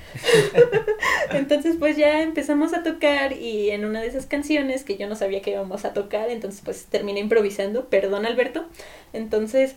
[1.31, 5.15] entonces, pues ya empezamos a tocar y en una de esas canciones que yo no
[5.15, 8.65] sabía que íbamos a tocar, entonces pues terminé improvisando, perdón Alberto.
[9.13, 9.75] Entonces,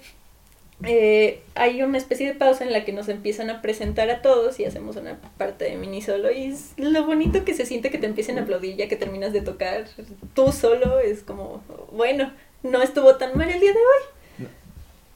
[0.85, 4.61] eh, hay una especie de pausa en la que nos empiezan a presentar a todos
[4.61, 7.99] y hacemos una parte de mini solo y es lo bonito que se siente que
[7.99, 9.87] te empiecen a aplaudir ya que terminas de tocar
[10.35, 12.33] tú solo es como bueno
[12.63, 14.47] no estuvo tan mal el día de hoy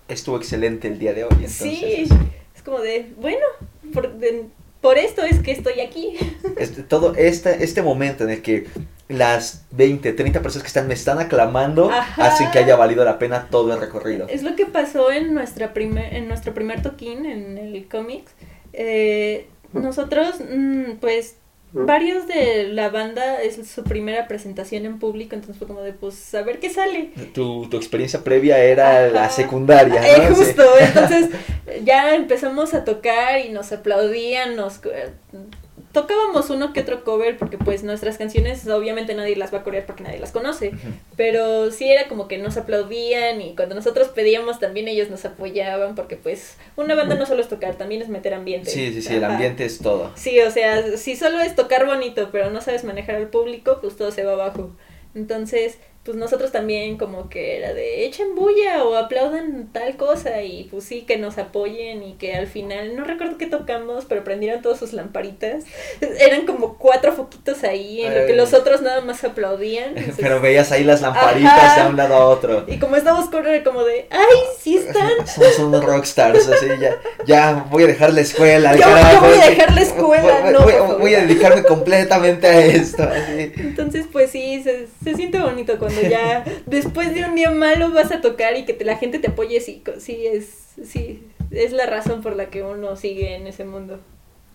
[0.08, 2.08] estuvo excelente el día de hoy entonces.
[2.08, 2.08] sí
[2.62, 3.44] es como de bueno
[3.93, 4.47] por, de,
[4.80, 6.16] por esto es que estoy aquí
[6.56, 8.66] este, todo este, este momento en el que
[9.09, 12.26] las 20, 30 personas que están me están aclamando Ajá.
[12.26, 14.26] hacen que haya valido la pena todo el recorrido.
[14.28, 18.32] Es lo que pasó en nuestra primer, en nuestro primer toquín en el cómics.
[18.72, 21.36] Eh, nosotros, mm, pues,
[21.72, 26.34] varios de la banda es su primera presentación en público, entonces fue como de, pues,
[26.34, 27.10] a ver qué sale.
[27.34, 30.06] Tu, tu experiencia previa era la secundaria, ¿no?
[30.06, 30.34] Eh, Sí.
[30.34, 31.28] justo, entonces
[31.84, 34.80] ya empezamos a tocar y nos aplaudían, nos
[35.93, 39.86] tocábamos uno que otro cover porque pues nuestras canciones obviamente nadie las va a corear
[39.86, 40.73] porque nadie las conoce,
[41.16, 45.94] pero sí era como que nos aplaudían y cuando nosotros pedíamos también ellos nos apoyaban
[45.94, 48.70] porque pues una banda no solo es tocar, también es meter ambiente.
[48.70, 50.10] Sí, sí, sí, el ambiente es todo.
[50.14, 53.97] Sí, o sea, si solo es tocar bonito, pero no sabes manejar al público, pues
[53.97, 54.70] todo se va abajo.
[55.14, 60.64] Entonces, pues nosotros también como que era de echen bulla o aplaudan tal cosa y
[60.64, 64.62] pues sí, que nos apoyen y que al final, no recuerdo qué tocamos, pero prendieron
[64.62, 65.62] todas sus lamparitas.
[66.18, 69.90] Eran como cuatro foquitos ahí en lo que los otros nada más aplaudían.
[69.96, 71.84] Entonces- Pero veías ahí las lamparitas Ajá.
[71.84, 72.64] de un lado a otro.
[72.66, 75.10] y como estábamos con era como de, ay, sí están.
[75.26, 76.96] Somos unos rockstars, así, ya,
[77.26, 78.86] ya voy a dejar la escuela, Yo-
[79.20, 83.52] voy a dejar la escuela, Voy- no, voy, a dedicarme completamente a esto, así.
[83.56, 88.12] Entonces, pues sí, se, se siente bonito cuando ya después de un día malo vas
[88.12, 91.86] a tocar y que te- la gente te apoye, sí, sí, es, sí, es la
[91.86, 94.00] razón por la que uno sigue en ese mundo.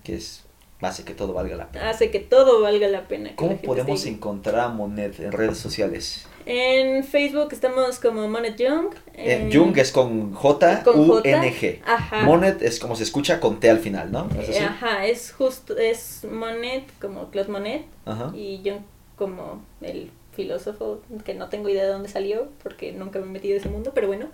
[0.04, 0.46] Que es,
[0.82, 1.90] hace que todo valga la pena.
[1.90, 3.30] Hace que todo valga la pena.
[3.32, 6.28] la ¿Cómo podemos encontrar a Monet en redes sociales?
[6.50, 8.94] En Facebook estamos como Monet Young.
[9.16, 11.20] Eh, en- Jung es con J, con U.
[11.22, 11.82] N, G.
[11.86, 12.22] Ajá.
[12.24, 14.30] Monet es como se escucha con T al final, ¿no?
[14.40, 14.60] ¿Es así?
[14.60, 18.32] Eh, Ajá, es justo, es Monet como Claude Monet Ajá.
[18.34, 18.80] y Young
[19.18, 23.56] como el filósofo que no tengo idea de dónde salió porque nunca me he metido
[23.56, 24.28] en ese mundo, pero bueno.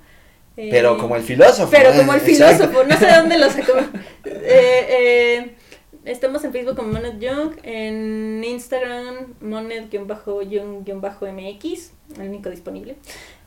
[0.55, 1.71] Eh, Pero como el filósofo.
[1.71, 1.97] Pero ¿eh?
[1.97, 2.65] como el Exacto.
[2.67, 3.73] filósofo, no sé de dónde lo sacó.
[4.25, 5.55] Eh, eh,
[6.05, 12.95] estamos en Facebook como Monet Young, en Instagram Monet-Young-MX, el único disponible.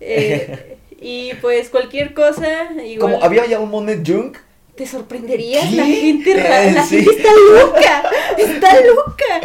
[0.00, 4.36] Eh, y pues cualquier cosa, igual Como había ya un Monet Jung.
[4.76, 5.76] Te sorprenderías, ¿Qué?
[5.76, 6.96] la gente Eh, la sí.
[7.02, 7.30] gente está
[7.60, 9.40] loca, está loca.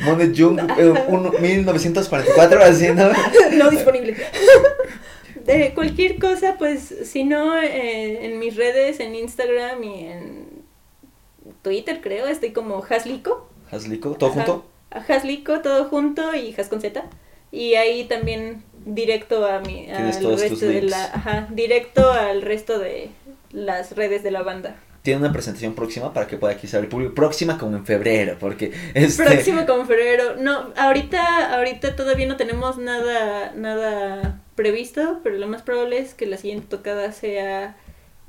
[0.00, 3.10] Monet Jung eh, un- 1944, así, ¿no?
[3.52, 4.16] no disponible.
[5.46, 10.46] De cualquier cosa, pues, si no, eh, en mis redes, en Instagram y en
[11.62, 13.48] Twitter, creo, estoy como Haslico.
[13.70, 14.44] Haslico, todo Ajá.
[14.44, 14.66] junto.
[15.08, 17.02] Haslico, todo junto y Has con Z.
[17.50, 23.10] Y ahí también directo a mi, al resto de la, ajá, directo al resto de
[23.52, 24.76] las redes de la banda.
[25.02, 27.14] Tiene una presentación próxima para que pueda quizá el público.
[27.14, 29.24] Próxima como en febrero, porque este.
[29.24, 30.36] Próximo como febrero.
[30.38, 36.26] No, ahorita, ahorita todavía no tenemos nada, nada previsto, pero lo más probable es que
[36.26, 37.76] la siguiente tocada sea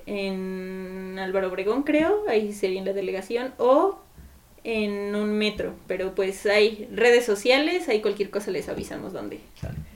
[0.06, 4.00] en Álvaro Obregón, creo, ahí sería en la delegación, o
[4.66, 9.40] en un metro, pero pues hay redes sociales, hay cualquier cosa les avisamos dónde.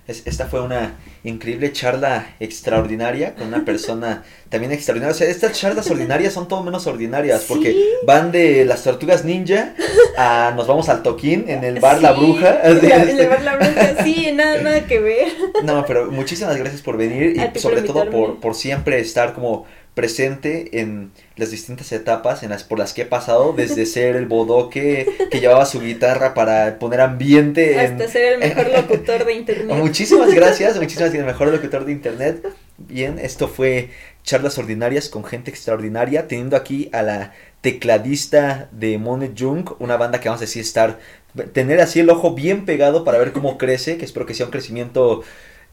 [0.08, 5.14] Es- esta fue una increíble charla extraordinaria con una persona también extraordinaria.
[5.14, 9.74] O sea, estas charlas ordinarias son todo menos ordinarias porque van de las tortugas ninja
[10.18, 12.60] a nos vamos al toquín en el bar La Bruja.
[12.64, 13.22] la- este.
[13.24, 15.28] el bar La Bruja, sí, nada, nada que ver.
[15.64, 19.66] No, pero muchísimas gracias por venir y sobre todo por, por siempre estar como
[19.98, 24.28] presente en las distintas etapas en las por las que he pasado, desde ser el
[24.28, 27.94] bodoque que llevaba su guitarra para poner ambiente en...
[27.94, 29.76] Hasta ser el mejor locutor de internet.
[29.76, 32.48] Muchísimas gracias, muchísimas gracias, el mejor locutor de internet.
[32.78, 33.90] Bien, esto fue
[34.24, 40.20] charlas ordinarias con gente extraordinaria, teniendo aquí a la tecladista de Monet Jung, una banda
[40.20, 41.00] que vamos a decir estar,
[41.54, 44.52] tener así el ojo bien pegado para ver cómo crece, que espero que sea un
[44.52, 45.24] crecimiento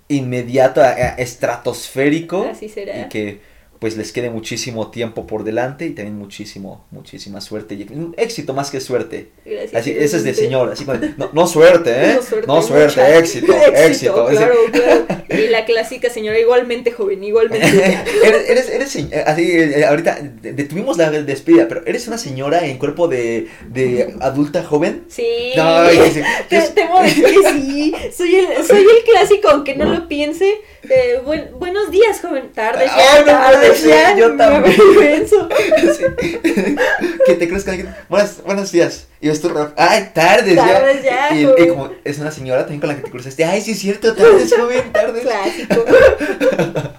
[0.08, 3.00] inmediato, a- a- estratosférico, Así será.
[3.00, 3.40] y que
[3.84, 7.86] pues les quede muchísimo tiempo por delante y también muchísimo, muchísima suerte y
[8.16, 9.28] éxito más que suerte.
[9.44, 12.18] Gracias, Así, ese es de señor, así como, no, no suerte, ¿eh?
[12.46, 14.26] No suerte, éxito, éxito.
[14.26, 14.36] así.
[14.38, 15.06] Claro, claro.
[15.28, 17.66] Y la clásica señora, igualmente joven, igualmente.
[18.24, 22.64] eres, eres, eres se- así, eh, ahorita de- detuvimos la despedida, pero eres una señora
[22.66, 25.04] en cuerpo de, de adulta joven.
[25.08, 25.52] Sí.
[25.58, 25.84] No,
[26.48, 27.94] te, te que sí.
[28.16, 30.50] Soy el, soy el clásico, aunque no lo piense.
[30.90, 32.52] Eh, buen- buenos días, joven.
[32.52, 34.16] Tardes ya, puede tardes ser, ya.
[34.16, 34.76] yo también.
[35.28, 36.04] sí.
[37.26, 39.06] que te crees que alguien, buenas, buenos días.
[39.20, 42.90] Y ves tu rap, ay, tardes, Tardes ya, Y, como es una señora también con
[42.90, 45.22] la que te cruzaste, ay, sí es cierto, tardes, joven, tardes.
[45.22, 45.84] Clásico.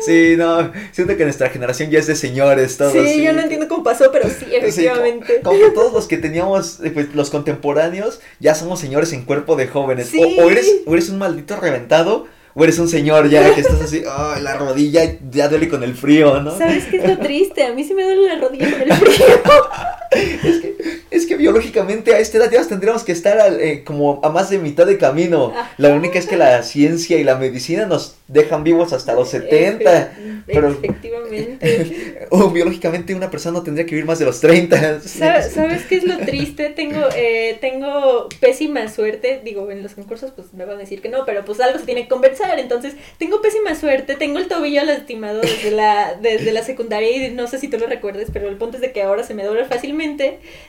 [0.00, 2.92] Sí, no, siento que nuestra generación ya es de señores, todos.
[2.94, 5.34] Sí, yo no entiendo cómo pasó, pero sí, efectivamente.
[5.36, 9.56] Sí, como, todos los que teníamos, eh, pues, los contemporáneos, ya somos señores en cuerpo
[9.56, 10.08] de jóvenes.
[10.08, 10.22] Sí.
[10.38, 13.80] O, o, eres, o eres un maldito reventado, o eres un señor ya que estás
[13.80, 16.56] así, oh, la rodilla ya duele con el frío, ¿no?
[16.56, 17.64] ¿Sabes qué es lo triste?
[17.64, 19.26] A mí sí me duele la rodilla con el frío.
[20.10, 20.76] es, que,
[21.10, 24.50] es que biológicamente a esta edad ya tendríamos que estar al, eh, como a más
[24.50, 25.52] de mitad de camino.
[25.76, 29.90] La única es que la ciencia y la medicina nos dejan vivos hasta los 70.
[29.92, 32.26] Efe- pero Efectivamente.
[32.30, 35.00] o biológicamente una persona no tendría que vivir más de los 30.
[35.02, 36.70] Sa- ¿Sabes qué es lo triste?
[36.70, 39.40] Tengo, eh, tengo pésima suerte.
[39.44, 41.84] Digo, en los concursos pues me van a decir que no, pero pues algo se
[41.84, 42.58] tiene que conversar.
[42.58, 44.14] Entonces, tengo pésima suerte.
[44.16, 47.86] Tengo el tobillo lastimado desde la, desde la secundaria y no sé si tú lo
[47.86, 49.97] recuerdes, pero el punto es de que ahora se me dobla fácilmente.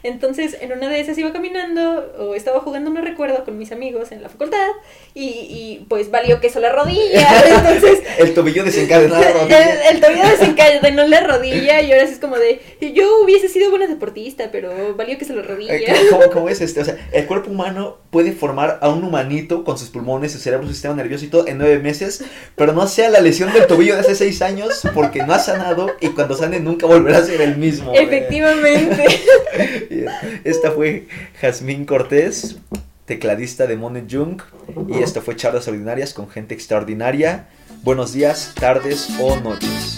[0.04, 4.12] Entonces, en una de esas iba caminando o estaba jugando, no recuerdo, con mis amigos
[4.12, 4.68] en la facultad
[5.14, 7.28] y, y pues valió queso la rodilla.
[7.46, 9.90] Entonces, El tobillo desencadenado la rodilla.
[9.90, 12.60] el, el tobillo desencadenó la rodilla y ahora sí es como de
[12.94, 15.76] yo hubiese sido buena deportista, pero valió que se lo rodilla.
[15.76, 16.82] Eh, ¿Cómo, cómo es este?
[16.82, 20.66] O sea, el cuerpo humano puede formar a un humanito con sus pulmones, su cerebro,
[20.68, 22.24] su sistema nervioso y todo en nueve meses,
[22.56, 25.92] pero no sea la lesión del tobillo de hace seis años porque no ha sanado
[26.02, 27.94] y cuando sane nunca volverá a ser el mismo.
[27.94, 29.06] Efectivamente.
[30.44, 31.08] Esta fue
[31.40, 32.58] Jazmín Cortés,
[33.06, 34.42] tecladista de Monet Jung,
[34.88, 37.48] y esto fue Charlas Ordinarias con gente extraordinaria.
[37.84, 39.98] Buenos días, tardes o noches.